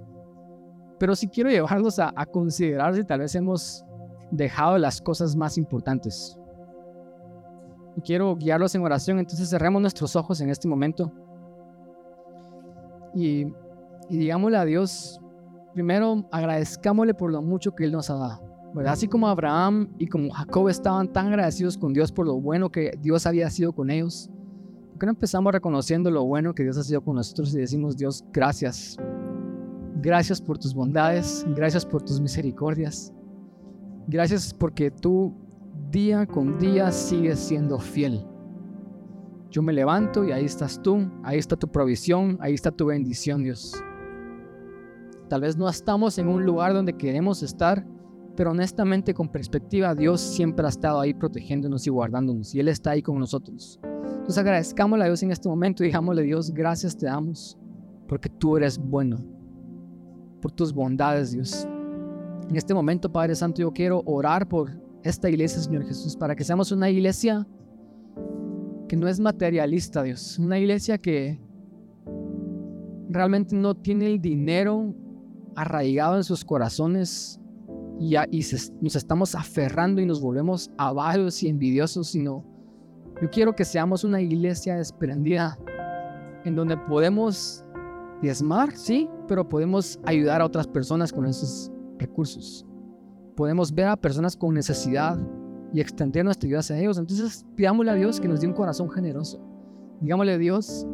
Pero 0.98 1.14
sí 1.14 1.28
quiero 1.28 1.50
llevarlos 1.50 1.98
a, 1.98 2.12
a 2.14 2.26
considerar 2.26 2.94
si 2.94 3.04
tal 3.04 3.20
vez 3.20 3.34
hemos 3.34 3.84
dejado 4.30 4.78
las 4.78 5.00
cosas 5.00 5.36
más 5.36 5.56
importantes. 5.58 6.38
Y 7.96 8.00
quiero 8.00 8.36
guiarlos 8.36 8.74
en 8.74 8.82
oración, 8.82 9.18
entonces 9.18 9.48
cerremos 9.48 9.80
nuestros 9.82 10.14
ojos 10.16 10.40
en 10.40 10.50
este 10.50 10.68
momento. 10.68 11.12
Y, 13.14 13.46
y 14.08 14.18
digámosle 14.18 14.58
a 14.58 14.64
Dios, 14.64 15.20
primero 15.74 16.24
agradezcámosle 16.30 17.14
por 17.14 17.32
lo 17.32 17.42
mucho 17.42 17.74
que 17.74 17.84
Él 17.84 17.92
nos 17.92 18.10
ha 18.10 18.14
dado. 18.14 18.48
Así 18.86 19.08
como 19.08 19.28
Abraham 19.28 19.88
y 19.98 20.06
como 20.06 20.30
Jacob 20.30 20.68
estaban 20.68 21.12
tan 21.12 21.28
agradecidos 21.28 21.76
con 21.76 21.92
Dios 21.92 22.12
por 22.12 22.26
lo 22.26 22.40
bueno 22.40 22.70
que 22.70 22.92
Dios 23.00 23.26
había 23.26 23.50
sido 23.50 23.72
con 23.72 23.90
ellos, 23.90 24.30
¿por 24.90 24.98
qué 24.98 25.06
no 25.06 25.12
empezamos 25.12 25.52
reconociendo 25.52 26.10
lo 26.10 26.24
bueno 26.24 26.54
que 26.54 26.62
Dios 26.62 26.76
ha 26.76 26.84
sido 26.84 27.00
con 27.00 27.16
nosotros 27.16 27.52
y 27.54 27.58
decimos, 27.58 27.96
Dios, 27.96 28.24
gracias? 28.32 28.98
Gracias 30.00 30.40
por 30.40 30.58
tus 30.58 30.74
bondades, 30.74 31.44
gracias 31.56 31.84
por 31.84 32.02
tus 32.02 32.20
misericordias, 32.20 33.12
gracias 34.06 34.54
porque 34.54 34.92
tú 34.92 35.34
día 35.90 36.24
con 36.24 36.56
día 36.56 36.92
sigues 36.92 37.40
siendo 37.40 37.80
fiel. 37.80 38.24
Yo 39.50 39.60
me 39.60 39.72
levanto 39.72 40.24
y 40.24 40.30
ahí 40.30 40.44
estás 40.44 40.80
tú, 40.80 41.10
ahí 41.24 41.38
está 41.38 41.56
tu 41.56 41.66
provisión, 41.66 42.38
ahí 42.40 42.54
está 42.54 42.70
tu 42.70 42.86
bendición, 42.86 43.42
Dios. 43.42 43.82
Tal 45.28 45.40
vez 45.40 45.56
no 45.56 45.68
estamos 45.68 46.16
en 46.18 46.28
un 46.28 46.44
lugar 46.44 46.74
donde 46.74 46.92
queremos 46.92 47.42
estar, 47.42 47.84
pero 48.36 48.52
honestamente 48.52 49.12
con 49.12 49.28
perspectiva, 49.28 49.96
Dios 49.96 50.20
siempre 50.20 50.64
ha 50.64 50.68
estado 50.68 51.00
ahí 51.00 51.12
protegiéndonos 51.12 51.84
y 51.88 51.90
guardándonos 51.90 52.54
y 52.54 52.60
Él 52.60 52.68
está 52.68 52.92
ahí 52.92 53.02
con 53.02 53.18
nosotros. 53.18 53.80
Entonces 53.82 54.38
agradezcámosle 54.38 55.06
a 55.06 55.08
Dios 55.08 55.24
en 55.24 55.32
este 55.32 55.48
momento 55.48 55.82
y 55.82 55.86
digámosle 55.86 56.22
Dios, 56.22 56.52
gracias 56.52 56.96
te 56.96 57.06
damos 57.06 57.58
porque 58.06 58.28
tú 58.28 58.56
eres 58.56 58.78
bueno, 58.78 59.37
por 60.40 60.52
tus 60.52 60.72
bondades 60.72 61.32
Dios. 61.32 61.66
En 62.48 62.56
este 62.56 62.74
momento, 62.74 63.10
Padre 63.12 63.34
Santo, 63.34 63.60
yo 63.60 63.72
quiero 63.72 64.02
orar 64.06 64.48
por 64.48 64.70
esta 65.02 65.28
iglesia, 65.28 65.60
Señor 65.60 65.84
Jesús, 65.84 66.16
para 66.16 66.34
que 66.34 66.44
seamos 66.44 66.72
una 66.72 66.88
iglesia 66.90 67.46
que 68.88 68.96
no 68.96 69.06
es 69.06 69.20
materialista, 69.20 70.02
Dios. 70.02 70.38
Una 70.38 70.58
iglesia 70.58 70.98
que 70.98 71.38
realmente 73.10 73.54
no 73.54 73.74
tiene 73.74 74.06
el 74.06 74.20
dinero 74.20 74.94
arraigado 75.56 76.16
en 76.16 76.24
sus 76.24 76.44
corazones 76.44 77.40
y, 77.98 78.14
nos 78.80 78.96
estamos 78.96 79.34
aferrando 79.34 80.00
y 80.00 80.06
nos 80.06 80.20
volvemos 80.20 80.70
avaros 80.78 81.42
y 81.42 81.48
envidiosos, 81.48 82.08
sino 82.08 82.44
yo 83.20 83.28
quiero 83.30 83.54
que 83.54 83.64
seamos 83.64 84.04
una 84.04 84.20
iglesia 84.20 84.76
desprendida 84.76 85.58
en 86.44 86.54
donde 86.54 86.76
podemos 86.76 87.64
diezmar, 88.20 88.72
sí, 88.76 89.08
pero 89.26 89.48
podemos 89.48 89.98
ayudar 90.04 90.40
a 90.40 90.46
otras 90.46 90.66
personas 90.66 91.12
con 91.12 91.26
esos 91.26 91.70
recursos. 91.98 92.66
Podemos 93.36 93.72
ver 93.72 93.86
a 93.88 93.96
personas 93.96 94.36
con 94.36 94.54
necesidad 94.54 95.18
y 95.72 95.80
extender 95.80 96.24
nuestra 96.24 96.46
ayuda 96.46 96.60
hacia 96.60 96.78
ellos. 96.78 96.98
Entonces 96.98 97.44
pidámosle 97.54 97.90
a 97.90 97.94
Dios 97.94 98.20
que 98.20 98.28
nos 98.28 98.40
dé 98.40 98.46
un 98.46 98.54
corazón 98.54 98.90
generoso. 98.90 99.40
Digámosle 100.00 100.32
a 100.32 100.38
Dios, 100.38 100.86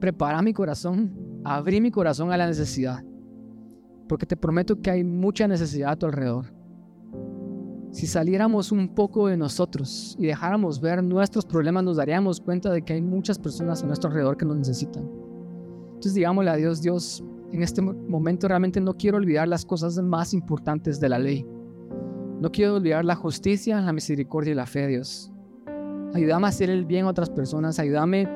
prepara 0.00 0.42
mi 0.42 0.52
corazón, 0.52 1.12
abrí 1.44 1.80
mi 1.80 1.90
corazón 1.90 2.30
a 2.30 2.36
la 2.36 2.46
necesidad 2.46 3.04
porque 4.08 4.26
te 4.26 4.36
prometo 4.36 4.80
que 4.80 4.90
hay 4.90 5.04
mucha 5.04 5.48
necesidad 5.48 5.92
a 5.92 5.96
tu 5.96 6.06
alrededor. 6.06 6.46
Si 7.90 8.06
saliéramos 8.06 8.72
un 8.72 8.88
poco 8.88 9.28
de 9.28 9.36
nosotros 9.36 10.16
y 10.18 10.26
dejáramos 10.26 10.80
ver 10.80 11.02
nuestros 11.02 11.46
problemas, 11.46 11.84
nos 11.84 11.96
daríamos 11.96 12.40
cuenta 12.40 12.70
de 12.70 12.82
que 12.82 12.94
hay 12.94 13.00
muchas 13.00 13.38
personas 13.38 13.82
a 13.82 13.86
nuestro 13.86 14.08
alrededor 14.08 14.36
que 14.36 14.44
nos 14.44 14.56
necesitan. 14.56 15.08
Entonces 16.04 16.16
digámosle 16.16 16.50
a 16.50 16.56
Dios, 16.56 16.82
Dios, 16.82 17.24
en 17.50 17.62
este 17.62 17.80
momento 17.80 18.46
realmente 18.46 18.78
no 18.78 18.92
quiero 18.92 19.16
olvidar 19.16 19.48
las 19.48 19.64
cosas 19.64 19.96
más 20.02 20.34
importantes 20.34 21.00
de 21.00 21.08
la 21.08 21.18
ley. 21.18 21.46
No 22.42 22.52
quiero 22.52 22.74
olvidar 22.74 23.06
la 23.06 23.14
justicia, 23.14 23.80
la 23.80 23.90
misericordia 23.90 24.52
y 24.52 24.54
la 24.54 24.66
fe, 24.66 24.86
Dios. 24.86 25.32
Ayúdame 26.12 26.44
a 26.44 26.50
hacer 26.50 26.68
el 26.68 26.84
bien 26.84 27.06
a 27.06 27.08
otras 27.08 27.30
personas, 27.30 27.78
ayúdame 27.78 28.28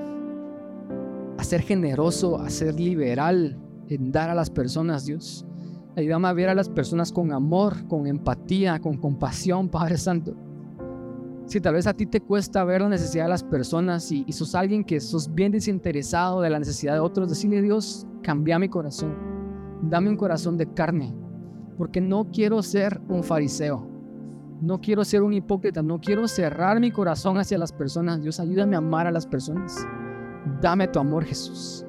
a 1.37 1.45
ser 1.45 1.61
generoso, 1.61 2.39
a 2.39 2.49
ser 2.49 2.81
liberal 2.81 3.59
en 3.91 4.13
dar 4.13 4.31
a 4.31 4.35
las 4.35 4.49
personas, 4.49 5.05
Dios. 5.05 5.45
Ayúdame 5.95 6.29
a 6.29 6.33
ver 6.33 6.49
a 6.49 6.55
las 6.55 6.71
personas 6.71 7.13
con 7.13 7.35
amor, 7.35 7.87
con 7.87 8.07
empatía, 8.07 8.81
con 8.81 8.97
compasión, 8.97 9.69
Padre 9.69 9.99
Santo. 9.99 10.35
Si 11.49 11.63
tal 11.63 11.73
vez 11.73 11.87
a 11.87 11.95
ti 11.95 12.05
te 12.05 12.21
cuesta 12.21 12.63
ver 12.63 12.83
la 12.83 12.91
necesidad 12.91 13.25
de 13.25 13.31
las 13.31 13.43
personas 13.43 14.13
y, 14.13 14.31
sos 14.33 14.55
alguien 14.55 14.85
que 14.85 15.01
sos 15.01 15.35
bien 15.35 15.51
desinteresado 15.51 16.43
de 16.43 16.51
la 16.51 16.59
necesidad 16.59 16.93
de 16.93 17.01
otros, 17.01 17.31
decirle 17.31 17.63
Dios, 17.63 18.07
cambia 18.23 18.59
mi 18.59 18.69
corazón. 18.69 19.17
Dame 19.81 20.11
un 20.11 20.19
corazón 20.19 20.59
de 20.59 20.71
carne, 20.75 21.17
porque 21.79 22.03
no 22.03 22.27
quiero 22.31 22.63
ser 22.63 23.01
un 23.09 23.25
fariseo. 23.25 23.89
No 24.61 24.79
quiero 24.79 25.07
ser 25.07 25.23
un 25.23 25.33
hipócrita, 25.33 25.81
no 25.81 25.99
quiero 25.99 26.29
cerrar 26.29 26.81
mi 26.81 26.91
corazón 26.91 27.39
hacia 27.39 27.57
las 27.57 27.73
personas. 27.73 28.21
Dios, 28.21 28.41
ayúdame 28.41 28.75
a 28.75 28.81
amar 28.81 29.07
a 29.07 29.11
las 29.11 29.27
personas. 29.27 29.87
Dame 30.61 30.89
tu 30.89 30.99
amor, 30.99 31.25
Jesús. 31.25 31.87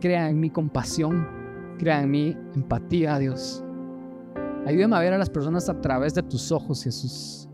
Crea 0.00 0.28
en 0.28 0.38
mi 0.38 0.50
compasión, 0.50 1.26
Crea 1.78 2.02
en 2.02 2.10
mí 2.10 2.36
empatía, 2.54 3.18
Dios. 3.18 3.64
Ayúdame 4.66 4.96
a 4.96 5.00
ver 5.00 5.14
a 5.14 5.18
las 5.18 5.30
personas 5.30 5.66
a 5.70 5.80
través 5.80 6.12
de 6.12 6.22
tus 6.22 6.52
ojos, 6.52 6.84
Jesús. 6.84 7.49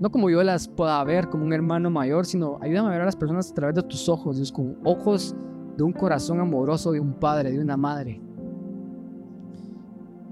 No 0.00 0.10
como 0.10 0.30
yo 0.30 0.42
las 0.42 0.66
pueda 0.66 1.04
ver 1.04 1.28
como 1.28 1.44
un 1.44 1.52
hermano 1.52 1.90
mayor, 1.90 2.24
sino 2.24 2.58
ayúdame 2.62 2.88
a 2.88 2.92
ver 2.92 3.02
a 3.02 3.04
las 3.04 3.16
personas 3.16 3.50
a 3.50 3.54
través 3.54 3.76
de 3.76 3.82
tus 3.82 4.08
ojos, 4.08 4.36
Dios, 4.36 4.50
con 4.50 4.78
ojos 4.82 5.36
de 5.76 5.84
un 5.84 5.92
corazón 5.92 6.40
amoroso 6.40 6.90
de 6.90 7.00
un 7.00 7.12
padre, 7.12 7.52
de 7.52 7.60
una 7.60 7.76
madre. 7.76 8.20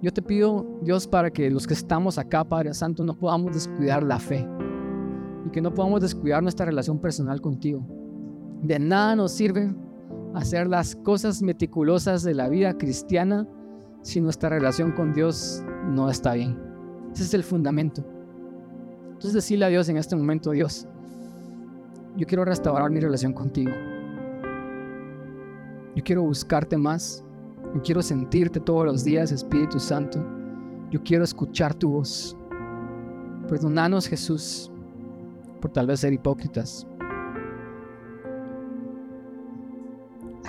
Yo 0.00 0.10
te 0.10 0.22
pido, 0.22 0.66
Dios, 0.80 1.06
para 1.06 1.30
que 1.30 1.50
los 1.50 1.66
que 1.66 1.74
estamos 1.74 2.16
acá, 2.16 2.44
Padre 2.44 2.72
Santo, 2.72 3.04
no 3.04 3.12
podamos 3.18 3.52
descuidar 3.52 4.02
la 4.02 4.18
fe 4.18 4.48
y 5.44 5.50
que 5.50 5.60
no 5.60 5.74
podamos 5.74 6.00
descuidar 6.00 6.42
nuestra 6.42 6.64
relación 6.64 6.98
personal 6.98 7.42
contigo. 7.42 7.84
De 8.62 8.78
nada 8.78 9.16
nos 9.16 9.32
sirve 9.32 9.74
hacer 10.34 10.66
las 10.66 10.96
cosas 10.96 11.42
meticulosas 11.42 12.22
de 12.22 12.32
la 12.32 12.48
vida 12.48 12.78
cristiana 12.78 13.46
si 14.00 14.22
nuestra 14.22 14.48
relación 14.48 14.92
con 14.92 15.12
Dios 15.12 15.62
no 15.90 16.08
está 16.08 16.32
bien. 16.32 16.58
Ese 17.12 17.24
es 17.24 17.34
el 17.34 17.42
fundamento. 17.42 18.17
Entonces 19.18 19.32
decirle 19.32 19.64
a 19.64 19.68
Dios 19.68 19.88
en 19.88 19.96
este 19.96 20.14
momento, 20.14 20.52
Dios, 20.52 20.86
yo 22.16 22.24
quiero 22.24 22.44
restaurar 22.44 22.88
mi 22.88 23.00
relación 23.00 23.32
contigo. 23.32 23.72
Yo 25.96 26.04
quiero 26.04 26.22
buscarte 26.22 26.76
más. 26.76 27.24
Yo 27.74 27.82
quiero 27.82 28.00
sentirte 28.00 28.60
todos 28.60 28.86
los 28.86 29.02
días, 29.02 29.32
Espíritu 29.32 29.80
Santo. 29.80 30.24
Yo 30.92 31.02
quiero 31.02 31.24
escuchar 31.24 31.74
tu 31.74 31.90
voz. 31.90 32.36
Perdonanos, 33.48 34.06
Jesús, 34.06 34.70
por 35.60 35.72
tal 35.72 35.88
vez 35.88 35.98
ser 35.98 36.12
hipócritas. 36.12 36.86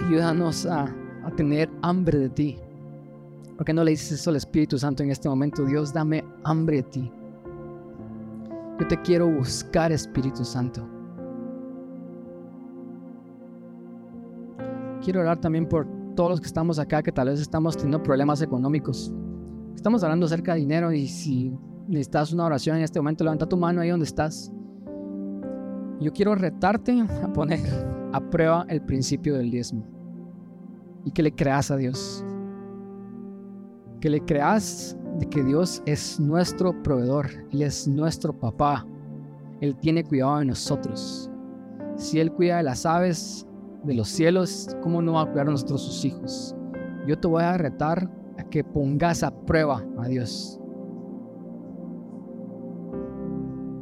ayúdanos 0.06 0.68
a, 0.68 0.96
tener 1.36 1.70
hambre 1.82 2.20
de 2.20 2.30
ti. 2.30 2.58
¿Por 3.56 3.66
qué 3.66 3.74
no 3.74 3.84
le 3.84 3.92
dices 3.92 4.14
eso 4.14 4.30
al 4.30 4.36
Espíritu 4.36 4.78
Santo 4.78 5.04
en 5.04 5.10
este 5.12 5.28
momento? 5.28 5.66
Dios, 5.66 5.92
dame 5.92 6.24
hambre 6.44 6.78
de 6.78 6.84
ti. 6.84 7.12
Yo 8.80 8.88
te 8.88 9.02
quiero 9.02 9.28
buscar, 9.28 9.92
Espíritu 9.92 10.46
Santo. 10.46 10.88
Quiero 15.04 15.20
orar 15.20 15.40
también 15.42 15.68
por 15.68 15.86
todos 16.16 16.32
los 16.32 16.40
que 16.42 16.48
estamos 16.48 16.80
acá, 16.80 17.04
que 17.04 17.12
tal 17.12 17.28
vez 17.28 17.42
estamos 17.42 17.76
teniendo 17.76 18.02
problemas 18.02 18.42
económicos. 18.42 19.14
Estamos 19.76 20.02
hablando 20.04 20.26
acerca 20.26 20.54
de 20.54 20.62
dinero 20.62 20.94
y 20.94 21.08
si 21.08 21.52
necesitas 21.88 22.32
una 22.32 22.46
oración 22.46 22.78
en 22.78 22.84
este 22.84 23.00
momento, 23.00 23.26
levanta 23.26 23.50
tu 23.50 23.58
mano 23.58 23.82
ahí 23.82 23.90
donde 23.90 24.06
estás. 24.06 24.52
Yo 26.00 26.14
quiero 26.14 26.36
retarte 26.36 27.02
a 27.24 27.34
poner 27.34 27.60
a 28.14 28.22
prueba 28.30 28.66
el 28.70 28.82
principio 28.82 29.36
del 29.36 29.52
diezmo 29.52 29.86
y 31.04 31.12
que 31.12 31.22
le 31.22 31.34
creas 31.34 31.70
a 31.70 31.76
Dios. 31.76 32.24
Que 34.00 34.10
le 34.10 34.22
creas 34.22 34.98
de 35.20 35.26
que 35.28 35.44
Dios 35.44 35.82
es 35.86 36.20
nuestro 36.20 36.82
proveedor, 36.84 37.28
Él 37.52 37.62
es 37.62 37.88
nuestro 37.88 38.34
papá, 38.34 38.86
Él 39.62 39.76
tiene 39.76 40.04
cuidado 40.04 40.40
de 40.40 40.46
nosotros. 40.46 41.30
Si 41.96 42.20
Él 42.20 42.32
cuida 42.32 42.58
de 42.58 42.64
las 42.64 42.86
aves 42.86 43.46
de 43.84 43.94
los 43.94 44.08
cielos, 44.08 44.76
¿cómo 44.82 45.02
no 45.02 45.14
va 45.14 45.24
a 45.24 45.26
cuidar 45.26 45.48
a 45.48 45.52
nosotros 45.52 45.82
sus 45.82 46.06
hijos? 46.06 46.56
Yo 47.08 47.18
te 47.18 47.28
voy 47.28 47.44
a 47.44 47.58
retar 47.58 48.10
a 48.38 48.44
que 48.44 48.64
pongas 48.64 49.24
a 49.24 49.32
prueba 49.32 49.84
a 49.98 50.08
Dios. 50.08 50.60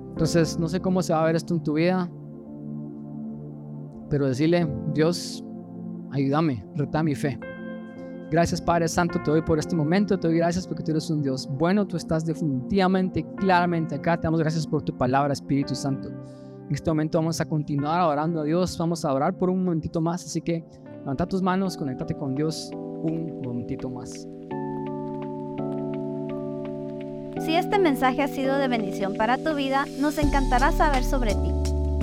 Entonces, 0.09 0.57
no 0.57 0.67
sé 0.67 0.79
cómo 0.79 1.03
se 1.03 1.13
va 1.13 1.21
a 1.21 1.25
ver 1.25 1.35
esto 1.35 1.53
en 1.53 1.61
tu 1.61 1.73
vida, 1.73 2.09
pero 4.09 4.27
decirle, 4.27 4.67
Dios, 4.93 5.43
ayúdame, 6.11 6.65
reta 6.75 7.03
mi 7.03 7.13
fe. 7.13 7.39
Gracias 8.29 8.61
Padre 8.61 8.89
Santo, 8.89 9.21
te 9.23 9.31
doy 9.31 9.41
por 9.41 9.57
este 9.57 9.73
momento, 9.73 10.19
te 10.19 10.27
doy 10.27 10.37
gracias 10.37 10.67
porque 10.67 10.83
tú 10.83 10.91
eres 10.91 11.09
un 11.09 11.21
Dios 11.21 11.47
bueno, 11.49 11.87
tú 11.87 11.95
estás 11.95 12.25
definitivamente, 12.25 13.25
claramente 13.37 13.95
acá. 13.95 14.17
Te 14.17 14.23
damos 14.23 14.41
gracias 14.41 14.67
por 14.67 14.83
tu 14.83 14.95
palabra, 14.97 15.31
Espíritu 15.31 15.73
Santo. 15.73 16.09
En 16.09 16.73
este 16.73 16.89
momento 16.91 17.19
vamos 17.19 17.39
a 17.39 17.45
continuar 17.45 18.01
adorando 18.01 18.41
a 18.41 18.43
Dios, 18.43 18.77
vamos 18.77 19.05
a 19.05 19.13
orar 19.13 19.37
por 19.37 19.49
un 19.49 19.63
momentito 19.63 20.01
más, 20.01 20.25
así 20.25 20.41
que 20.41 20.65
levanta 20.99 21.25
tus 21.25 21.41
manos, 21.41 21.77
conéctate 21.77 22.15
con 22.15 22.35
Dios 22.35 22.69
un 22.73 23.39
momentito 23.41 23.89
más. 23.89 24.27
Si 27.39 27.55
este 27.55 27.79
mensaje 27.79 28.23
ha 28.23 28.27
sido 28.27 28.57
de 28.57 28.67
bendición 28.67 29.15
para 29.15 29.37
tu 29.37 29.55
vida, 29.55 29.85
nos 30.01 30.17
encantará 30.17 30.73
saber 30.73 31.05
sobre 31.05 31.33
ti. 31.33 31.53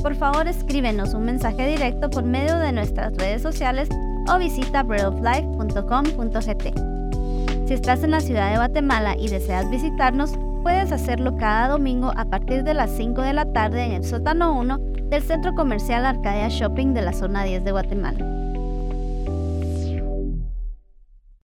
Por 0.01 0.14
favor, 0.14 0.49
escríbenos 0.49 1.12
un 1.12 1.25
mensaje 1.25 1.66
directo 1.66 2.09
por 2.09 2.25
medio 2.25 2.57
de 2.57 2.72
nuestras 2.72 3.14
redes 3.14 3.43
sociales 3.43 3.89
o 4.29 4.39
visita 4.39 4.83
breadoflife.com.gt. 4.83 6.75
Si 7.66 7.75
estás 7.75 8.05
en 8.05 8.11
la 8.11 8.20
ciudad 8.20 8.51
de 8.51 8.57
Guatemala 8.57 9.16
y 9.18 9.29
deseas 9.29 9.70
visitarnos, 9.70 10.33
puedes 10.62 10.93
hacerlo 10.93 11.37
cada 11.37 11.68
domingo 11.68 12.12
a 12.16 12.25
partir 12.25 12.64
de 12.64 12.75
las 12.75 12.91
5 12.91 13.22
de 13.22 13.33
la 13.33 13.53
tarde 13.53 13.85
en 13.85 13.93
el 13.93 14.05
sótano 14.05 14.59
1 14.59 14.79
del 15.05 15.22
Centro 15.22 15.55
Comercial 15.55 16.05
Arcadia 16.05 16.49
Shopping 16.49 16.95
de 16.95 17.03
la 17.03 17.12
zona 17.12 17.45
10 17.45 17.64
de 17.64 17.72
Guatemala. 17.72 18.34